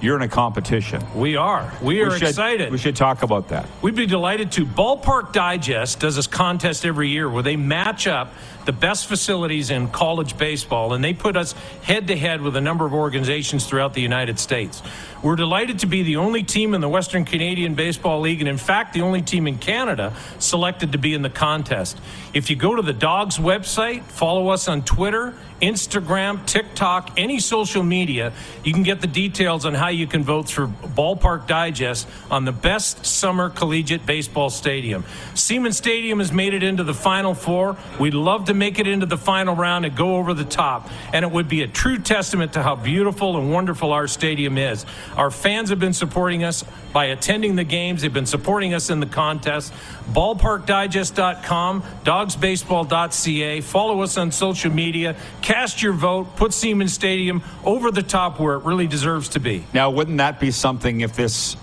You're 0.00 0.16
in 0.16 0.22
a 0.22 0.28
competition. 0.28 1.02
We 1.14 1.36
are. 1.36 1.72
We 1.82 2.02
are 2.02 2.10
we 2.10 2.18
should, 2.18 2.28
excited. 2.28 2.70
We 2.70 2.78
should 2.78 2.96
talk 2.96 3.22
about 3.22 3.48
that. 3.48 3.66
We'd 3.80 3.94
be 3.94 4.06
delighted 4.06 4.52
to. 4.52 4.66
Ballpark 4.66 5.32
Digest 5.32 6.00
does 6.00 6.16
this 6.16 6.26
contest 6.26 6.84
every 6.84 7.08
year 7.08 7.28
where 7.30 7.42
they 7.42 7.56
match 7.56 8.06
up 8.06 8.32
the 8.66 8.72
best 8.72 9.06
facilities 9.06 9.70
in 9.70 9.88
college 9.88 10.36
baseball 10.36 10.92
and 10.92 11.02
they 11.02 11.14
put 11.14 11.36
us 11.36 11.52
head 11.82 12.08
to 12.08 12.16
head 12.16 12.42
with 12.42 12.56
a 12.56 12.60
number 12.60 12.84
of 12.84 12.92
organizations 12.92 13.66
throughout 13.66 13.94
the 13.94 14.02
United 14.02 14.38
States. 14.38 14.82
We're 15.22 15.36
delighted 15.36 15.80
to 15.80 15.86
be 15.86 16.02
the 16.02 16.16
only 16.16 16.42
team 16.42 16.74
in 16.74 16.80
the 16.80 16.88
Western 16.88 17.24
Canadian 17.24 17.74
Baseball 17.74 18.20
League 18.20 18.40
and, 18.40 18.48
in 18.48 18.58
fact, 18.58 18.92
the 18.92 19.00
only 19.00 19.22
team 19.22 19.46
in 19.46 19.58
Canada 19.58 20.14
selected 20.38 20.92
to 20.92 20.98
be 20.98 21.14
in 21.14 21.22
the 21.22 21.30
contest. 21.30 21.98
If 22.34 22.50
you 22.50 22.56
go 22.56 22.76
to 22.76 22.82
the 22.82 22.92
Dogs 22.92 23.38
website, 23.38 24.04
follow 24.04 24.48
us 24.48 24.68
on 24.68 24.82
Twitter, 24.82 25.34
Instagram, 25.60 26.44
TikTok, 26.46 27.12
any 27.16 27.40
social 27.40 27.82
media, 27.82 28.32
you 28.62 28.72
can 28.72 28.82
get 28.82 29.00
the 29.00 29.06
details 29.06 29.64
on 29.64 29.74
how 29.74 29.88
you 29.88 30.06
can 30.06 30.22
vote 30.22 30.50
for 30.50 30.66
Ballpark 30.66 31.46
Digest 31.46 32.06
on 32.30 32.44
the 32.44 32.52
best 32.52 33.06
summer 33.06 33.48
collegiate 33.48 34.04
baseball 34.04 34.50
stadium. 34.50 35.04
Seaman 35.34 35.72
Stadium 35.72 36.18
has 36.18 36.30
made 36.30 36.52
it 36.52 36.62
into 36.62 36.84
the 36.84 36.94
Final 36.94 37.34
Four. 37.34 37.76
We'd 37.98 38.14
love 38.14 38.46
to 38.46 38.54
make 38.58 38.78
it 38.78 38.86
into 38.86 39.06
the 39.06 39.16
final 39.16 39.54
round 39.54 39.84
and 39.84 39.96
go 39.96 40.16
over 40.16 40.34
the 40.34 40.44
top. 40.44 40.90
And 41.12 41.24
it 41.24 41.30
would 41.30 41.48
be 41.48 41.62
a 41.62 41.68
true 41.68 41.98
testament 41.98 42.54
to 42.54 42.62
how 42.62 42.76
beautiful 42.76 43.36
and 43.36 43.52
wonderful 43.52 43.92
our 43.92 44.06
stadium 44.08 44.58
is. 44.58 44.84
Our 45.16 45.30
fans 45.30 45.70
have 45.70 45.78
been 45.78 45.92
supporting 45.92 46.44
us 46.44 46.64
by 46.92 47.06
attending 47.06 47.56
the 47.56 47.64
games, 47.64 48.02
they've 48.02 48.12
been 48.12 48.24
supporting 48.24 48.72
us 48.72 48.88
in 48.88 49.00
the 49.00 49.06
contest. 49.06 49.72
BallparkDigest.com, 50.12 51.82
dawgsbaseball.ca. 52.04 53.60
Follow 53.60 54.00
us 54.00 54.16
on 54.16 54.32
social 54.32 54.72
media. 54.72 55.14
Cast 55.42 55.82
your 55.82 55.92
vote. 55.92 56.36
Put 56.36 56.54
Seaman 56.54 56.88
Stadium 56.88 57.42
over 57.64 57.90
the 57.90 58.02
top 58.02 58.40
where 58.40 58.54
it 58.54 58.64
really 58.64 58.86
deserves 58.86 59.28
to 59.30 59.40
be. 59.40 59.66
Now, 59.74 59.90
wouldn't 59.90 60.18
that 60.18 60.40
be 60.40 60.50
something 60.50 61.02
if 61.02 61.14
this 61.14 61.56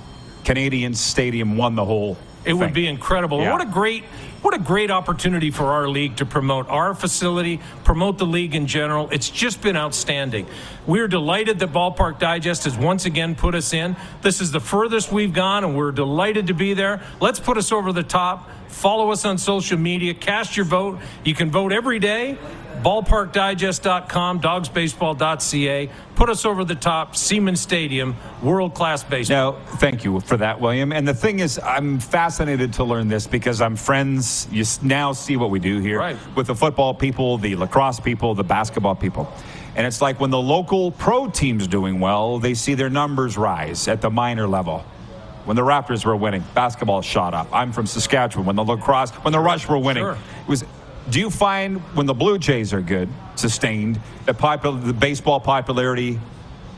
Canadian 0.43 0.93
stadium 0.93 1.57
won 1.57 1.75
the 1.75 1.85
whole? 1.85 2.17
It 2.45 2.53
would 2.53 2.73
be 2.73 2.87
incredible. 2.87 3.41
Yeah. 3.41 3.53
What 3.53 3.61
a 3.61 3.65
great 3.65 4.03
what 4.43 4.53
a 4.53 4.59
great 4.59 4.91
opportunity 4.91 5.49
for 5.51 5.67
our 5.67 5.87
league 5.87 6.17
to 6.17 6.25
promote 6.25 6.67
our 6.67 6.93
facility, 6.93 7.61
promote 7.85 8.17
the 8.17 8.25
league 8.25 8.55
in 8.55 8.67
general. 8.67 9.09
It's 9.09 9.29
just 9.29 9.61
been 9.61 9.77
outstanding. 9.77 10.47
We're 10.85 11.07
delighted 11.07 11.59
that 11.59 11.71
Ballpark 11.71 12.19
Digest 12.19 12.65
has 12.65 12.77
once 12.77 13.05
again 13.05 13.35
put 13.35 13.55
us 13.55 13.73
in. 13.73 13.95
This 14.21 14.41
is 14.41 14.51
the 14.51 14.59
furthest 14.59 15.13
we've 15.13 15.33
gone, 15.33 15.63
and 15.63 15.77
we're 15.77 15.93
delighted 15.93 16.47
to 16.47 16.53
be 16.53 16.73
there. 16.73 17.01
Let's 17.21 17.39
put 17.39 17.57
us 17.57 17.71
over 17.71 17.93
the 17.93 18.03
top. 18.03 18.49
Follow 18.67 19.11
us 19.11 19.23
on 19.23 19.37
social 19.37 19.77
media. 19.77 20.13
Cast 20.13 20.57
your 20.57 20.65
vote. 20.65 20.99
You 21.23 21.33
can 21.33 21.49
vote 21.49 21.71
every 21.71 21.99
day. 21.99 22.37
BallparkDigest.com, 22.81 24.41
dawgsbaseball.ca. 24.41 25.89
Put 26.15 26.29
us 26.29 26.45
over 26.45 26.63
the 26.63 26.75
top. 26.75 27.15
Seaman 27.15 27.55
Stadium, 27.55 28.15
world 28.41 28.73
class 28.73 29.03
baseball. 29.03 29.53
Now, 29.53 29.59
thank 29.77 30.03
you 30.03 30.19
for 30.21 30.37
that, 30.37 30.59
William. 30.59 30.91
And 30.91 31.07
the 31.07 31.13
thing 31.13 31.39
is, 31.39 31.59
I'm 31.63 31.99
fascinated 31.99 32.73
to 32.73 32.83
learn 32.83 33.07
this 33.07 33.27
because 33.27 33.61
I'm 33.61 33.75
friends. 33.75 34.47
You 34.51 34.63
now 34.81 35.11
see 35.13 35.37
what 35.37 35.49
we 35.49 35.59
do 35.59 35.79
here 35.79 35.99
Right. 35.99 36.17
with 36.35 36.47
the 36.47 36.55
football 36.55 36.93
people, 36.93 37.37
the 37.37 37.55
lacrosse 37.55 37.99
people, 37.99 38.35
the 38.35 38.43
basketball 38.43 38.95
people. 38.95 39.31
And 39.75 39.87
it's 39.87 40.01
like 40.01 40.19
when 40.19 40.29
the 40.29 40.39
local 40.41 40.91
pro 40.91 41.27
team's 41.29 41.67
doing 41.67 41.99
well, 41.99 42.37
they 42.39 42.53
see 42.53 42.75
their 42.75 42.89
numbers 42.91 43.37
rise 43.37 43.87
at 43.87 44.01
the 44.01 44.09
minor 44.09 44.47
level. 44.47 44.83
When 45.45 45.57
the 45.57 45.63
Raptors 45.63 46.05
were 46.05 46.15
winning, 46.15 46.43
basketball 46.53 47.01
shot 47.01 47.33
up. 47.33 47.47
I'm 47.51 47.73
from 47.73 47.85
Saskatchewan. 47.85 48.45
When 48.45 48.55
the 48.55 48.63
lacrosse, 48.63 49.09
when 49.11 49.33
the 49.33 49.39
Rush 49.39 49.67
were 49.67 49.77
winning, 49.77 50.03
Sure. 50.03 50.13
it 50.13 50.47
was. 50.47 50.63
Do 51.09 51.19
you 51.19 51.29
find 51.29 51.79
when 51.95 52.05
the 52.05 52.13
Blue 52.13 52.37
Jays 52.37 52.73
are 52.73 52.81
good, 52.81 53.09
sustained, 53.35 53.99
that 54.25 54.37
popul- 54.37 54.83
the 54.83 54.93
baseball 54.93 55.39
popularity 55.39 56.19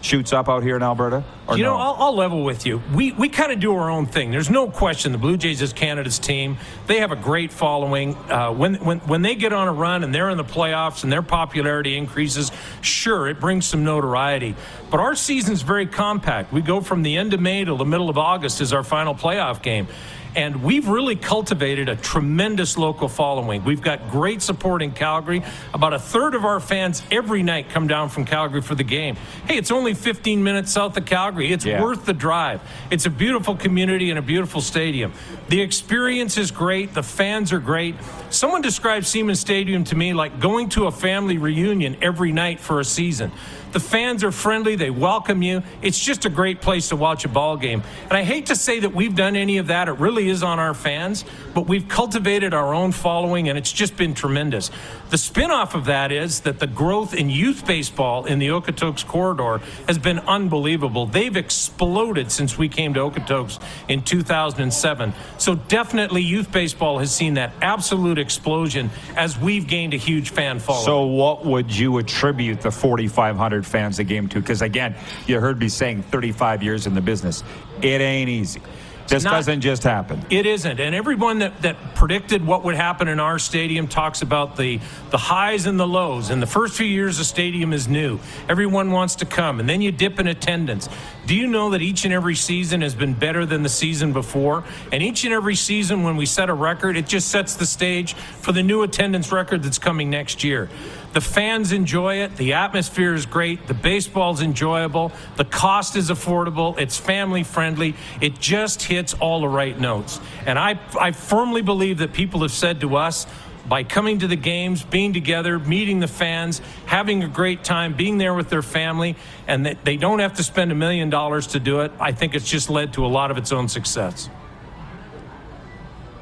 shoots 0.02 0.34
up 0.34 0.48
out 0.50 0.62
here 0.64 0.76
in 0.76 0.84
Alberta? 0.84 1.24
You 1.52 1.64
know, 1.64 1.76
no? 1.76 1.78
I'll, 1.78 1.96
I'll 2.00 2.16
level 2.16 2.44
with 2.44 2.66
you. 2.66 2.82
We 2.94 3.12
we 3.12 3.30
kind 3.30 3.52
of 3.52 3.60
do 3.60 3.76
our 3.76 3.90
own 3.90 4.06
thing. 4.08 4.32
There's 4.32 4.50
no 4.50 4.70
question. 4.70 5.12
The 5.12 5.18
Blue 5.18 5.38
Jays 5.38 5.62
is 5.62 5.74
Canada's 5.74 6.18
team. 6.18 6.58
They 6.88 7.00
have 7.00 7.12
a 7.12 7.16
great 7.16 7.52
following. 7.52 8.16
Uh, 8.16 8.52
when 8.52 8.76
when 8.76 9.00
when 9.00 9.22
they 9.22 9.36
get 9.36 9.54
on 9.54 9.68
a 9.68 9.74
run 9.74 10.04
and 10.04 10.14
they're 10.14 10.30
in 10.30 10.38
the 10.38 10.44
playoffs 10.44 11.04
and 11.04 11.12
their 11.12 11.22
popularity 11.22 11.98
increases, 11.98 12.52
sure, 12.82 13.28
it 13.28 13.40
brings 13.40 13.66
some 13.66 13.84
notoriety. 13.84 14.56
But 14.90 15.00
our 15.00 15.16
season's 15.16 15.62
very 15.62 15.86
compact. 15.86 16.52
We 16.52 16.62
go 16.62 16.82
from 16.82 17.04
the 17.04 17.18
end 17.18 17.34
of 17.34 17.40
May 17.40 17.64
to 17.64 17.76
the 17.76 17.86
middle 17.86 18.10
of 18.10 18.18
August 18.18 18.62
is 18.62 18.74
our 18.74 18.84
final 18.84 19.14
playoff 19.14 19.62
game. 19.62 19.88
And 20.36 20.64
we've 20.64 20.88
really 20.88 21.16
cultivated 21.16 21.88
a 21.88 21.96
tremendous 21.96 22.78
local 22.78 23.08
following. 23.08 23.64
We've 23.64 23.82
got 23.82 24.10
great 24.12 24.42
support 24.42 24.82
in 24.82 24.92
Calgary. 24.92 25.44
About 25.74 25.94
a 25.94 26.00
third 26.00 26.36
of 26.36 26.44
our 26.44 26.60
fans 26.60 27.02
every 27.10 27.42
night 27.42 27.70
come 27.70 27.88
down 27.88 28.10
from 28.10 28.26
Calgary 28.26 28.62
for 28.62 28.76
the 28.76 28.84
game. 28.84 29.16
Hey, 29.48 29.58
it's 29.58 29.72
only 29.72 29.94
15 29.94 30.44
minutes 30.44 30.74
south 30.74 30.98
of 30.98 31.06
Calgary. 31.06 31.54
It's 31.54 31.66
Yeah. 31.66 31.82
worth 31.82 32.06
the 32.06 32.14
drive. 32.14 32.60
It's 32.92 33.06
a 33.06 33.10
beautiful 33.10 33.56
community 33.56 34.10
and 34.10 34.20
a 34.20 34.22
beautiful 34.22 34.60
stadium. 34.60 35.14
The 35.48 35.62
experience 35.62 36.38
is 36.38 36.52
great. 36.52 36.94
The 36.94 37.04
fans 37.04 37.54
are 37.54 37.60
great. 37.60 37.96
Someone 38.30 38.62
described 38.62 39.06
Seaman 39.06 39.36
Stadium 39.36 39.84
to 39.86 39.96
me 39.96 40.14
like 40.14 40.40
going 40.42 40.68
to 40.70 40.88
a 40.88 40.92
family 40.92 41.38
reunion 41.38 41.96
every 42.02 42.32
night 42.34 42.60
for 42.60 42.80
a 42.82 42.86
season. 42.86 43.32
The 43.76 43.82
fans 43.82 44.24
are 44.24 44.32
friendly. 44.32 44.78
They 44.78 44.90
welcome 44.90 45.42
you. 45.42 45.62
It's 45.82 46.00
just 46.00 46.24
a 46.24 46.30
great 46.30 46.62
place 46.62 46.88
to 46.90 46.96
watch 46.96 47.26
a 47.26 47.28
ball 47.28 47.58
game. 47.58 47.84
And 48.04 48.14
I 48.14 48.24
hate 48.24 48.46
to 48.46 48.56
say 48.56 48.80
that 48.80 48.96
we've 48.96 49.14
done 49.14 49.36
any 49.36 49.58
of 49.58 49.68
that. 49.68 49.90
It 49.90 50.00
really 50.00 50.30
is 50.30 50.44
on 50.44 50.60
our 50.60 50.74
fans, 50.74 51.26
but 51.54 51.68
we've 51.68 51.86
cultivated 51.90 52.54
our 52.54 52.74
own 52.74 52.94
following, 52.94 53.50
and 53.50 53.58
it's 53.58 53.74
just 53.74 53.98
been 53.98 54.14
tremendous. 54.14 54.72
The 55.10 55.18
spin-off 55.20 55.76
of 55.76 55.86
that 55.86 56.12
is 56.12 56.42
that 56.42 56.60
the 56.60 56.68
growth 56.68 57.14
in 57.14 57.30
youth 57.30 57.66
baseball 57.66 58.26
in 58.26 58.40
the 58.40 58.48
Okotoks 58.48 59.06
corridor 59.06 59.62
has 59.88 60.00
been 60.00 60.20
unbelievable. 60.20 61.06
They've 61.06 61.36
exploded 61.36 62.32
since 62.32 62.58
we 62.58 62.70
came 62.70 62.94
to 62.96 63.02
Okotoks 63.02 63.60
in 63.88 64.02
2007. 64.02 65.14
So 65.38 65.56
definitely 65.56 66.24
youth 66.24 66.52
baseball 66.52 66.98
has 67.00 67.16
seen 67.16 67.36
that 67.36 67.54
absolute 67.62 68.18
explosion 68.18 68.90
as 69.16 69.38
we've 69.38 69.68
gained 69.68 69.94
a 69.94 69.98
huge 69.98 70.32
fan 70.32 70.60
following. 70.60 70.86
So, 70.86 71.06
what 71.06 71.46
would 71.46 71.76
you 71.76 71.98
attribute 72.00 72.62
the 72.62 72.72
4,500 72.72 73.66
fans 73.66 74.00
a 74.00 74.04
game 74.04 74.28
to? 74.30 74.40
Because 74.40 74.62
again, 74.62 74.96
you 75.28 75.40
heard 75.40 75.60
me 75.60 75.70
saying 75.70 76.02
35 76.04 76.64
years 76.64 76.88
in 76.88 76.96
the 76.96 77.02
business. 77.02 77.44
It 77.82 78.02
ain't 78.02 78.30
easy. 78.30 78.62
This 79.08 79.24
not- 79.24 79.34
doesn't 79.34 79.62
just 79.62 79.84
happen. 79.84 80.26
It 80.30 80.46
isn't. 80.46 80.80
And 80.80 80.96
everyone 80.96 81.40
that, 81.40 81.62
that 81.62 81.96
predicted 81.96 82.46
what 82.46 82.64
would 82.64 82.76
happen 82.76 83.08
in 83.08 83.20
our 83.20 83.38
stadium 83.40 83.88
talks 83.88 84.22
about 84.22 84.58
the, 84.58 84.80
the 85.12 85.18
highs 85.18 85.66
and 85.66 85.80
the 85.80 85.88
lows. 85.88 86.30
In 86.30 86.40
the 86.40 86.48
first 86.48 86.76
few 86.76 86.86
years, 86.86 87.18
the 87.18 87.24
stadium 87.24 87.74
is 87.74 87.88
new. 87.88 88.20
Everyone 88.50 88.92
wants 88.92 89.16
to 89.16 89.26
come. 89.26 89.60
And 89.60 89.70
then 89.70 89.82
you 89.82 89.92
dip 89.92 90.20
in 90.20 90.28
attendance. 90.28 90.90
Do 91.26 91.36
you 91.36 91.48
know 91.48 91.72
that 91.72 91.82
each 91.82 92.06
and 92.06 92.14
every 92.14 92.36
season 92.36 92.82
has 92.82 92.94
been 92.94 93.14
better 93.14 93.46
than 93.46 93.64
the 93.64 93.70
season 93.70 94.14
before? 94.14 94.64
And 94.92 95.02
each 95.02 95.24
and 95.24 95.34
every 95.34 95.56
season, 95.56 96.04
when 96.04 96.18
we 96.18 96.26
set 96.26 96.50
a 96.50 96.54
record, 96.54 96.98
it 96.98 97.08
just 97.08 97.30
sets 97.30 97.56
the 97.56 97.66
stage 97.66 98.14
for 98.14 98.52
the 98.52 98.64
new 98.64 98.84
attendance 98.84 99.32
record 99.32 99.64
that's 99.64 99.80
coming 99.80 100.10
next 100.10 100.44
year. 100.44 100.70
The 101.16 101.22
fans 101.22 101.72
enjoy 101.72 102.16
it. 102.16 102.36
The 102.36 102.52
atmosphere 102.52 103.14
is 103.14 103.26
great. 103.26 103.68
The 103.68 103.74
baseball's 103.74 104.42
enjoyable. 104.42 105.14
The 105.38 105.46
cost 105.46 105.96
is 105.96 106.10
affordable. 106.10 106.78
It's 106.78 106.98
family 106.98 107.44
friendly. 107.44 107.96
It 108.20 108.38
just 108.42 108.84
hits 108.84 109.14
all 109.14 109.40
the 109.40 109.48
right 109.48 109.80
notes. 109.80 110.20
And 110.46 110.60
I, 110.60 110.78
I 111.00 111.14
firmly 111.14 111.62
believe 111.62 112.00
that 112.00 112.12
people 112.12 112.42
have 112.42 112.52
said 112.52 112.82
to 112.82 112.98
us, 112.98 113.28
by 113.66 113.86
coming 113.86 114.20
to 114.20 114.28
the 114.28 114.36
games, 114.36 114.84
being 114.84 115.14
together, 115.14 115.58
meeting 115.58 116.02
the 116.02 116.08
fans, 116.10 116.60
having 116.86 117.24
a 117.24 117.30
great 117.30 117.64
time, 117.64 117.96
being 117.96 118.18
there 118.18 118.34
with 118.34 118.50
their 118.50 118.62
family, 118.62 119.16
and 119.48 119.66
that 119.66 119.86
they 119.86 119.96
don't 119.96 120.20
have 120.20 120.34
to 120.34 120.44
spend 120.44 120.74
a 120.74 120.76
million 120.76 121.10
dollars 121.10 121.48
to 121.48 121.62
do 121.62 121.80
it, 121.80 121.94
I 121.98 122.12
think 122.12 122.36
it's 122.36 122.48
just 122.48 122.70
led 122.70 122.92
to 122.94 123.06
a 123.06 123.08
lot 123.08 123.32
of 123.32 123.38
its 123.38 123.54
own 123.54 123.70
success. 123.70 124.30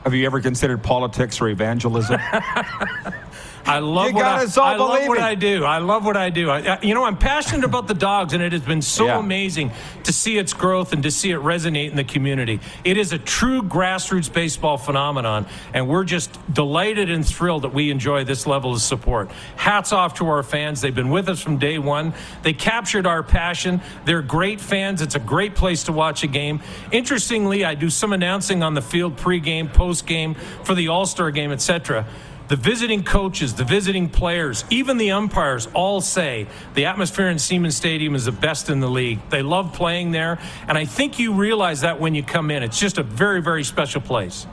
Have 0.03 0.13
you 0.13 0.27
ever 0.27 0.39
considered 0.39 0.83
politics 0.83 1.41
or 1.41 1.49
evangelism? 1.49 2.19
I 3.65 3.79
love 3.79 4.09
You 4.09 4.15
what 4.15 4.25
I, 4.25 4.41
I 4.61 4.75
love 4.75 5.07
what. 5.07 5.19
I 5.19 5.35
do. 5.35 5.63
I 5.63 5.77
love 5.77 6.03
what 6.05 6.17
I 6.17 6.29
do. 6.29 6.49
I, 6.49 6.75
I- 6.75 6.79
you 6.81 6.93
know, 6.93 7.03
I'm 7.05 7.17
passionate 7.17 7.63
about 7.63 7.87
the 7.87 7.93
dogs, 7.93 8.33
and 8.33 8.43
it 8.43 8.51
has 8.51 8.61
been 8.61 8.81
so 8.81 9.05
Yeah. 9.05 9.19
amazing 9.19 9.71
to 10.03 10.11
see 10.13 10.37
its 10.37 10.53
growth 10.53 10.91
and 10.91 11.01
to 11.03 11.11
see 11.11 11.31
it 11.31 11.39
resonate 11.39 11.89
in 11.91 11.95
the 11.95 12.03
community. 12.03 12.59
It 12.83 12.97
is 12.97 13.13
a 13.13 13.17
true 13.17 13.61
grassroots 13.61 14.31
baseball 14.31 14.77
phenomenon, 14.77 15.45
and 15.73 15.87
we're 15.87 16.03
just 16.03 16.37
delighted 16.53 17.09
and 17.09 17.25
thrilled 17.25 17.61
that 17.63 17.73
we 17.73 17.89
enjoy 17.89 18.23
this 18.25 18.45
level 18.45 18.73
of 18.73 18.81
support. 18.81 19.31
Hats 19.55 19.93
off 19.93 20.15
to 20.15 20.27
our 20.27 20.43
fans. 20.43 20.81
They've 20.81 20.93
been 20.93 21.09
with 21.09 21.29
us 21.29 21.41
from 21.41 21.57
day 21.57 21.77
one. 21.79 22.13
They 22.41 22.53
captured 22.53 23.07
our 23.07 23.23
passion. 23.23 23.81
They're 24.05 24.21
great 24.21 24.59
fans. 24.59 25.01
It's 25.01 25.15
a 25.15 25.19
great 25.19 25.55
place 25.55 25.83
to 25.83 25.93
watch 25.93 26.23
a 26.23 26.27
game. 26.27 26.59
Interestingly, 26.91 27.63
I 27.65 27.75
do 27.75 27.89
some 27.89 28.13
announcing 28.13 28.61
on 28.61 28.73
the 28.73 28.81
field 28.81 29.15
pregame, 29.17 29.71
postgame, 29.71 30.35
for 30.63 30.75
the 30.75 30.89
All 30.89 31.05
Star 31.05 31.31
game, 31.31 31.51
etc. 31.51 32.05
The 32.53 32.57
visiting 32.57 33.03
coaches, 33.03 33.55
the 33.55 33.63
visiting 33.63 34.09
players, 34.09 34.63
even 34.69 34.97
the 34.97 35.09
umpires 35.09 35.67
all 35.73 36.01
say 36.01 36.45
the 36.75 36.85
atmosphere 36.85 37.27
in 37.29 37.39
Seaman 37.39 37.71
Stadium 37.71 38.13
is 38.13 38.25
the 38.25 38.31
best 38.31 38.69
in 38.69 38.79
the 38.79 38.87
league. 38.87 39.27
They 39.31 39.41
love 39.41 39.73
playing 39.73 40.11
there, 40.11 40.37
and 40.67 40.77
I 40.77 40.85
think 40.85 41.17
you 41.17 41.33
realize 41.33 41.81
that 41.81 41.99
when 41.99 42.13
you 42.13 42.21
come 42.21 42.51
in. 42.51 42.61
It's 42.61 42.79
just 42.79 42.99
a 42.99 43.03
very, 43.03 43.41
very 43.41 43.63
special 43.63 44.01
place. 44.01 44.45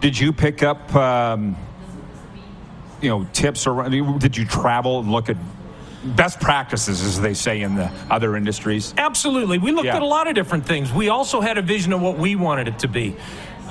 Did 0.00 0.16
you 0.16 0.32
pick 0.32 0.62
up, 0.62 0.94
um, 0.94 1.56
you 3.00 3.08
know, 3.08 3.26
tips 3.32 3.66
or 3.66 3.88
did 3.88 4.36
you 4.36 4.44
travel 4.44 5.00
and 5.00 5.10
look 5.10 5.28
at 5.28 5.36
best 6.04 6.38
practices, 6.38 7.02
as 7.02 7.20
they 7.20 7.34
say 7.34 7.62
in 7.62 7.74
the 7.74 7.90
other 8.08 8.36
industries? 8.36 8.94
Absolutely. 8.96 9.58
We 9.58 9.72
looked 9.72 9.86
Yeah. 9.86 9.96
at 9.96 10.02
a 10.02 10.06
lot 10.06 10.28
of 10.28 10.36
different 10.36 10.66
things. 10.66 10.92
We 10.92 11.08
also 11.08 11.40
had 11.40 11.58
a 11.58 11.62
vision 11.62 11.92
of 11.92 12.00
what 12.00 12.16
we 12.16 12.36
wanted 12.36 12.68
it 12.68 12.78
to 12.78 12.86
be. 12.86 13.16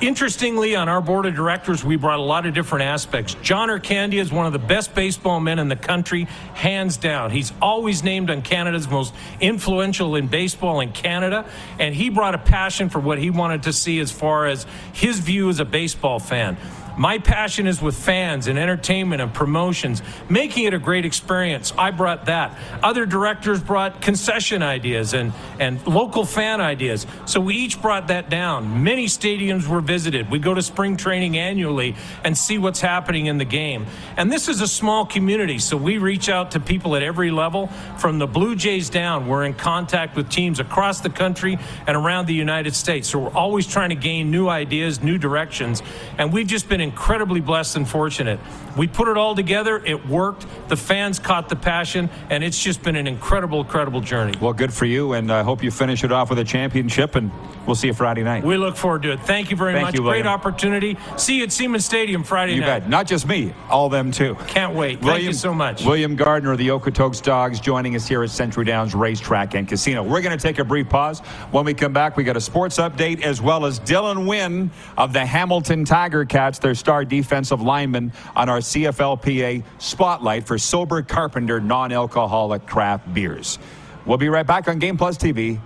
Interestingly, 0.02 0.78
on 0.78 0.88
our 0.88 1.02
board 1.02 1.26
of 1.26 1.36
directors, 1.36 1.84
we 1.84 1.98
brought 1.98 2.20
a 2.20 2.22
lot 2.22 2.46
of 2.46 2.54
different 2.54 2.86
aspects. 2.86 3.36
John 3.42 3.68
Ircandia 3.68 4.20
is 4.20 4.32
one 4.32 4.46
of 4.46 4.54
the 4.54 4.60
best 4.60 4.96
baseball 4.96 5.42
men 5.42 5.60
in 5.60 5.68
the 5.68 5.76
country, 5.76 6.24
hands 6.54 6.96
down. 6.96 7.32
He's 7.32 7.52
always 7.62 8.02
named 8.02 8.30
on 8.30 8.42
Canada's 8.42 8.90
most 8.90 9.14
influential 9.42 10.16
in 10.16 10.28
baseball 10.28 10.80
in 10.80 10.94
Canada, 10.94 11.46
and 11.80 11.94
he 11.94 12.10
brought 12.10 12.34
a 12.34 12.38
passion 12.38 12.88
for 12.88 13.00
what 13.00 13.18
he 13.18 13.30
wanted 13.30 13.64
to 13.64 13.74
see 13.74 14.00
as 14.00 14.10
far 14.10 14.46
as 14.46 14.66
his 14.94 15.20
view 15.20 15.50
as 15.50 15.60
a 15.60 15.66
baseball 15.66 16.20
fan. 16.20 16.56
My 17.00 17.18
passion 17.18 17.66
is 17.66 17.82
with 17.82 17.96
fans 17.96 18.48
and 18.48 18.60
entertainment 18.60 19.22
and 19.22 19.34
promotions, 19.34 20.02
making 20.28 20.66
it 20.66 20.74
a 20.74 20.80
great 20.80 21.06
experience. 21.06 21.72
I 21.78 21.92
brought 21.92 22.26
that. 22.26 22.58
Other 22.84 23.06
directors 23.06 23.64
brought 23.64 24.02
concession 24.02 24.62
ideas 24.62 25.14
and, 25.14 25.32
and 25.62 25.86
local 25.88 26.26
fan 26.26 26.60
ideas. 26.60 27.08
So 27.26 27.40
we 27.40 27.56
each 27.56 27.82
brought 27.82 28.10
that 28.10 28.30
down. 28.30 28.84
Many 28.84 29.06
stadiums 29.06 29.66
were 29.66 29.80
visited. 29.80 30.30
We 30.30 30.40
go 30.40 30.54
to 30.54 30.62
spring 30.62 30.98
training 30.98 31.38
annually 31.38 31.96
and 32.26 32.38
see 32.38 32.58
what's 32.58 32.82
happening 32.82 33.28
in 33.28 33.38
the 33.38 33.46
game. 33.46 33.86
And 34.18 34.30
this 34.30 34.50
is 34.50 34.60
a 34.60 34.68
small 34.68 35.06
community, 35.06 35.60
so 35.60 35.78
we 35.78 36.00
reach 36.00 36.28
out 36.28 36.52
to 36.52 36.60
people 36.60 36.98
at 36.98 37.02
every 37.02 37.32
level. 37.32 37.68
From 37.98 38.20
the 38.20 38.28
Blue 38.28 38.58
Jays 38.58 38.90
down, 38.90 39.26
we're 39.26 39.46
in 39.46 39.54
contact 39.54 40.18
with 40.18 40.30
teams 40.30 40.60
across 40.60 41.00
the 41.00 41.10
country 41.10 41.60
and 41.88 41.96
around 41.96 42.26
the 42.26 42.34
United 42.34 42.76
States. 42.76 43.08
So 43.08 43.20
we're 43.20 43.34
always 43.34 43.68
trying 43.68 43.90
to 43.90 43.96
gain 43.96 44.32
new 44.32 44.50
ideas, 44.50 45.02
new 45.02 45.18
directions. 45.18 45.82
And 46.18 46.34
we've 46.34 46.46
just 46.46 46.68
been 46.68 46.89
incredibly 46.90 47.40
blessed 47.40 47.76
and 47.76 47.88
fortunate. 47.88 48.40
We 48.76 48.88
put 48.88 49.08
it 49.08 49.18
all 49.18 49.36
together, 49.36 49.82
it 49.86 50.08
worked, 50.08 50.46
the 50.70 50.76
fans 50.76 51.20
caught 51.20 51.48
the 51.48 51.56
passion, 51.56 52.10
and 52.30 52.44
it's 52.44 52.62
just 52.62 52.82
been 52.82 52.96
an 52.96 53.06
incredible, 53.06 53.62
incredible 53.62 54.02
journey. 54.02 54.34
Well, 54.42 54.54
good 54.54 54.74
for 54.74 54.86
you, 54.86 55.14
and 55.14 55.32
I 55.32 55.44
hope 55.44 55.62
you 55.64 55.70
finish 55.70 56.04
it 56.04 56.12
off 56.12 56.30
with 56.32 56.40
a 56.40 56.44
championship, 56.44 57.16
and 57.16 57.32
we'll 57.70 57.76
see 57.76 57.88
you 57.88 57.94
Friday 57.94 58.24
night. 58.24 58.44
We 58.44 58.58
look 58.58 58.76
forward 58.76 59.04
to 59.04 59.12
it. 59.14 59.20
Thank 59.22 59.52
you 59.52 59.56
very 59.58 59.74
Thank 59.74 59.86
much. 59.86 59.94
you, 59.94 60.02
Great 60.02 60.24
William. 60.24 60.28
opportunity. 60.28 60.98
See 61.18 61.38
you 61.38 61.44
at 61.44 61.52
Seaman 61.52 61.80
Stadium 61.82 62.24
Friday 62.24 62.54
night. 62.54 62.56
you 62.56 62.62
night. 62.62 62.80
bet. 62.82 62.90
Not 62.90 63.08
just 63.08 63.28
me, 63.28 63.54
all 63.70 63.88
them 63.90 64.12
too. 64.12 64.36
Can't 64.48 64.74
wait. 64.76 65.00
Thank 65.02 65.24
you 65.24 65.34
so 65.34 65.54
much. 65.54 65.86
William 65.86 66.16
Gardner 66.16 66.52
of 66.52 66.58
the 66.58 66.70
Okotoks 66.70 67.22
Dawgs 67.22 67.60
joining 67.60 67.96
us 67.96 68.08
here 68.08 68.24
at 68.24 68.30
Century 68.32 68.66
Downs 68.66 68.96
Racetrack 68.96 69.54
and 69.54 69.68
Casino. 69.68 70.04
We're 70.04 70.22
going 70.22 70.38
to 70.38 70.42
take 70.42 70.60
a 70.60 70.64
brief 70.64 70.90
pause. 70.90 71.20
When 71.52 71.64
we 71.66 71.74
come 71.74 71.94
back, 71.94 72.18
we 72.18 72.24
got 72.24 72.36
a 72.38 72.42
sports 72.42 72.78
update 72.78 73.22
as 73.22 73.42
well 73.42 73.66
as 73.66 73.80
Dylan 73.80 74.28
Wynn 74.28 74.72
of 74.98 75.14
the 75.14 75.26
Hamilton 75.26 75.86
Tiger 75.86 76.26
Cats, 76.26 76.60
their 76.60 76.76
star 76.76 77.06
defensive 77.06 77.62
lineman, 77.62 78.12
on 78.36 78.50
our 78.50 78.60
CFLPA 78.60 79.64
spotlight 79.78 80.48
for 80.48 80.58
sober 80.58 81.02
carpenter 81.02 81.60
non-alcoholic 81.60 82.66
craft 82.66 83.14
beers. 83.14 83.60
We'll 84.06 84.18
be 84.18 84.30
right 84.30 84.48
back 84.48 84.68
on 84.68 84.80
Game 84.80 84.98
Plus 84.98 85.18
TV, 85.18 85.60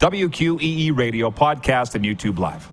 WQEE 0.00 0.96
Radio 0.96 1.30
podcast, 1.30 1.94
and 1.94 2.02
YouTube 2.06 2.38
Live. 2.38 2.72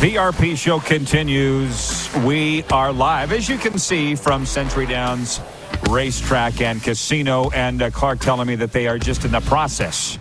The 0.00 0.14
RP 0.14 0.56
show 0.56 0.80
continues. 0.80 2.08
We 2.24 2.62
are 2.72 2.90
live, 2.90 3.32
as 3.32 3.50
you 3.50 3.58
can 3.58 3.78
see, 3.78 4.14
from 4.14 4.46
Century 4.46 4.86
Downs 4.86 5.42
Racetrack 5.90 6.62
and 6.62 6.82
Casino. 6.82 7.50
And 7.50 7.82
uh, 7.82 7.90
Clark 7.90 8.20
telling 8.20 8.46
me 8.46 8.54
that 8.56 8.72
they 8.72 8.86
are 8.86 8.98
just 8.98 9.26
in 9.26 9.30
the 9.32 9.40
process 9.40 10.18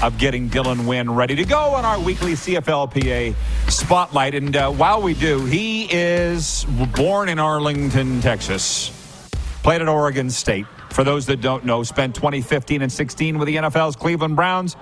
of 0.00 0.16
getting 0.16 0.48
Dylan 0.48 0.86
Wynn 0.86 1.12
ready 1.12 1.34
to 1.34 1.44
go 1.44 1.58
on 1.58 1.84
our 1.84 1.98
weekly 1.98 2.34
CFLPA 2.34 3.34
spotlight. 3.68 4.36
And 4.36 4.54
uh, 4.54 4.70
while 4.70 5.02
we 5.02 5.12
do, 5.12 5.44
he 5.44 5.92
is 5.92 6.64
born 6.94 7.28
in 7.28 7.40
Arlington, 7.40 8.20
Texas, 8.20 9.28
played 9.64 9.82
at 9.82 9.88
Oregon 9.88 10.30
State. 10.30 10.66
For 10.90 11.02
those 11.02 11.26
that 11.26 11.40
don't 11.40 11.64
know, 11.64 11.82
spent 11.82 12.14
2015 12.14 12.80
and 12.80 12.92
16 12.92 13.38
with 13.38 13.48
the 13.48 13.56
NFL's 13.56 13.96
Cleveland 13.96 14.36
Browns. 14.36 14.76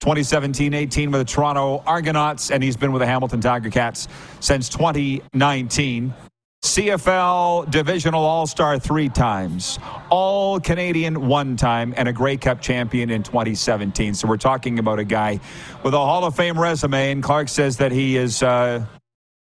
2017-18 0.00 1.10
with 1.10 1.20
the 1.20 1.24
Toronto 1.24 1.82
Argonauts, 1.86 2.50
and 2.50 2.62
he's 2.62 2.76
been 2.76 2.92
with 2.92 3.00
the 3.00 3.06
Hamilton 3.06 3.40
Tiger 3.40 3.70
Cats 3.70 4.06
since 4.40 4.68
2019. 4.68 6.14
CFL 6.62 7.70
Divisional 7.70 8.24
All-Star 8.24 8.78
three 8.80 9.08
times, 9.08 9.78
All 10.10 10.58
Canadian 10.58 11.28
one 11.28 11.56
time, 11.56 11.94
and 11.96 12.08
a 12.08 12.12
Grey 12.12 12.36
Cup 12.36 12.60
champion 12.60 13.10
in 13.10 13.22
2017. 13.22 14.14
So 14.14 14.28
we're 14.28 14.36
talking 14.36 14.78
about 14.78 14.98
a 14.98 15.04
guy 15.04 15.38
with 15.84 15.94
a 15.94 15.98
Hall 15.98 16.24
of 16.24 16.34
Fame 16.34 16.58
resume, 16.58 17.12
and 17.12 17.22
Clark 17.22 17.48
says 17.48 17.76
that 17.76 17.92
he 17.92 18.16
is 18.16 18.42
uh, 18.42 18.84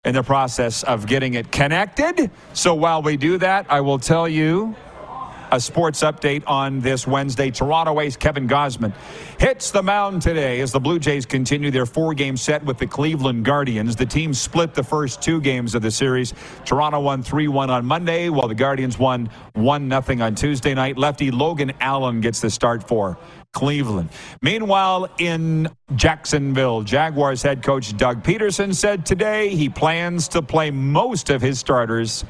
in 0.04 0.16
the 0.16 0.24
process 0.24 0.84
of 0.84 1.08
getting 1.08 1.34
it 1.36 1.52
connected. 1.52 2.30
So 2.54 2.76
while 2.76 3.02
we 3.02 3.18
do 3.18 3.38
that, 3.38 3.66
I 3.70 3.82
will 3.82 4.00
tell 4.00 4.28
you 4.28 4.76
a 5.52 5.60
sports 5.60 6.04
update 6.04 6.44
on 6.48 6.80
this 6.80 7.08
Wednesday. 7.08 7.52
Toronto 7.52 8.00
ace 8.00 8.16
Kevin 8.16 8.48
Gausman 8.48 8.94
hits 9.40 9.72
the 9.72 9.84
mound 9.84 10.22
today 10.22 10.62
as 10.62 10.72
the 10.72 10.80
Blue 10.80 11.00
Jays 11.00 11.26
continue 11.26 11.72
their 11.72 11.86
four 11.86 12.14
game 12.14 12.38
set 12.38 12.64
with 12.64 12.78
the 12.78 12.88
Cleveland 12.88 13.46
Guardians. 13.46 13.96
The 13.96 14.06
team 14.06 14.34
split 14.34 14.74
the 14.74 14.84
first 14.84 15.22
two 15.22 15.42
games 15.42 15.76
of 15.76 15.82
the 15.82 15.92
series. 15.92 16.34
Toronto 16.66 17.00
won 17.00 17.24
3 17.24 17.48
1 17.48 17.70
on 17.70 17.86
Monday, 17.86 18.30
while 18.30 18.48
the 18.48 18.56
Guardians 18.56 18.98
won 18.98 19.30
1 19.54 19.90
0 19.90 20.22
on 20.22 20.36
Tuesday 20.36 20.74
night. 20.74 20.98
Lefty 20.98 21.32
Logan 21.32 21.74
Allen 21.80 22.22
gets 22.22 22.42
the 22.42 22.50
start 22.50 22.88
for 22.88 23.18
Cleveland. 23.54 24.10
Meanwhile, 24.42 25.10
in 25.18 25.70
Jacksonville, 25.96 26.82
Jaguars 26.84 27.42
head 27.42 27.64
coach 27.64 27.96
Doug 27.98 28.24
Pederson 28.24 28.76
said 28.76 29.06
today 29.06 29.50
he 29.50 29.70
plans 29.70 30.28
to 30.30 30.42
play 30.42 30.70
most 30.70 31.30
of 31.30 31.42
his 31.42 31.60
starters 31.60 32.24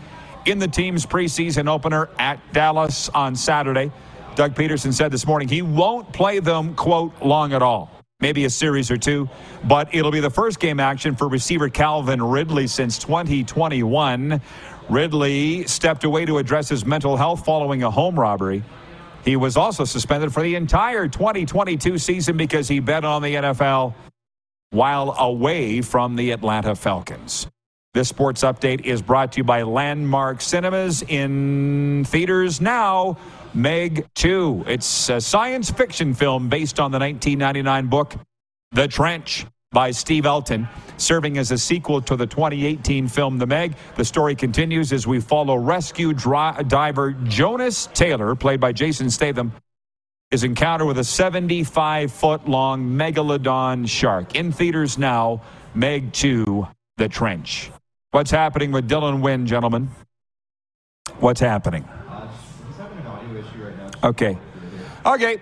in 0.47 0.59
the 0.59 0.67
team's 0.67 1.05
preseason 1.05 1.67
opener 1.67 2.09
at 2.17 2.39
Dallas 2.53 3.09
on 3.09 3.35
Saturday. 3.35 3.91
Doug 4.35 4.55
Pederson 4.55 4.93
said 4.93 5.11
this 5.11 5.27
morning 5.27 5.47
he 5.47 5.61
won't 5.61 6.11
play 6.13 6.39
them, 6.39 6.75
quote, 6.75 7.13
long 7.21 7.53
at 7.53 7.61
all. 7.61 7.91
Maybe 8.19 8.45
a 8.45 8.49
series 8.49 8.89
or 8.89 8.97
two, 8.97 9.29
but 9.65 9.93
it'll 9.93 10.11
be 10.11 10.19
the 10.19 10.29
first 10.29 10.59
game 10.59 10.79
action 10.79 11.15
for 11.15 11.27
receiver 11.27 11.69
Calvin 11.69 12.21
Ridley 12.23 12.65
since 12.65 12.97
2021. 12.97 14.41
Ridley 14.89 15.67
stepped 15.67 16.03
away 16.03 16.25
to 16.25 16.39
address 16.39 16.69
his 16.69 16.85
mental 16.85 17.17
health 17.17 17.45
following 17.45 17.83
a 17.83 17.91
home 17.91 18.19
robbery. 18.19 18.63
He 19.23 19.35
was 19.35 19.57
also 19.57 19.83
suspended 19.83 20.33
for 20.33 20.41
the 20.41 20.55
entire 20.55 21.07
2022 21.07 21.97
season 21.97 22.37
because 22.37 22.67
he 22.67 22.79
bet 22.79 23.05
on 23.05 23.21
the 23.21 23.35
NFL 23.35 23.93
while 24.71 25.15
away 25.19 25.81
from 25.81 26.15
the 26.15 26.31
Atlanta 26.31 26.75
Falcons. 26.75 27.47
This 27.97 28.09
sports 28.09 28.43
update 28.43 28.81
is 28.81 29.01
brought 29.01 29.31
to 29.31 29.37
you 29.37 29.43
by 29.43 29.63
Landmark 29.63 30.39
Cinemas 30.39 31.01
in 31.01 32.05
theaters 32.05 32.61
now. 32.61 33.17
Meg 33.55 34.05
2. 34.13 34.65
It's 34.67 35.09
a 35.09 35.19
science 35.19 35.71
fiction 35.71 36.13
film 36.13 36.47
based 36.47 36.79
on 36.79 36.91
the 36.91 36.99
1999 36.99 37.87
book 37.87 38.13
The 38.71 38.87
Trench 38.87 39.47
by 39.71 39.89
Steve 39.89 40.27
Alten, 40.27 40.67
serving 40.97 41.39
as 41.39 41.49
a 41.49 41.57
sequel 41.57 41.99
to 42.03 42.15
the 42.15 42.27
2018 42.27 43.07
film 43.07 43.39
The 43.39 43.47
Meg. 43.47 43.73
The 43.95 44.05
story 44.05 44.35
continues 44.35 44.93
as 44.93 45.07
we 45.07 45.19
follow 45.19 45.55
rescue 45.55 46.13
diver 46.13 47.13
Jonas 47.23 47.87
Taylor, 47.95 48.35
played 48.35 48.59
by 48.59 48.73
Jason 48.73 49.09
Statham, 49.09 49.51
his 50.29 50.43
encounter 50.43 50.85
with 50.85 50.99
a 50.99 51.03
75 51.03 52.11
foot 52.11 52.47
long 52.47 52.91
megalodon 52.91 53.89
shark. 53.89 54.35
In 54.35 54.51
theaters 54.51 54.99
now, 54.99 55.41
Meg 55.73 56.13
2, 56.13 56.67
The 56.97 57.09
Trench. 57.09 57.71
What's 58.11 58.31
happening 58.31 58.71
with 58.71 58.89
Dylan 58.89 59.21
Wynn, 59.21 59.45
gentlemen? 59.45 59.89
What's 61.19 61.39
happening? 61.39 61.87
Okay. 64.03 64.37
Okay. 65.05 65.37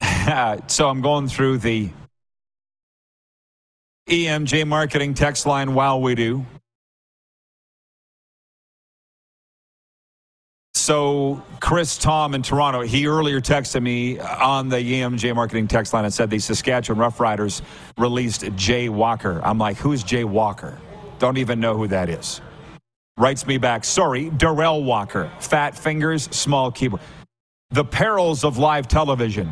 so 0.68 0.88
I'm 0.88 1.02
going 1.02 1.28
through 1.28 1.58
the 1.58 1.90
EMJ 4.08 4.66
marketing 4.66 5.14
text 5.14 5.46
line 5.46 5.74
while 5.74 6.00
we 6.00 6.14
do. 6.14 6.46
So 10.74 11.42
Chris 11.60 11.96
Tom 11.96 12.34
in 12.34 12.42
Toronto, 12.42 12.80
he 12.80 13.06
earlier 13.06 13.40
texted 13.40 13.82
me 13.82 14.18
on 14.18 14.68
the 14.68 14.76
EMJ 14.76 15.34
marketing 15.34 15.68
text 15.68 15.92
line 15.92 16.04
and 16.04 16.12
said 16.12 16.30
the 16.30 16.38
Saskatchewan 16.38 17.00
Roughriders 17.00 17.62
released 17.98 18.44
Jay 18.56 18.88
Walker. 18.88 19.40
I'm 19.44 19.58
like, 19.58 19.76
who's 19.76 20.02
Jay 20.02 20.24
Walker? 20.24 20.76
Don't 21.22 21.38
even 21.38 21.60
know 21.60 21.76
who 21.76 21.86
that 21.86 22.08
is. 22.08 22.40
Writes 23.16 23.46
me 23.46 23.56
back, 23.56 23.84
sorry, 23.84 24.30
Darrell 24.30 24.82
Walker, 24.82 25.30
fat 25.38 25.78
fingers, 25.78 26.24
small 26.32 26.72
keyboard. 26.72 27.00
The 27.70 27.84
perils 27.84 28.42
of 28.42 28.58
live 28.58 28.88
television. 28.88 29.48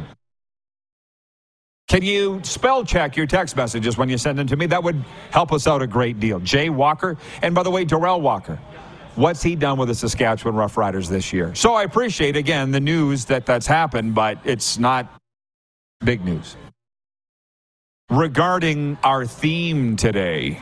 Can 1.87 2.03
you 2.03 2.41
spell 2.43 2.85
check 2.85 3.17
your 3.17 3.29
text 3.29 3.57
messages 3.57 3.97
when 3.97 4.09
you 4.09 4.19
send 4.19 4.37
them 4.37 4.49
to 4.49 4.57
me? 4.57 4.67
That 4.67 4.83
would 4.83 4.97
help 5.31 5.53
us 5.53 5.69
out 5.69 5.81
a 5.81 5.87
great 5.87 6.19
deal. 6.19 6.41
Jay 6.41 6.71
Walker, 6.71 7.17
and 7.41 7.55
by 7.55 7.63
the 7.63 7.71
way, 7.71 7.85
Darrell 7.85 8.21
Walker. 8.21 8.59
What's 9.15 9.41
he 9.41 9.55
done 9.55 9.79
with 9.79 9.87
the 9.87 9.95
Saskatchewan 9.95 10.57
Roughriders 10.57 11.09
this 11.09 11.33
year? 11.33 11.55
So 11.55 11.75
I 11.75 11.85
appreciate, 11.85 12.35
again, 12.35 12.73
the 12.73 12.81
news 12.81 13.27
that 13.27 13.47
that's 13.47 13.69
happened, 13.69 14.17
but 14.17 14.39
it's 14.43 14.77
not 14.77 15.07
big 16.05 16.25
news. 16.25 16.57
Regarding 18.11 18.99
our 19.05 19.25
theme 19.25 19.95
today, 19.95 20.61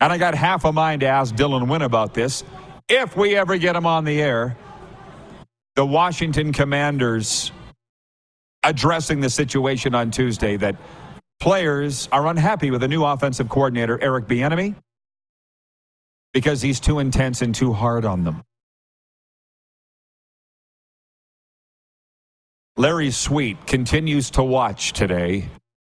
and 0.00 0.12
I 0.12 0.18
got 0.18 0.34
half 0.34 0.64
a 0.64 0.72
mind 0.72 1.00
to 1.00 1.06
ask 1.06 1.34
Dylan 1.34 1.68
Wynn 1.68 1.82
about 1.82 2.14
this. 2.14 2.44
If 2.88 3.16
we 3.16 3.36
ever 3.36 3.56
get 3.58 3.74
him 3.74 3.86
on 3.86 4.04
the 4.04 4.20
air, 4.20 4.56
the 5.74 5.84
Washington 5.84 6.52
Commanders 6.52 7.52
addressing 8.62 9.20
the 9.20 9.30
situation 9.30 9.94
on 9.94 10.10
Tuesday 10.10 10.56
that 10.56 10.76
players 11.40 12.08
are 12.12 12.26
unhappy 12.26 12.70
with 12.70 12.80
the 12.80 12.88
new 12.88 13.04
offensive 13.04 13.48
coordinator, 13.48 14.00
Eric 14.02 14.26
Bieniemy, 14.26 14.74
because 16.32 16.62
he's 16.62 16.80
too 16.80 16.98
intense 16.98 17.42
and 17.42 17.54
too 17.54 17.72
hard 17.72 18.04
on 18.04 18.24
them. 18.24 18.42
Larry 22.76 23.10
Sweet 23.10 23.66
continues 23.66 24.30
to 24.32 24.42
watch 24.42 24.92
today 24.92 25.48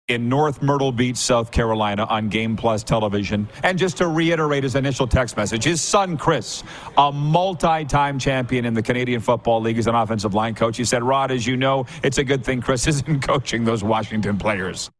in 0.09 0.29
North 0.29 0.63
Myrtle 0.63 0.91
Beach, 0.91 1.19
South 1.19 1.51
Carolina 1.51 2.05
on 2.05 2.29
Game 2.29 2.57
Plus 2.57 2.83
television. 2.83 3.47
And 3.63 3.79
just 3.79 3.99
to 3.99 4.09
reiterate 4.09 4.63
his 4.63 4.75
initial 4.75 5.07
text 5.07 5.37
message, 5.37 5.65
his 5.65 5.83
son 5.83 6.17
Chris, 6.17 6.65
a 6.97 7.13
multi 7.13 7.85
time 7.85 8.19
champion 8.19 8.65
in 8.65 8.75
the 8.75 8.83
Canadian 8.83 9.21
Football 9.21 9.61
League, 9.61 9.79
is 9.79 9.87
an 9.87 9.95
offensive 9.95 10.35
line 10.35 10.55
coach. 10.55 10.79
He 10.79 10.85
said, 10.85 11.03
Rod, 11.03 11.31
as 11.31 11.47
you 11.47 11.57
know, 11.57 11.87
it's 12.03 12.19
a 12.19 12.25
good 12.25 12.45
thing 12.45 12.63
Chris 12.63 12.87
isn't 12.89 13.21
coaching 13.21 13.65
those 13.65 13.85
Washington 13.85 14.39
players. 14.39 14.91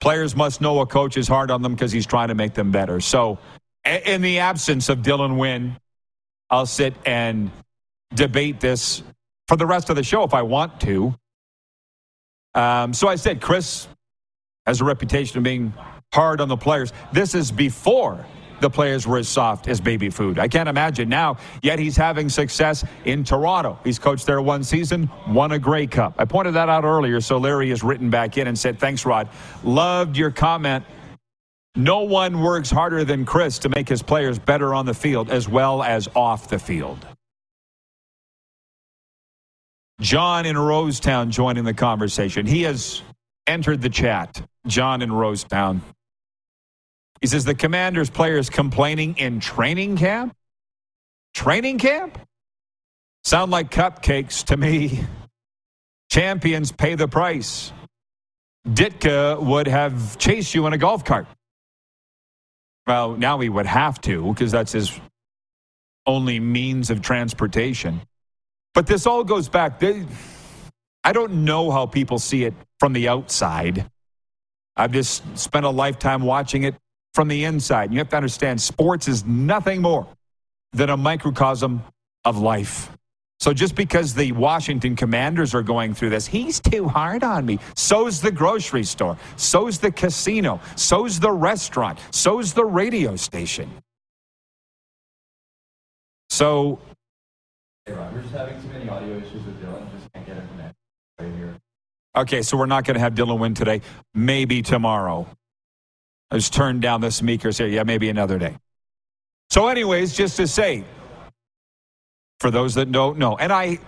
Players 0.00 0.36
must 0.36 0.60
know 0.60 0.80
a 0.80 0.86
coach 0.86 1.16
is 1.16 1.26
hard 1.26 1.50
on 1.50 1.62
them 1.62 1.74
because 1.74 1.90
he's 1.90 2.06
trying 2.06 2.28
to 2.28 2.34
make 2.34 2.54
them 2.54 2.70
better. 2.70 3.00
So, 3.00 3.38
in 3.84 4.20
the 4.20 4.38
absence 4.38 4.88
of 4.88 4.98
Dylan 4.98 5.38
Wynn, 5.38 5.76
I'll 6.50 6.66
sit 6.66 6.94
and 7.04 7.50
debate 8.14 8.60
this 8.60 9.02
for 9.48 9.56
the 9.56 9.66
rest 9.66 9.90
of 9.90 9.96
the 9.96 10.02
show 10.02 10.22
if 10.22 10.34
I 10.34 10.42
want 10.42 10.80
to. 10.82 11.14
Um, 12.58 12.92
so 12.92 13.06
I 13.06 13.14
said, 13.14 13.40
Chris 13.40 13.86
has 14.66 14.80
a 14.80 14.84
reputation 14.84 15.38
of 15.38 15.44
being 15.44 15.72
hard 16.12 16.40
on 16.40 16.48
the 16.48 16.56
players. 16.56 16.92
This 17.12 17.36
is 17.36 17.52
before 17.52 18.26
the 18.60 18.68
players 18.68 19.06
were 19.06 19.18
as 19.18 19.28
soft 19.28 19.68
as 19.68 19.80
baby 19.80 20.10
food. 20.10 20.40
I 20.40 20.48
can't 20.48 20.68
imagine 20.68 21.08
now, 21.08 21.36
yet 21.62 21.78
he's 21.78 21.96
having 21.96 22.28
success 22.28 22.84
in 23.04 23.22
Toronto. 23.22 23.78
He's 23.84 24.00
coached 24.00 24.26
there 24.26 24.42
one 24.42 24.64
season, 24.64 25.08
won 25.28 25.52
a 25.52 25.58
Grey 25.60 25.86
Cup. 25.86 26.14
I 26.18 26.24
pointed 26.24 26.54
that 26.54 26.68
out 26.68 26.82
earlier, 26.82 27.20
so 27.20 27.38
Larry 27.38 27.68
has 27.68 27.84
written 27.84 28.10
back 28.10 28.36
in 28.38 28.48
and 28.48 28.58
said, 28.58 28.80
Thanks, 28.80 29.06
Rod. 29.06 29.28
Loved 29.62 30.16
your 30.16 30.32
comment. 30.32 30.84
No 31.76 32.00
one 32.00 32.40
works 32.40 32.70
harder 32.70 33.04
than 33.04 33.24
Chris 33.24 33.60
to 33.60 33.68
make 33.68 33.88
his 33.88 34.02
players 34.02 34.36
better 34.40 34.74
on 34.74 34.84
the 34.84 34.94
field 34.94 35.30
as 35.30 35.48
well 35.48 35.84
as 35.84 36.08
off 36.16 36.48
the 36.48 36.58
field. 36.58 37.06
John 40.00 40.46
in 40.46 40.56
Rosetown 40.56 41.30
joining 41.30 41.64
the 41.64 41.74
conversation. 41.74 42.46
He 42.46 42.62
has 42.62 43.02
entered 43.46 43.82
the 43.82 43.88
chat. 43.88 44.42
John 44.66 45.02
in 45.02 45.10
Rosetown. 45.10 45.80
He 47.20 47.26
says 47.26 47.44
the 47.44 47.54
commander's 47.54 48.10
players 48.10 48.48
complaining 48.48 49.16
in 49.16 49.40
training 49.40 49.96
camp? 49.96 50.36
Training 51.34 51.78
camp? 51.78 52.18
Sound 53.24 53.50
like 53.50 53.70
cupcakes 53.70 54.44
to 54.44 54.56
me. 54.56 55.04
Champions 56.10 56.70
pay 56.70 56.94
the 56.94 57.08
price. 57.08 57.72
Ditka 58.66 59.42
would 59.42 59.66
have 59.66 60.16
chased 60.18 60.54
you 60.54 60.66
in 60.66 60.72
a 60.72 60.78
golf 60.78 61.04
cart. 61.04 61.26
Well, 62.86 63.16
now 63.16 63.38
he 63.40 63.48
would 63.48 63.66
have 63.66 64.00
to 64.02 64.32
because 64.32 64.52
that's 64.52 64.72
his 64.72 64.98
only 66.06 66.40
means 66.40 66.88
of 66.90 67.02
transportation. 67.02 68.00
But 68.78 68.86
this 68.86 69.06
all 69.06 69.24
goes 69.24 69.48
back. 69.48 69.82
I 71.02 71.12
don't 71.12 71.44
know 71.44 71.72
how 71.72 71.86
people 71.86 72.20
see 72.20 72.44
it 72.44 72.54
from 72.78 72.92
the 72.92 73.08
outside. 73.08 73.90
I've 74.76 74.92
just 74.92 75.36
spent 75.36 75.66
a 75.66 75.70
lifetime 75.70 76.22
watching 76.22 76.62
it 76.62 76.76
from 77.12 77.26
the 77.26 77.42
inside. 77.42 77.90
You 77.90 77.98
have 77.98 78.08
to 78.10 78.16
understand 78.16 78.60
sports 78.60 79.08
is 79.08 79.24
nothing 79.24 79.82
more 79.82 80.06
than 80.74 80.90
a 80.90 80.96
microcosm 80.96 81.82
of 82.24 82.38
life. 82.38 82.96
So 83.40 83.52
just 83.52 83.74
because 83.74 84.14
the 84.14 84.30
Washington 84.30 84.94
Commanders 84.94 85.56
are 85.56 85.62
going 85.64 85.92
through 85.92 86.10
this, 86.10 86.28
he's 86.28 86.60
too 86.60 86.86
hard 86.86 87.24
on 87.24 87.46
me. 87.46 87.58
So's 87.74 88.20
the 88.20 88.30
grocery 88.30 88.84
store. 88.84 89.18
So's 89.34 89.80
the 89.80 89.90
casino. 89.90 90.60
So's 90.76 91.18
the 91.18 91.32
restaurant. 91.32 91.98
So's 92.12 92.52
the 92.52 92.64
radio 92.64 93.16
station. 93.16 93.72
So 96.30 96.78
we're 97.94 98.22
just 98.22 98.34
having 98.34 98.60
too 98.60 98.68
many 98.68 98.88
audio 98.88 99.16
issues 99.16 99.44
with 99.44 99.62
Dylan. 99.62 99.90
Just 99.92 100.12
can't 100.12 100.26
get 100.26 100.36
right 101.18 101.34
here. 101.34 101.56
Okay, 102.16 102.42
so 102.42 102.56
we're 102.56 102.66
not 102.66 102.84
going 102.84 102.94
to 102.94 103.00
have 103.00 103.14
Dylan 103.14 103.38
Wynn 103.38 103.54
today. 103.54 103.80
Maybe 104.14 104.62
tomorrow. 104.62 105.26
I 106.30 106.36
just 106.36 106.52
turned 106.52 106.82
down 106.82 107.00
the 107.00 107.10
speakers 107.10 107.58
here. 107.58 107.66
Yeah, 107.66 107.84
maybe 107.84 108.08
another 108.08 108.38
day. 108.38 108.56
So, 109.50 109.68
anyways, 109.68 110.14
just 110.14 110.36
to 110.36 110.46
say, 110.46 110.84
for 112.40 112.50
those 112.50 112.74
that 112.74 112.92
don't 112.92 113.18
know, 113.18 113.36
and 113.36 113.52
I, 113.52 113.78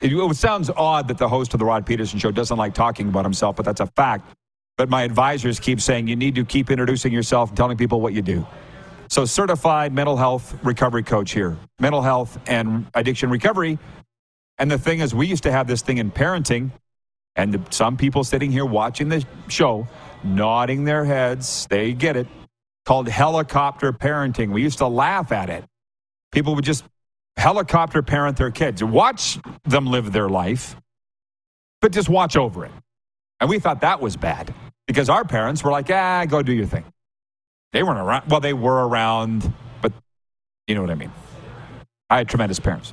it, 0.00 0.12
it 0.12 0.36
sounds 0.36 0.70
odd 0.70 1.08
that 1.08 1.18
the 1.18 1.28
host 1.28 1.54
of 1.54 1.58
the 1.58 1.66
Rod 1.66 1.84
Pedersen 1.84 2.18
show 2.18 2.30
doesn't 2.30 2.56
like 2.56 2.74
talking 2.74 3.08
about 3.08 3.24
himself, 3.24 3.56
but 3.56 3.64
that's 3.64 3.80
a 3.80 3.86
fact. 3.86 4.34
But 4.76 4.88
my 4.88 5.02
advisors 5.02 5.58
keep 5.58 5.80
saying 5.80 6.06
you 6.06 6.16
need 6.16 6.34
to 6.34 6.44
keep 6.44 6.70
introducing 6.70 7.12
yourself 7.12 7.48
and 7.50 7.56
telling 7.56 7.76
people 7.76 8.00
what 8.00 8.12
you 8.12 8.22
do. 8.22 8.46
So, 9.08 9.24
certified 9.24 9.92
mental 9.92 10.16
health 10.16 10.58
recovery 10.64 11.02
coach 11.02 11.32
here, 11.32 11.56
mental 11.78 12.02
health 12.02 12.38
and 12.46 12.86
addiction 12.94 13.30
recovery. 13.30 13.78
And 14.58 14.70
the 14.70 14.78
thing 14.78 15.00
is, 15.00 15.14
we 15.14 15.26
used 15.26 15.42
to 15.44 15.52
have 15.52 15.66
this 15.66 15.82
thing 15.82 15.98
in 15.98 16.10
parenting, 16.10 16.70
and 17.36 17.66
some 17.70 17.96
people 17.96 18.24
sitting 18.24 18.50
here 18.50 18.64
watching 18.64 19.08
the 19.08 19.24
show, 19.48 19.86
nodding 20.24 20.84
their 20.84 21.04
heads, 21.04 21.66
they 21.68 21.92
get 21.92 22.16
it, 22.16 22.26
called 22.84 23.08
helicopter 23.08 23.92
parenting. 23.92 24.52
We 24.52 24.62
used 24.62 24.78
to 24.78 24.86
laugh 24.86 25.32
at 25.32 25.50
it. 25.50 25.64
People 26.32 26.54
would 26.54 26.64
just 26.64 26.84
helicopter 27.36 28.02
parent 28.02 28.36
their 28.36 28.50
kids, 28.50 28.82
watch 28.82 29.38
them 29.64 29.86
live 29.86 30.12
their 30.12 30.28
life, 30.28 30.76
but 31.80 31.92
just 31.92 32.08
watch 32.08 32.36
over 32.36 32.64
it. 32.64 32.72
And 33.40 33.50
we 33.50 33.58
thought 33.58 33.82
that 33.82 34.00
was 34.00 34.16
bad 34.16 34.54
because 34.86 35.08
our 35.10 35.24
parents 35.24 35.62
were 35.62 35.70
like, 35.70 35.90
ah, 35.90 36.24
go 36.26 36.42
do 36.42 36.52
your 36.52 36.66
thing. 36.66 36.84
They 37.72 37.82
weren't 37.82 37.98
around. 37.98 38.30
Well, 38.30 38.40
they 38.40 38.52
were 38.52 38.86
around, 38.86 39.52
but 39.82 39.92
you 40.66 40.74
know 40.74 40.80
what 40.80 40.90
I 40.90 40.94
mean. 40.94 41.12
I 42.08 42.18
had 42.18 42.28
tremendous 42.28 42.60
parents. 42.60 42.92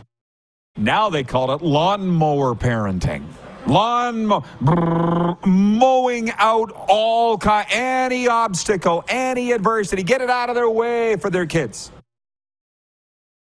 Now 0.76 1.10
they 1.10 1.24
call 1.24 1.52
it 1.52 1.62
lawnmower 1.62 2.56
parenting. 2.56 3.26
Lawn 3.68 4.26
mo- 4.26 4.44
brrr, 4.62 5.46
mowing 5.46 6.32
out 6.32 6.72
all 6.90 7.38
kind, 7.38 7.66
any 7.70 8.28
obstacle, 8.28 9.06
any 9.08 9.52
adversity, 9.52 10.04
get 10.04 10.22
it 10.22 10.30
out 10.30 10.50
of 10.50 10.56
their 10.56 10.70
way 10.70 11.16
for 11.16 11.30
their 11.30 11.46
kids. 11.46 11.92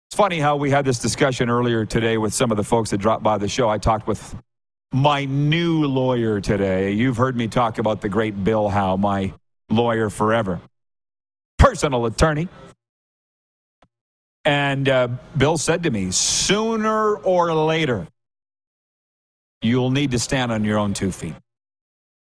It's 0.09 0.17
funny 0.17 0.39
how 0.39 0.55
we 0.55 0.69
had 0.69 0.85
this 0.85 0.99
discussion 0.99 1.49
earlier 1.49 1.85
today 1.85 2.17
with 2.17 2.33
some 2.33 2.51
of 2.51 2.57
the 2.57 2.63
folks 2.63 2.91
that 2.91 2.99
dropped 2.99 3.23
by 3.23 3.37
the 3.39 3.47
show. 3.47 3.67
I 3.67 3.79
talked 3.79 4.07
with 4.07 4.35
my 4.93 5.25
new 5.25 5.85
lawyer 5.87 6.39
today. 6.39 6.91
You've 6.91 7.17
heard 7.17 7.35
me 7.35 7.47
talk 7.47 7.79
about 7.79 7.99
the 7.99 8.09
great 8.09 8.43
Bill 8.43 8.69
Howe, 8.69 8.95
my 8.95 9.33
lawyer 9.71 10.11
forever, 10.11 10.61
personal 11.73 12.05
attorney. 12.05 12.47
And 14.45 14.87
uh, 14.87 15.07
Bill 15.35 15.57
said 15.57 15.81
to 15.83 15.89
me, 15.89 16.11
sooner 16.11 17.15
or 17.15 17.51
later, 17.51 18.07
you'll 19.63 19.89
need 19.89 20.11
to 20.11 20.19
stand 20.19 20.51
on 20.51 20.63
your 20.63 20.77
own 20.77 20.93
two 20.93 21.11
feet. 21.11 21.33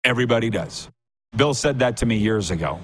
Everybody 0.03 0.51
does. 0.51 0.89
Bill 1.37 1.55
said 1.55 1.79
that 1.79 1.99
to 1.99 2.07
me 2.07 2.17
years 2.17 2.51
ago. 2.51 2.81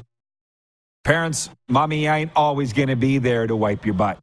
Parents, 1.03 1.51
mommy 1.69 2.07
ain't 2.07 2.31
always 2.37 2.73
going 2.73 2.91
to 2.91 2.97
be 2.97 3.19
there 3.19 3.45
to 3.45 3.57
wipe 3.57 3.85
your 3.85 3.95
butt. 3.95 4.21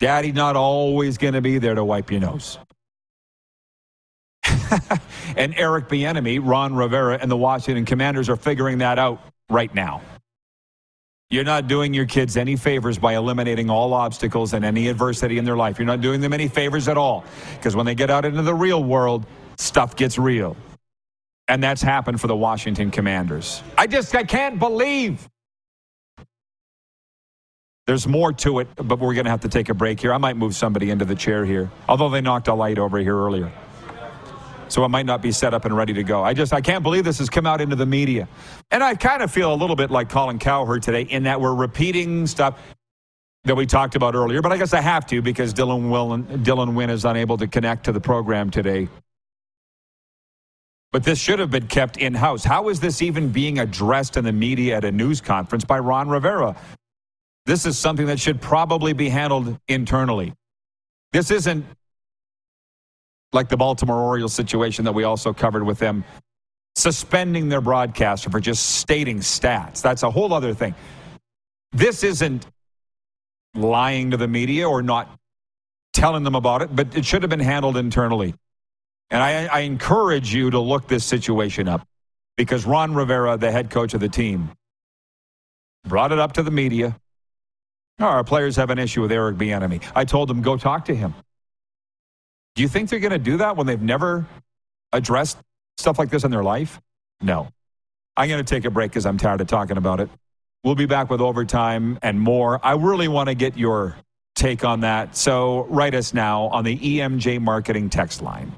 Daddy's 0.00 0.34
not 0.34 0.56
always 0.56 1.16
going 1.16 1.34
to 1.34 1.40
be 1.40 1.58
there 1.58 1.76
to 1.76 1.84
wipe 1.84 2.10
your 2.10 2.22
nose. 2.22 2.58
and 5.36 5.54
Eric 5.56 5.88
Bieniemy, 5.88 6.40
Ron 6.42 6.74
Rivera, 6.74 7.18
and 7.22 7.30
the 7.30 7.36
Washington 7.36 7.84
Commanders 7.84 8.28
are 8.28 8.36
figuring 8.36 8.78
that 8.78 8.98
out 8.98 9.20
right 9.48 9.72
now. 9.74 10.00
You're 11.30 11.44
not 11.44 11.68
doing 11.68 11.94
your 11.94 12.06
kids 12.06 12.36
any 12.36 12.56
favors 12.56 12.98
by 12.98 13.14
eliminating 13.14 13.70
all 13.70 13.94
obstacles 13.94 14.52
and 14.52 14.64
any 14.64 14.88
adversity 14.88 15.38
in 15.38 15.44
their 15.44 15.56
life. 15.56 15.78
You're 15.78 15.86
not 15.86 16.00
doing 16.00 16.20
them 16.20 16.32
any 16.32 16.48
favors 16.48 16.88
at 16.88 16.98
all. 16.98 17.24
Because 17.56 17.76
when 17.76 17.86
they 17.86 17.94
get 17.94 18.10
out 18.10 18.24
into 18.24 18.42
the 18.42 18.54
real 18.54 18.82
world, 18.82 19.26
stuff 19.56 19.94
gets 19.94 20.18
real. 20.18 20.56
And 21.46 21.62
that's 21.62 21.82
happened 21.82 22.20
for 22.20 22.26
the 22.26 22.34
Washington 22.34 22.90
Commanders. 22.90 23.62
I 23.78 23.86
just 23.86 24.12
I 24.16 24.24
can't 24.24 24.58
believe. 24.58 25.28
There's 27.86 28.08
more 28.08 28.32
to 28.32 28.58
it, 28.60 28.68
but 28.76 28.98
we're 28.98 29.14
going 29.14 29.24
to 29.24 29.30
have 29.30 29.40
to 29.40 29.48
take 29.48 29.68
a 29.68 29.74
break 29.74 30.00
here. 30.00 30.12
I 30.12 30.18
might 30.18 30.36
move 30.36 30.56
somebody 30.56 30.90
into 30.90 31.04
the 31.04 31.14
chair 31.14 31.44
here, 31.44 31.70
although 31.88 32.08
they 32.08 32.20
knocked 32.20 32.48
a 32.48 32.54
light 32.54 32.78
over 32.78 32.98
here 32.98 33.16
earlier 33.16 33.52
so 34.70 34.84
it 34.84 34.88
might 34.88 35.06
not 35.06 35.20
be 35.22 35.32
set 35.32 35.52
up 35.54 35.64
and 35.64 35.76
ready 35.76 35.92
to 35.92 36.02
go. 36.02 36.22
I 36.22 36.32
just 36.34 36.52
I 36.52 36.60
can't 36.60 36.82
believe 36.82 37.04
this 37.04 37.18
has 37.18 37.28
come 37.28 37.46
out 37.46 37.60
into 37.60 37.76
the 37.76 37.86
media, 37.86 38.28
and 38.70 38.82
I 38.82 38.94
kind 38.94 39.22
of 39.22 39.30
feel 39.30 39.52
a 39.52 39.56
little 39.56 39.76
bit 39.76 39.90
like 39.90 40.08
Colin 40.08 40.38
Cowherd 40.38 40.82
today 40.82 41.02
in 41.02 41.24
that 41.24 41.40
we're 41.40 41.54
repeating 41.54 42.26
stuff 42.26 42.58
that 43.44 43.56
we 43.56 43.66
talked 43.66 43.94
about 43.94 44.14
earlier. 44.14 44.42
But 44.42 44.52
I 44.52 44.56
guess 44.56 44.72
I 44.72 44.80
have 44.80 45.06
to 45.06 45.22
because 45.22 45.54
Dylan 45.54 45.90
Will 45.90 46.18
Dylan 46.38 46.74
Wynn 46.74 46.90
is 46.90 47.04
unable 47.04 47.36
to 47.38 47.46
connect 47.46 47.84
to 47.84 47.92
the 47.92 48.00
program 48.00 48.50
today. 48.50 48.88
But 50.92 51.04
this 51.04 51.20
should 51.20 51.38
have 51.38 51.50
been 51.50 51.68
kept 51.68 51.98
in 51.98 52.14
house. 52.14 52.42
How 52.42 52.68
is 52.68 52.80
this 52.80 53.00
even 53.00 53.28
being 53.28 53.60
addressed 53.60 54.16
in 54.16 54.24
the 54.24 54.32
media 54.32 54.76
at 54.76 54.84
a 54.84 54.90
news 54.90 55.20
conference 55.20 55.64
by 55.64 55.78
Ron 55.78 56.08
Rivera? 56.08 56.56
This 57.46 57.64
is 57.64 57.78
something 57.78 58.06
that 58.06 58.18
should 58.18 58.40
probably 58.40 58.92
be 58.92 59.08
handled 59.08 59.58
internally. 59.68 60.34
This 61.12 61.30
isn't 61.30 61.64
like 63.32 63.48
the 63.48 63.56
Baltimore 63.56 64.00
Orioles 64.00 64.32
situation 64.32 64.84
that 64.84 64.92
we 64.92 65.04
also 65.04 65.32
covered 65.32 65.64
with 65.64 65.78
them, 65.78 66.04
suspending 66.76 67.48
their 67.48 67.60
broadcaster 67.60 68.30
for 68.30 68.40
just 68.40 68.76
stating 68.76 69.18
stats. 69.18 69.82
That's 69.82 70.02
a 70.02 70.10
whole 70.10 70.32
other 70.32 70.54
thing. 70.54 70.74
This 71.72 72.02
isn't 72.02 72.46
lying 73.54 74.10
to 74.10 74.16
the 74.16 74.28
media 74.28 74.68
or 74.68 74.82
not 74.82 75.08
telling 75.92 76.24
them 76.24 76.34
about 76.34 76.62
it, 76.62 76.74
but 76.74 76.96
it 76.96 77.04
should 77.04 77.22
have 77.22 77.30
been 77.30 77.40
handled 77.40 77.76
internally. 77.76 78.34
And 79.10 79.22
I, 79.22 79.46
I 79.46 79.60
encourage 79.60 80.32
you 80.32 80.50
to 80.50 80.60
look 80.60 80.86
this 80.86 81.04
situation 81.04 81.68
up 81.68 81.86
because 82.36 82.64
Ron 82.64 82.94
Rivera, 82.94 83.36
the 83.36 83.50
head 83.50 83.70
coach 83.70 83.92
of 83.94 84.00
the 84.00 84.08
team, 84.08 84.50
brought 85.86 86.12
it 86.12 86.18
up 86.18 86.32
to 86.34 86.42
the 86.42 86.50
media. 86.50 86.96
Oh, 87.98 88.04
our 88.04 88.24
players 88.24 88.56
have 88.56 88.70
an 88.70 88.78
issue 88.78 89.02
with 89.02 89.12
Eric 89.12 89.36
Bieniemy. 89.36 89.82
I 89.94 90.04
told 90.04 90.28
them, 90.28 90.42
go 90.42 90.56
talk 90.56 90.84
to 90.86 90.94
him. 90.94 91.14
Do 92.54 92.62
you 92.62 92.68
think 92.68 92.90
they're 92.90 93.00
going 93.00 93.12
to 93.12 93.18
do 93.18 93.36
that 93.38 93.56
when 93.56 93.66
they've 93.66 93.80
never 93.80 94.26
addressed 94.92 95.38
stuff 95.78 95.98
like 95.98 96.10
this 96.10 96.24
in 96.24 96.30
their 96.30 96.42
life? 96.42 96.80
No. 97.20 97.48
I'm 98.16 98.28
going 98.28 98.44
to 98.44 98.54
take 98.54 98.64
a 98.64 98.70
break 98.70 98.90
because 98.90 99.06
I'm 99.06 99.18
tired 99.18 99.40
of 99.40 99.46
talking 99.46 99.76
about 99.76 100.00
it. 100.00 100.10
We'll 100.62 100.74
be 100.74 100.86
back 100.86 101.08
with 101.08 101.20
overtime 101.20 101.98
and 102.02 102.20
more. 102.20 102.64
I 102.64 102.72
really 102.72 103.08
want 103.08 103.28
to 103.28 103.34
get 103.34 103.56
your 103.56 103.96
take 104.34 104.64
on 104.64 104.80
that. 104.80 105.16
So 105.16 105.64
write 105.70 105.94
us 105.94 106.12
now 106.12 106.44
on 106.48 106.64
the 106.64 106.76
EMJ 106.76 107.40
Marketing 107.40 107.88
text 107.88 108.20
line. 108.20 108.52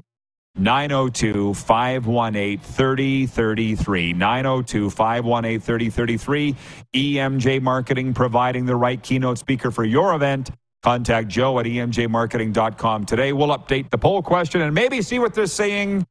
902 0.55 1.53
518 1.53 2.59
3033. 2.59 4.13
902 4.13 4.89
518 4.89 5.59
3033. 5.59 6.55
EMJ 6.93 7.61
Marketing 7.61 8.13
providing 8.13 8.65
the 8.65 8.75
right 8.75 9.01
keynote 9.01 9.39
speaker 9.39 9.71
for 9.71 9.83
your 9.83 10.13
event. 10.13 10.51
Contact 10.83 11.29
Joe 11.29 11.59
at 11.59 11.65
emjmarketing.com 11.65 13.05
today. 13.05 13.33
We'll 13.33 13.57
update 13.57 13.89
the 13.89 13.97
poll 13.97 14.21
question 14.21 14.61
and 14.61 14.75
maybe 14.75 15.01
see 15.01 15.17
what 15.17 15.33
they're 15.33 15.45
saying 15.47 16.05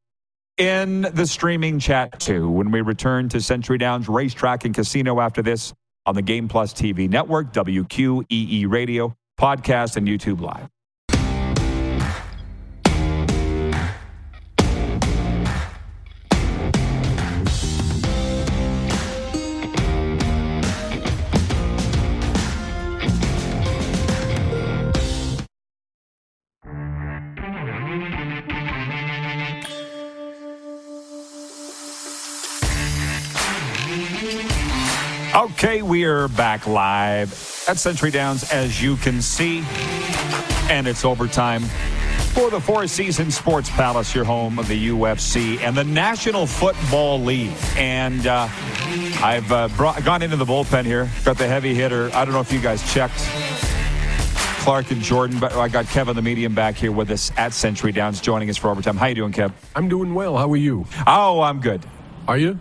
in 0.59 1.03
the 1.03 1.27
streaming 1.27 1.79
chat 1.79 2.19
too 2.19 2.51
when 2.51 2.71
we 2.71 2.81
return 2.81 3.29
to 3.31 3.41
Century 3.41 3.79
Downs 3.79 4.09
Racetrack 4.09 4.65
and 4.65 4.75
Casino 4.75 5.21
after 5.21 5.43
this 5.43 5.73
on 6.07 6.15
the 6.15 6.23
Game 6.23 6.49
Plus 6.49 6.73
TV 6.73 7.09
network, 7.09 7.53
WQEE 7.53 8.71
Radio, 8.71 9.15
podcast, 9.39 9.97
and 9.97 10.09
YouTube 10.09 10.41
Live. 10.41 10.69
Okay, 35.35 35.81
we 35.81 36.05
are 36.05 36.29
back 36.29 36.67
live 36.67 37.31
at 37.67 37.79
Century 37.79 38.11
Downs, 38.11 38.53
as 38.53 38.83
you 38.83 38.97
can 38.97 39.23
see, 39.23 39.65
and 40.69 40.87
it's 40.87 41.07
overtime 41.07 41.63
for 42.35 42.51
the 42.51 42.61
Four 42.61 42.87
Seasons 42.87 43.39
Sports 43.39 43.71
Palace, 43.71 44.15
your 44.15 44.25
home 44.25 44.59
of 44.59 44.69
the 44.69 44.89
UFC 44.89 45.59
and 45.61 45.75
the 45.75 45.85
National 45.85 46.47
Football 46.47 47.19
League. 47.19 47.57
And 47.77 48.27
uh, 48.27 48.47
I've 49.23 49.51
uh, 49.51 49.69
brought, 49.69 50.05
gone 50.05 50.21
into 50.21 50.37
the 50.37 50.45
bullpen 50.45 50.85
here, 50.85 51.11
got 51.25 51.39
the 51.39 51.49
heavy 51.49 51.73
hitter. 51.73 52.11
I 52.13 52.27
don't 52.27 52.35
know 52.35 52.41
if 52.41 52.53
you 52.53 52.61
guys 52.61 52.83
checked. 52.93 53.27
Clark 54.61 54.91
and 54.91 55.01
Jordan, 55.01 55.41
but 55.41 55.55
I 55.55 55.69
got 55.69 55.87
Kevin 55.87 56.15
the 56.15 56.21
medium 56.21 56.55
back 56.55 56.75
here 56.75 56.93
with 56.93 57.11
us 57.11 57.33
at 57.39 57.55
Century 57.55 57.91
Downs, 57.91 58.21
joining 58.21 58.51
us 58.51 58.59
for 58.59 58.69
overtime. 58.69 58.99
How 58.99 59.07
you 59.07 59.15
doing, 59.15 59.33
Kev? 59.33 59.51
I'm 59.75 59.89
doing 59.89 60.13
well. 60.13 60.37
How 60.37 60.53
are 60.53 60.57
you? 60.57 60.85
Oh, 61.07 61.41
I'm 61.41 61.63
good. 61.63 61.87
Are 62.29 62.37
you? 62.37 62.61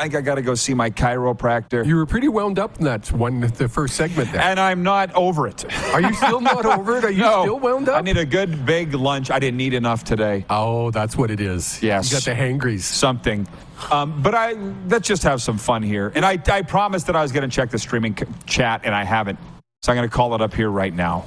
I 0.00 0.04
think 0.04 0.14
I 0.14 0.20
got 0.20 0.36
to 0.36 0.42
go 0.42 0.54
see 0.54 0.74
my 0.74 0.90
chiropractor. 0.90 1.84
You 1.84 1.96
were 1.96 2.06
pretty 2.06 2.28
wound 2.28 2.60
up 2.60 2.78
in 2.78 2.84
that 2.84 3.10
one, 3.10 3.40
the 3.40 3.68
first 3.68 3.96
segment 3.96 4.30
there. 4.30 4.40
And 4.40 4.60
I'm 4.60 4.84
not 4.84 5.12
over 5.16 5.48
it. 5.48 5.64
Are 5.92 6.00
you 6.00 6.14
still 6.14 6.40
not 6.40 6.64
over 6.78 6.98
it? 6.98 7.04
Are 7.04 7.10
you 7.10 7.22
no, 7.22 7.42
still 7.42 7.58
wound 7.58 7.88
up? 7.88 7.96
I 7.98 8.02
need 8.02 8.16
a 8.16 8.24
good 8.24 8.64
big 8.64 8.94
lunch. 8.94 9.28
I 9.28 9.40
didn't 9.40 9.60
eat 9.60 9.74
enough 9.74 10.04
today. 10.04 10.44
Oh, 10.50 10.92
that's 10.92 11.16
what 11.16 11.32
it 11.32 11.40
is. 11.40 11.82
Yes. 11.82 12.12
You 12.12 12.16
got 12.16 12.22
the 12.22 12.34
hangries. 12.36 12.84
Something. 12.84 13.48
Um, 13.90 14.22
but 14.22 14.36
I 14.36 14.52
let's 14.86 15.08
just 15.08 15.24
have 15.24 15.42
some 15.42 15.58
fun 15.58 15.82
here. 15.82 16.12
And 16.14 16.24
I, 16.24 16.40
I 16.46 16.62
promised 16.62 17.08
that 17.08 17.16
I 17.16 17.22
was 17.22 17.32
going 17.32 17.48
to 17.48 17.54
check 17.54 17.70
the 17.70 17.78
streaming 17.78 18.16
c- 18.16 18.26
chat, 18.46 18.82
and 18.84 18.94
I 18.94 19.02
haven't. 19.02 19.40
So 19.82 19.90
I'm 19.90 19.96
going 19.98 20.08
to 20.08 20.14
call 20.14 20.32
it 20.36 20.40
up 20.40 20.54
here 20.54 20.70
right 20.70 20.94
now. 20.94 21.24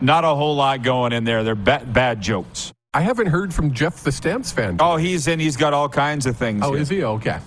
Not 0.00 0.22
a 0.22 0.34
whole 0.34 0.54
lot 0.54 0.84
going 0.84 1.12
in 1.12 1.24
there. 1.24 1.42
They're 1.42 1.56
ba- 1.56 1.84
bad 1.84 2.20
jokes. 2.20 2.72
I 2.92 3.00
haven't 3.00 3.26
heard 3.26 3.52
from 3.52 3.72
Jeff 3.74 4.04
the 4.04 4.12
Stamps 4.12 4.52
fan. 4.52 4.76
Oh, 4.78 4.96
he's 4.96 5.26
in. 5.26 5.40
He's 5.40 5.56
got 5.56 5.74
all 5.74 5.88
kinds 5.88 6.26
of 6.26 6.36
things. 6.36 6.62
Oh, 6.64 6.72
here. 6.72 6.82
is 6.82 6.88
he? 6.88 7.02
Okay. 7.02 7.40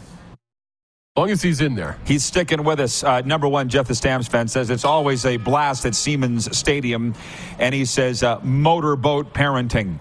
As 1.17 1.19
long 1.19 1.31
as 1.31 1.41
he's 1.41 1.61
in 1.61 1.73
there. 1.73 1.97
He's 2.05 2.23
sticking 2.23 2.63
with 2.63 2.79
us. 2.79 3.03
Uh, 3.03 3.21
number 3.21 3.47
one, 3.47 3.69
Jeff 3.69 3.87
the 3.87 3.95
Stamps 3.95 4.27
fan 4.27 4.47
says 4.47 4.69
it's 4.69 4.85
always 4.85 5.25
a 5.25 5.37
blast 5.37 5.83
at 5.87 5.95
Seaman 5.95 6.39
Stadium. 6.39 7.15
And 7.57 7.73
he 7.73 7.85
says, 7.85 8.21
uh, 8.21 8.39
motorboat 8.43 9.33
parenting. 9.33 9.97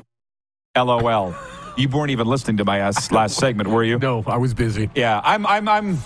LOL. 0.77 1.35
you 1.79 1.89
weren't 1.89 2.11
even 2.11 2.27
listening 2.27 2.59
to 2.59 2.67
my 2.67 2.81
last, 2.81 3.12
last 3.12 3.39
segment, 3.39 3.71
were 3.71 3.83
you? 3.83 3.99
No, 3.99 4.25
I 4.27 4.37
was 4.37 4.53
busy. 4.53 4.91
Yeah, 4.95 5.23
I'm, 5.25 5.47
I'm, 5.47 5.67
I'm, 5.71 5.97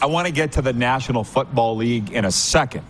I 0.00 0.06
want 0.06 0.26
to 0.28 0.32
get 0.32 0.52
to 0.52 0.62
the 0.62 0.72
National 0.72 1.24
Football 1.24 1.76
League 1.76 2.10
in 2.12 2.24
a 2.24 2.32
second. 2.32 2.86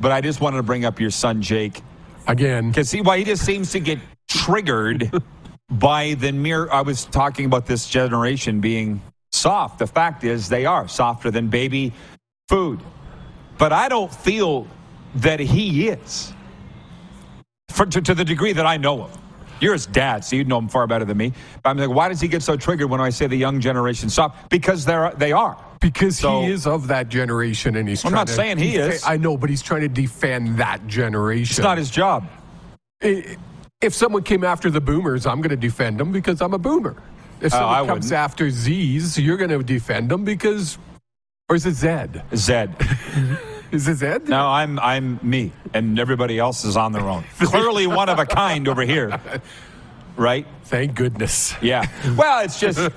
But 0.00 0.12
I 0.12 0.20
just 0.20 0.42
wanted 0.42 0.58
to 0.58 0.64
bring 0.64 0.84
up 0.84 1.00
your 1.00 1.12
son, 1.12 1.40
Jake. 1.40 1.80
Again. 2.26 2.68
Because 2.68 2.90
he, 2.90 3.00
well, 3.00 3.16
he 3.16 3.24
just 3.24 3.46
seems 3.46 3.72
to 3.72 3.80
get 3.80 4.00
triggered 4.28 5.10
by 5.70 6.12
the 6.12 6.30
mere, 6.30 6.68
I 6.70 6.82
was 6.82 7.06
talking 7.06 7.46
about 7.46 7.64
this 7.64 7.88
generation 7.88 8.60
being 8.60 9.00
soft. 9.32 9.78
The 9.78 9.86
fact 9.86 10.24
is, 10.24 10.48
they 10.48 10.66
are 10.66 10.88
softer 10.88 11.30
than 11.30 11.48
baby 11.48 11.92
food. 12.48 12.80
But 13.58 13.72
I 13.72 13.88
don't 13.88 14.12
feel 14.12 14.66
that 15.16 15.40
he 15.40 15.88
is. 15.88 16.32
for, 17.70 17.86
to, 17.86 18.00
to 18.02 18.14
the 18.14 18.24
degree 18.24 18.52
that 18.52 18.66
I 18.66 18.76
know 18.76 19.06
him. 19.06 19.18
You're 19.60 19.74
his 19.74 19.86
dad, 19.86 20.24
so 20.24 20.34
you 20.34 20.44
know 20.44 20.58
him 20.58 20.68
far 20.68 20.86
better 20.88 21.04
than 21.04 21.16
me. 21.16 21.32
But 21.62 21.70
I'm 21.70 21.78
like, 21.78 21.88
why 21.90 22.08
does 22.08 22.20
he 22.20 22.26
get 22.26 22.42
so 22.42 22.56
triggered 22.56 22.90
when 22.90 23.00
I 23.00 23.10
say 23.10 23.28
the 23.28 23.36
young 23.36 23.60
generation 23.60 24.10
stop? 24.10 24.50
Because 24.50 24.84
they're 24.84 25.12
they 25.16 25.30
are. 25.30 25.56
Because 25.80 26.18
So- 26.18 26.42
he 26.42 26.50
is 26.50 26.66
of 26.66 26.88
that 26.88 27.08
generation, 27.08 27.76
and 27.76 27.88
he's. 27.88 28.04
I'm 28.04 28.12
not 28.12 28.26
to 28.26 28.32
saying 28.32 28.58
he 28.58 28.74
is. 28.76 29.04
I 29.06 29.16
know, 29.16 29.36
but 29.36 29.50
he's 29.50 29.62
trying 29.62 29.82
to 29.82 29.88
defend 29.88 30.56
that 30.58 30.84
generation. 30.88 31.52
It's 31.52 31.60
not 31.62 31.78
his 31.78 31.90
job. 31.90 32.26
I- 33.02 33.36
If 33.80 33.94
someone 33.94 34.22
came 34.24 34.42
after 34.44 34.68
the 34.70 34.80
boomers, 34.80 35.26
I'm 35.26 35.38
going 35.40 35.50
to 35.50 35.56
defend 35.56 35.98
them 36.00 36.10
because 36.12 36.40
I'm 36.40 36.54
a 36.54 36.58
boomer. 36.58 36.96
If 37.42 37.52
Oh, 37.54 37.58
someone 37.58 37.74
I 37.74 37.78
comes 37.86 38.04
wouldn't. 38.06 38.12
after 38.12 38.50
Z's, 38.50 39.18
you're 39.18 39.36
going 39.36 39.50
to 39.50 39.62
defend 39.62 40.10
them 40.10 40.24
because, 40.24 40.78
or 41.48 41.56
is 41.56 41.66
it 41.66 41.74
Zed? 41.74 42.22
Zed. 42.34 42.74
Is 43.72 43.88
it 43.88 43.96
Zed? 43.96 44.28
No, 44.28 44.48
I'm 44.48 44.78
I'm 44.80 45.18
me, 45.22 45.50
and 45.72 45.98
everybody 45.98 46.38
else 46.38 46.62
is 46.66 46.76
on 46.76 46.92
their 46.92 47.08
own. 47.08 47.24
Clearly 47.38 47.86
one 47.86 48.10
of 48.10 48.18
a 48.18 48.26
kind 48.26 48.68
over 48.68 48.82
here, 48.82 49.18
right? 50.14 50.46
Thank 50.64 50.94
goodness. 50.94 51.54
Yeah. 51.62 51.86
Well, 52.14 52.44
it's 52.44 52.60
just. 52.60 52.78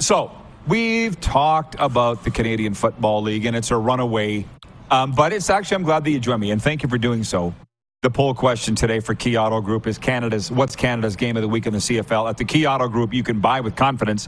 so 0.00 0.30
we've 0.68 1.18
talked 1.22 1.74
about 1.78 2.22
the 2.22 2.30
Canadian 2.30 2.74
Football 2.74 3.22
League, 3.22 3.46
and 3.46 3.56
it's 3.56 3.70
a 3.70 3.76
runaway. 3.78 4.44
Um, 4.90 5.12
but 5.12 5.32
it's 5.32 5.48
actually, 5.48 5.76
I'm 5.76 5.84
glad 5.84 6.04
that 6.04 6.10
you 6.10 6.20
joined 6.20 6.42
me, 6.42 6.50
and 6.50 6.62
thank 6.62 6.82
you 6.82 6.88
for 6.90 6.98
doing 6.98 7.24
so. 7.24 7.54
The 8.02 8.08
poll 8.08 8.32
question 8.32 8.74
today 8.74 8.98
for 9.00 9.14
Key 9.14 9.36
Auto 9.36 9.60
Group 9.60 9.86
is 9.86 9.98
Canada's 9.98 10.50
what's 10.50 10.74
Canada's 10.74 11.16
game 11.16 11.36
of 11.36 11.42
the 11.42 11.48
week 11.48 11.66
in 11.66 11.74
the 11.74 11.80
CFL? 11.80 12.30
At 12.30 12.38
the 12.38 12.46
Key 12.46 12.66
Auto 12.66 12.88
Group, 12.88 13.12
you 13.12 13.22
can 13.22 13.40
buy 13.40 13.60
with 13.60 13.76
confidence, 13.76 14.26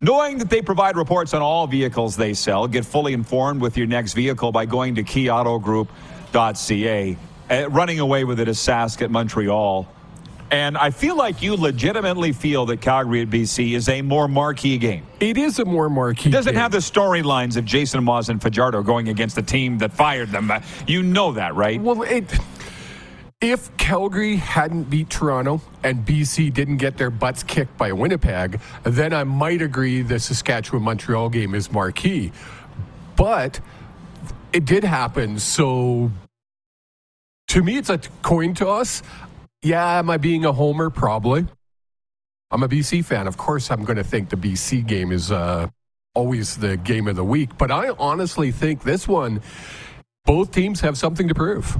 knowing 0.00 0.38
that 0.38 0.50
they 0.50 0.60
provide 0.60 0.96
reports 0.96 1.32
on 1.32 1.40
all 1.40 1.68
vehicles 1.68 2.16
they 2.16 2.34
sell. 2.34 2.66
Get 2.66 2.84
fully 2.84 3.12
informed 3.12 3.60
with 3.60 3.78
your 3.78 3.86
next 3.86 4.14
vehicle 4.14 4.50
by 4.50 4.66
going 4.66 4.96
to 4.96 5.04
keyautogroup.ca. 5.04 7.16
Uh, 7.48 7.68
running 7.70 8.00
away 8.00 8.24
with 8.24 8.40
it 8.40 8.48
is 8.48 8.58
Sask 8.58 9.00
at 9.02 9.10
Montreal. 9.12 9.86
And 10.50 10.76
I 10.76 10.90
feel 10.90 11.16
like 11.16 11.40
you 11.42 11.54
legitimately 11.54 12.32
feel 12.32 12.66
that 12.66 12.80
Calgary 12.80 13.22
at 13.22 13.30
BC 13.30 13.74
is 13.74 13.88
a 13.88 14.02
more 14.02 14.26
marquee 14.28 14.76
game. 14.78 15.06
It 15.20 15.38
is 15.38 15.58
a 15.60 15.64
more 15.64 15.88
marquee. 15.88 16.28
It 16.28 16.32
doesn't 16.32 16.52
game. 16.54 16.60
have 16.60 16.72
the 16.72 16.78
storylines 16.78 17.56
of 17.56 17.64
Jason 17.64 18.02
Maas 18.04 18.28
and 18.28 18.42
Fajardo 18.42 18.82
going 18.82 19.08
against 19.08 19.36
the 19.36 19.42
team 19.42 19.78
that 19.78 19.92
fired 19.92 20.30
them. 20.30 20.50
Uh, 20.50 20.60
You 20.88 21.02
know 21.04 21.30
that, 21.32 21.54
right? 21.54 21.80
Well, 21.80 22.02
it, 22.02 22.24
if 23.42 23.76
Calgary 23.76 24.36
hadn't 24.36 24.84
beat 24.84 25.10
Toronto 25.10 25.60
and 25.82 26.06
BC 26.06 26.54
didn't 26.54 26.76
get 26.76 26.96
their 26.96 27.10
butts 27.10 27.42
kicked 27.42 27.76
by 27.76 27.90
Winnipeg, 27.90 28.60
then 28.84 29.12
I 29.12 29.24
might 29.24 29.60
agree 29.60 30.02
the 30.02 30.20
Saskatchewan 30.20 30.82
Montreal 30.82 31.28
game 31.28 31.54
is 31.54 31.70
marquee. 31.72 32.30
But 33.16 33.60
it 34.52 34.64
did 34.64 34.84
happen. 34.84 35.40
So 35.40 36.12
to 37.48 37.62
me, 37.62 37.76
it's 37.76 37.90
a 37.90 37.98
coin 38.22 38.54
toss. 38.54 39.02
Yeah, 39.60 39.98
am 39.98 40.08
I 40.08 40.18
being 40.18 40.44
a 40.44 40.52
homer? 40.52 40.88
Probably. 40.88 41.46
I'm 42.52 42.62
a 42.62 42.68
BC 42.68 43.04
fan. 43.04 43.26
Of 43.26 43.36
course, 43.36 43.70
I'm 43.70 43.84
going 43.84 43.96
to 43.96 44.04
think 44.04 44.28
the 44.28 44.36
BC 44.36 44.86
game 44.86 45.10
is 45.10 45.32
uh, 45.32 45.68
always 46.14 46.58
the 46.58 46.76
game 46.76 47.08
of 47.08 47.16
the 47.16 47.24
week. 47.24 47.58
But 47.58 47.72
I 47.72 47.90
honestly 47.98 48.52
think 48.52 48.84
this 48.84 49.08
one, 49.08 49.40
both 50.24 50.52
teams 50.52 50.80
have 50.80 50.96
something 50.96 51.26
to 51.26 51.34
prove. 51.34 51.78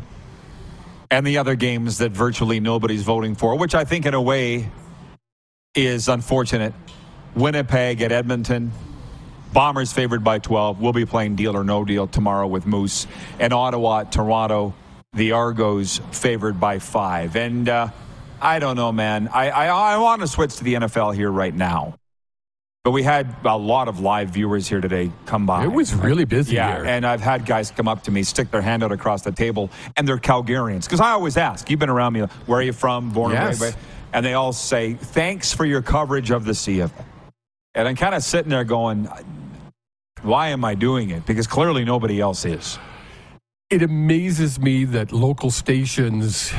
And 1.12 1.26
the 1.26 1.36
other 1.36 1.54
games 1.54 1.98
that 1.98 2.10
virtually 2.10 2.58
nobody's 2.58 3.02
voting 3.02 3.34
for, 3.34 3.58
which 3.58 3.74
I 3.74 3.84
think 3.84 4.06
in 4.06 4.14
a 4.14 4.20
way 4.20 4.70
is 5.74 6.08
unfortunate. 6.08 6.72
Winnipeg 7.36 8.00
at 8.00 8.10
Edmonton. 8.10 8.72
Bombers 9.52 9.92
favored 9.92 10.24
by 10.24 10.38
12. 10.38 10.80
We'll 10.80 10.94
be 10.94 11.04
playing 11.04 11.36
deal 11.36 11.54
or 11.54 11.64
no 11.64 11.84
deal 11.84 12.06
tomorrow 12.06 12.46
with 12.46 12.64
Moose. 12.64 13.06
And 13.38 13.52
Ottawa, 13.52 14.04
Toronto, 14.04 14.74
the 15.12 15.32
Argos 15.32 16.00
favored 16.12 16.58
by 16.58 16.78
five. 16.78 17.36
And 17.36 17.68
uh, 17.68 17.88
I 18.40 18.58
don't 18.58 18.76
know, 18.76 18.90
man. 18.90 19.28
I, 19.28 19.50
I, 19.50 19.66
I 19.66 19.98
want 19.98 20.22
to 20.22 20.26
switch 20.26 20.56
to 20.56 20.64
the 20.64 20.74
NFL 20.74 21.14
here 21.14 21.30
right 21.30 21.54
now. 21.54 21.94
But 22.84 22.90
we 22.90 23.04
had 23.04 23.32
a 23.44 23.56
lot 23.56 23.86
of 23.86 24.00
live 24.00 24.30
viewers 24.30 24.66
here 24.66 24.80
today 24.80 25.12
come 25.24 25.46
by. 25.46 25.62
It 25.62 25.70
was 25.70 25.94
really 25.94 26.24
busy 26.24 26.56
Yeah, 26.56 26.78
here. 26.78 26.84
and 26.84 27.06
I've 27.06 27.20
had 27.20 27.46
guys 27.46 27.70
come 27.70 27.86
up 27.86 28.02
to 28.04 28.10
me, 28.10 28.24
stick 28.24 28.50
their 28.50 28.60
hand 28.60 28.82
out 28.82 28.90
across 28.90 29.22
the 29.22 29.30
table, 29.30 29.70
and 29.96 30.06
they're 30.06 30.18
Calgarians. 30.18 30.82
Because 30.86 30.98
I 30.98 31.10
always 31.10 31.36
ask, 31.36 31.70
you've 31.70 31.78
been 31.78 31.88
around 31.90 32.14
me, 32.14 32.22
where 32.46 32.58
are 32.58 32.62
you 32.62 32.72
from, 32.72 33.10
born 33.10 33.30
Yes. 33.32 33.52
and 33.54 33.60
raised? 33.62 33.76
And 34.12 34.26
they 34.26 34.34
all 34.34 34.52
say, 34.52 34.94
thanks 34.94 35.52
for 35.54 35.64
your 35.64 35.80
coverage 35.80 36.32
of 36.32 36.44
the 36.44 36.50
CFL. 36.54 36.90
And 37.76 37.86
I'm 37.86 37.94
kind 37.94 38.16
of 38.16 38.24
sitting 38.24 38.50
there 38.50 38.64
going, 38.64 39.08
why 40.22 40.48
am 40.48 40.64
I 40.64 40.74
doing 40.74 41.10
it? 41.10 41.24
Because 41.24 41.46
clearly 41.46 41.84
nobody 41.84 42.20
else 42.20 42.44
is. 42.44 42.80
It 43.72 43.80
amazes 43.82 44.60
me 44.60 44.84
that 44.84 45.12
local 45.12 45.50
stations 45.50 46.52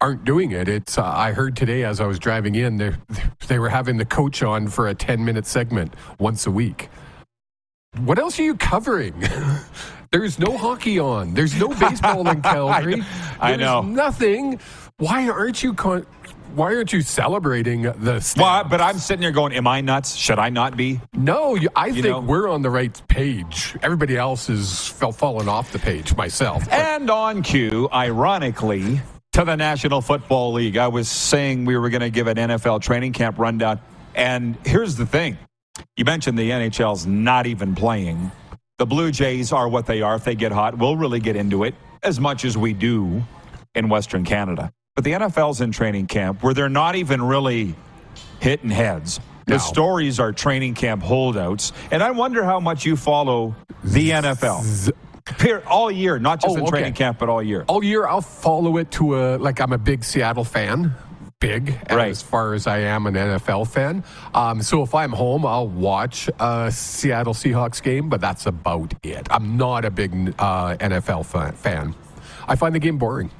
aren't 0.00 0.24
doing 0.24 0.50
it. 0.50 0.68
It's 0.68 0.98
uh, 0.98 1.04
I 1.04 1.30
heard 1.32 1.56
today 1.56 1.84
as 1.84 2.00
I 2.00 2.06
was 2.06 2.18
driving 2.18 2.56
in 2.56 2.76
they 2.76 2.92
they 3.46 3.60
were 3.60 3.68
having 3.68 3.98
the 3.98 4.04
coach 4.04 4.42
on 4.42 4.66
for 4.66 4.88
a 4.88 4.94
10 4.94 5.24
minute 5.24 5.46
segment 5.46 5.94
once 6.18 6.44
a 6.44 6.50
week. 6.50 6.88
What 7.98 8.18
else 8.18 8.40
are 8.40 8.42
you 8.42 8.56
covering? 8.56 9.14
There's 10.10 10.40
no 10.40 10.56
hockey 10.56 10.98
on. 10.98 11.34
There's 11.34 11.54
no 11.58 11.68
baseball 11.68 12.28
in 12.28 12.42
Calgary. 12.42 13.02
I 13.40 13.50
There's 13.50 13.60
know. 13.60 13.82
nothing. 13.82 14.58
Why 14.98 15.28
aren't 15.28 15.62
you 15.62 15.72
con- 15.72 16.06
why 16.56 16.74
aren't 16.74 16.92
you 16.92 17.02
celebrating 17.02 17.82
the 17.82 18.34
Well, 18.36 18.64
but 18.64 18.80
I'm 18.80 18.98
sitting 18.98 19.20
there 19.20 19.30
going, 19.30 19.52
am 19.52 19.66
I 19.66 19.80
nuts? 19.82 20.14
Should 20.14 20.38
I 20.38 20.48
not 20.48 20.76
be? 20.76 21.00
No, 21.12 21.54
you, 21.54 21.68
I 21.76 21.92
think 21.92 22.06
know- 22.06 22.20
we're 22.20 22.48
on 22.48 22.62
the 22.62 22.70
right 22.70 23.00
page. 23.08 23.76
Everybody 23.82 24.16
else 24.16 24.48
is 24.48 24.88
fell 24.88 25.12
falling 25.12 25.48
off 25.48 25.70
the 25.72 25.78
page. 25.78 26.16
Myself, 26.16 26.64
But 26.64 26.72
And 26.72 27.10
on 27.10 27.42
cue, 27.42 27.88
ironically, 27.92 29.00
to 29.34 29.44
the 29.44 29.54
National 29.54 30.00
Football 30.00 30.54
League. 30.54 30.78
I 30.78 30.88
was 30.88 31.10
saying 31.10 31.66
we 31.66 31.76
were 31.76 31.90
going 31.90 32.00
to 32.00 32.10
give 32.10 32.26
an 32.26 32.38
NFL 32.38 32.80
training 32.80 33.12
camp 33.12 33.38
rundown. 33.38 33.78
And 34.14 34.56
here's 34.64 34.96
the 34.96 35.04
thing 35.04 35.36
you 35.96 36.06
mentioned 36.06 36.38
the 36.38 36.50
NHL's 36.50 37.06
not 37.06 37.46
even 37.46 37.74
playing. 37.74 38.32
The 38.78 38.86
Blue 38.86 39.10
Jays 39.10 39.52
are 39.52 39.68
what 39.68 39.84
they 39.86 40.00
are. 40.00 40.14
If 40.14 40.24
they 40.24 40.34
get 40.34 40.52
hot, 40.52 40.78
we'll 40.78 40.96
really 40.96 41.20
get 41.20 41.36
into 41.36 41.64
it 41.64 41.74
as 42.02 42.18
much 42.18 42.46
as 42.46 42.56
we 42.56 42.72
do 42.72 43.22
in 43.74 43.90
Western 43.90 44.24
Canada. 44.24 44.72
But 44.96 45.04
the 45.04 45.12
NFL's 45.12 45.60
in 45.60 45.70
training 45.72 46.06
camp 46.06 46.42
where 46.42 46.54
they're 46.54 46.68
not 46.70 46.96
even 46.96 47.22
really 47.22 47.74
hitting 48.40 48.70
heads. 48.70 49.20
The 49.44 49.52
No. 49.52 49.58
stories 49.58 50.18
are 50.18 50.32
training 50.32 50.74
camp 50.74 51.02
holdouts. 51.02 51.72
And 51.92 52.02
I 52.02 52.10
wonder 52.10 52.42
how 52.44 52.58
much 52.58 52.84
you 52.84 52.96
follow 52.96 53.54
the 53.84 54.10
NFL. 54.12 54.64
All 55.68 55.90
year, 55.90 56.18
not 56.18 56.40
just 56.40 56.56
Oh, 56.56 56.60
in 56.60 56.66
training 56.66 56.88
okay. 56.92 56.96
camp, 56.98 57.18
but 57.18 57.28
all 57.28 57.42
year. 57.42 57.64
all 57.68 57.84
year 57.84 58.06
I'll 58.06 58.20
follow 58.22 58.78
it 58.78 58.90
to 58.92 59.16
a 59.16 59.36
like 59.36 59.60
I'm 59.60 59.72
a 59.72 59.78
big 59.78 60.02
Seattle 60.02 60.44
fan, 60.44 60.94
big 61.40 61.78
Right. 61.90 62.10
as 62.10 62.22
far 62.22 62.54
as 62.54 62.66
I 62.66 62.78
am 62.78 63.06
an 63.06 63.14
NFL 63.16 63.64
fan. 63.66 64.02
Um, 64.34 64.62
so 64.62 64.82
if 64.82 64.94
I'm 64.94 65.12
home, 65.12 65.44
I'll 65.44 65.68
watch 65.68 66.30
a 66.40 66.70
Seattle 66.72 67.34
Seahawks 67.34 67.82
game, 67.82 68.08
but 68.08 68.20
that's 68.20 68.46
about 68.46 68.94
it. 69.02 69.26
I'm 69.30 69.56
not 69.56 69.84
a 69.84 69.90
big 69.90 70.32
uh, 70.38 70.76
NFL 70.80 71.24
fan. 71.54 71.94
I 72.48 72.54
find 72.56 72.74
the 72.74 72.78
game 72.80 72.96
boring. 72.96 73.30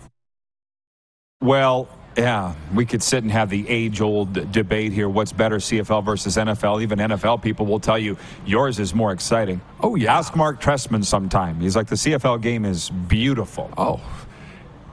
Well, 1.40 1.88
yeah, 2.16 2.54
we 2.74 2.86
could 2.86 3.02
sit 3.02 3.22
and 3.22 3.30
have 3.30 3.50
the 3.50 3.68
age 3.68 4.00
old 4.00 4.50
debate 4.50 4.92
here 4.92 5.08
what's 5.08 5.32
better, 5.32 5.56
CFL 5.56 6.02
versus 6.04 6.36
NFL. 6.36 6.82
Even 6.82 6.98
NFL 6.98 7.42
people 7.42 7.66
will 7.66 7.80
tell 7.80 7.98
you 7.98 8.16
yours 8.46 8.78
is 8.78 8.94
more 8.94 9.12
exciting. 9.12 9.60
Oh, 9.80 9.96
yeah. 9.96 10.16
Ask 10.16 10.34
Mark 10.34 10.60
Trestman 10.60 11.04
sometime. 11.04 11.60
He's 11.60 11.76
like, 11.76 11.88
the 11.88 11.96
CFL 11.96 12.40
game 12.40 12.64
is 12.64 12.88
beautiful. 12.88 13.70
Oh, 13.76 14.00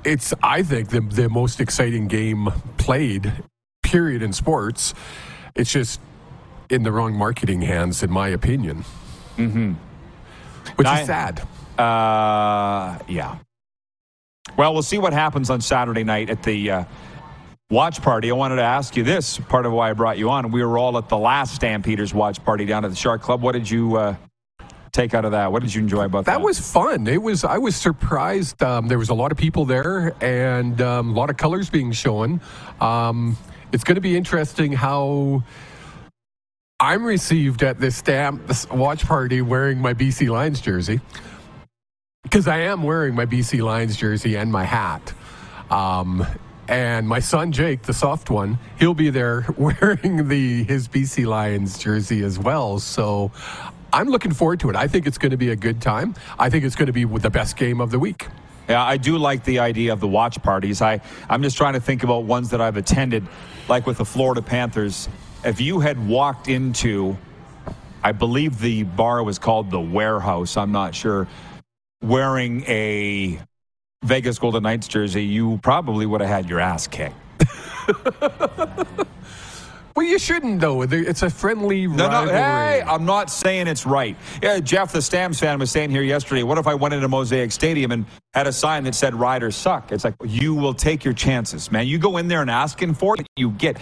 it's 0.04 0.34
I 0.44 0.64
think 0.64 0.90
the 0.90 1.00
the 1.00 1.30
most 1.30 1.62
exciting 1.62 2.08
game 2.10 2.50
played, 2.78 3.32
period 3.84 4.22
in 4.22 4.34
sports. 4.34 4.94
It's 5.56 5.72
just 5.72 6.02
in 6.70 6.84
the 6.84 6.92
wrong 6.92 7.14
marketing 7.14 7.62
hands, 7.62 8.04
in 8.04 8.12
my 8.12 8.28
opinion. 8.28 8.84
Mm-hmm. 9.38 9.74
Which 10.76 10.86
Now, 10.86 11.00
is 11.00 11.08
sad. 11.08 11.42
Uh, 11.78 13.00
yeah. 13.08 13.38
Well, 14.58 14.74
we'll 14.74 14.84
see 14.84 14.98
what 14.98 15.14
happens 15.14 15.50
on 15.50 15.62
Saturday 15.62 16.04
night 16.04 16.30
at 16.30 16.44
the 16.44 16.70
uh, 16.70 16.84
watch 17.72 18.02
party. 18.02 18.30
I 18.30 18.34
wanted 18.36 18.58
to 18.58 18.64
ask 18.64 18.96
you 18.96 19.04
this 19.04 19.40
part 19.40 19.66
of 19.66 19.72
why 19.72 19.90
I 19.90 19.94
brought 19.94 20.18
you 20.18 20.30
on. 20.30 20.52
We 20.52 20.64
were 20.64 20.78
all 20.78 20.98
at 20.98 21.10
the 21.10 21.18
last 21.18 21.56
Stampeders 21.56 22.14
watch 22.14 22.44
party 22.44 22.66
down 22.66 22.86
at 22.86 22.90
the 22.92 22.96
Shark 22.96 23.22
Club. 23.22 23.42
What 23.42 23.54
did 23.54 23.68
you 23.70 23.96
uh, 23.96 24.16
take 24.92 25.14
out 25.14 25.26
of 25.26 25.32
that? 25.32 25.52
What 25.52 25.64
did 25.64 25.74
you 25.74 25.82
enjoy 25.82 26.06
about 26.06 26.26
that? 26.26 26.34
That 26.34 26.42
was 26.42 26.60
fun. 26.60 27.08
It 27.08 27.22
was. 27.22 27.44
I 27.44 27.58
was 27.58 27.76
surprised. 27.76 28.62
Um, 28.62 28.88
there 28.88 29.00
was 29.00 29.10
a 29.10 29.14
lot 29.16 29.32
of 29.32 29.38
people 29.38 29.66
there 29.66 30.14
and 30.22 30.80
um, 30.82 31.12
a 31.12 31.14
lot 31.14 31.30
of 31.32 31.38
colors 31.38 31.70
being 31.70 31.92
shown. 31.92 32.40
Um, 32.80 33.38
it's 33.72 33.84
going 33.84 33.96
to 33.96 34.02
be 34.02 34.16
interesting 34.16 34.74
how 34.74 35.44
I'm 36.80 37.04
received 37.06 37.64
at 37.64 37.80
this 37.80 37.96
stamp 37.96 38.46
this 38.46 38.70
watch 38.70 39.06
party 39.06 39.42
wearing 39.42 39.80
my 39.80 39.94
BC 39.94 40.30
Lions 40.30 40.62
jersey 40.62 41.00
because 42.34 42.48
I 42.48 42.62
am 42.62 42.82
wearing 42.82 43.14
my 43.14 43.28
BC 43.28 43.64
Lions 43.64 43.96
jersey 43.96 44.36
and 44.38 44.52
my 44.52 44.64
hat. 44.64 45.14
Um, 45.70 46.26
and 46.68 47.08
my 47.08 47.20
son 47.20 47.52
Jake, 47.52 47.84
the 47.84 47.94
soft 47.94 48.32
one, 48.32 48.58
he'll 48.80 48.96
be 48.96 49.12
there 49.12 49.46
wearing 49.58 50.28
the 50.30 50.64
his 50.64 50.88
BC 50.88 51.28
Lions 51.28 51.78
jersey 51.78 52.24
as 52.24 52.40
well. 52.40 52.80
So 52.80 53.32
I'm 53.94 54.08
looking 54.08 54.34
forward 54.34 54.62
to 54.62 54.72
it. 54.72 54.76
I 54.76 54.88
think 54.88 55.06
it's 55.06 55.20
going 55.20 55.30
to 55.30 55.38
be 55.38 55.52
a 55.52 55.56
good 55.56 55.80
time. 55.80 56.16
I 56.40 56.50
think 56.50 56.64
it's 56.64 56.76
going 56.76 56.88
to 56.88 56.92
be 56.92 57.06
the 57.06 57.30
best 57.30 57.56
game 57.56 57.80
of 57.80 57.92
the 57.92 58.00
week. 58.00 58.26
Yeah, 58.68 58.84
I 58.84 58.98
do 58.98 59.20
like 59.20 59.44
the 59.44 59.60
idea 59.60 59.94
of 59.94 60.00
the 60.00 60.08
watch 60.08 60.42
parties. 60.42 60.82
I, 60.82 61.02
I'm 61.30 61.44
just 61.44 61.56
trying 61.56 61.74
to 61.74 61.82
think 61.82 62.02
about 62.02 62.24
ones 62.24 62.50
that 62.50 62.62
I've 62.62 62.78
attended, 62.78 63.28
like 63.70 63.86
with 63.86 64.00
the 64.00 64.06
Florida 64.06 64.42
Panthers. 64.42 65.08
If 65.46 65.62
you 65.62 65.82
had 65.82 66.08
walked 66.08 66.48
into, 66.48 67.16
I 68.04 68.14
believe 68.14 68.60
the 68.60 68.84
bar 68.84 69.22
was 69.24 69.38
called 69.38 69.70
the 69.70 69.82
Warehouse, 69.82 70.58
I'm 70.58 70.72
not 70.72 70.96
sure, 70.96 71.28
wearing 72.04 72.64
a 72.66 73.40
Vegas 74.04 74.38
Golden 74.38 74.64
Knights 74.64 74.88
jersey, 74.88 75.24
you 75.24 75.60
probably 75.64 76.06
would 76.06 76.22
have 76.22 76.30
had 76.30 76.50
your 76.50 76.60
ass 76.60 76.88
kicked. 76.88 77.16
Well, 79.96 80.08
you 80.08 80.18
shouldn't 80.18 80.60
though. 80.60 80.82
It's 80.82 81.22
a 81.22 81.30
friendly 81.30 81.86
No, 81.86 82.10
no, 82.10 82.26
hey, 82.26 82.82
I'm 82.86 83.06
not 83.06 83.30
saying 83.30 83.68
it's 83.68 83.86
right. 83.86 84.18
Yeah, 84.42 84.60
Jeff, 84.60 84.92
the 84.92 85.02
Stamps 85.02 85.40
fan, 85.40 85.60
was 85.60 85.70
saying 85.70 85.92
here 85.92 86.02
yesterday, 86.02 86.42
what 86.42 86.58
if 86.58 86.66
I 86.66 86.74
went 86.74 86.96
into 86.96 87.08
Mosaic 87.08 87.52
Stadium 87.52 87.92
and 87.92 88.06
had 88.34 88.48
a 88.48 88.52
sign 88.52 88.86
that 88.86 88.96
said 88.96 89.14
Riders 89.14 89.56
suck? 89.56 89.92
It's 89.92 90.04
like, 90.04 90.16
you 90.26 90.56
will 90.56 90.74
take 90.74 91.04
your 91.04 91.14
chances, 91.14 91.72
man. 91.72 91.86
You 91.86 92.00
go 92.00 92.18
in 92.18 92.28
there 92.28 92.42
and 92.42 92.50
asking 92.50 92.96
for 92.96 93.16
it, 93.20 93.28
you 93.36 93.52
get. 93.52 93.78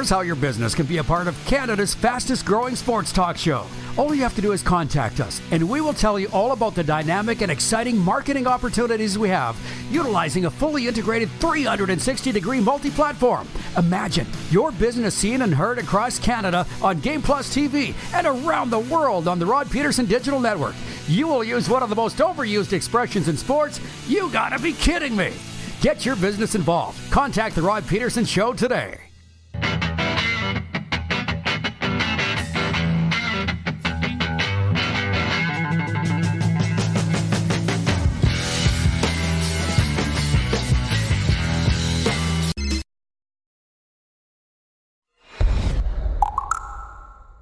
Here's 0.00 0.08
how 0.08 0.22
your 0.22 0.34
business 0.34 0.74
can 0.74 0.86
be 0.86 0.96
a 0.96 1.04
part 1.04 1.26
of 1.26 1.36
Canada's 1.44 1.92
fastest 1.92 2.46
growing 2.46 2.74
sports 2.74 3.12
talk 3.12 3.36
show. 3.36 3.66
All 3.98 4.14
you 4.14 4.22
have 4.22 4.34
to 4.36 4.40
do 4.40 4.52
is 4.52 4.62
contact 4.62 5.20
us, 5.20 5.42
and 5.50 5.68
we 5.68 5.82
will 5.82 5.92
tell 5.92 6.18
you 6.18 6.26
all 6.32 6.52
about 6.52 6.74
the 6.74 6.82
dynamic 6.82 7.42
and 7.42 7.52
exciting 7.52 7.98
marketing 7.98 8.46
opportunities 8.46 9.18
we 9.18 9.28
have, 9.28 9.58
utilizing 9.90 10.46
a 10.46 10.50
fully 10.50 10.88
integrated 10.88 11.28
360 11.32 12.32
degree 12.32 12.60
multi 12.60 12.90
platform. 12.90 13.46
Imagine 13.76 14.26
your 14.50 14.72
business 14.72 15.14
seen 15.14 15.42
and 15.42 15.54
heard 15.54 15.78
across 15.78 16.18
Canada 16.18 16.66
on 16.80 17.00
Game 17.00 17.20
Plus 17.20 17.54
TV 17.54 17.92
and 18.14 18.26
around 18.26 18.70
the 18.70 18.78
world 18.78 19.28
on 19.28 19.38
the 19.38 19.44
Rod 19.44 19.70
Pedersen 19.70 20.06
Digital 20.06 20.40
Network. 20.40 20.76
You 21.08 21.26
will 21.26 21.44
use 21.44 21.68
one 21.68 21.82
of 21.82 21.90
the 21.90 21.94
most 21.94 22.16
overused 22.16 22.72
expressions 22.72 23.28
in 23.28 23.36
sports. 23.36 23.82
You 24.08 24.30
gotta 24.30 24.58
be 24.58 24.72
kidding 24.72 25.14
me! 25.14 25.34
Get 25.82 26.06
your 26.06 26.16
business 26.16 26.54
involved. 26.54 26.98
Contact 27.10 27.54
The 27.54 27.60
Rod 27.60 27.86
Pedersen 27.86 28.24
Show 28.24 28.54
today. 28.54 29.09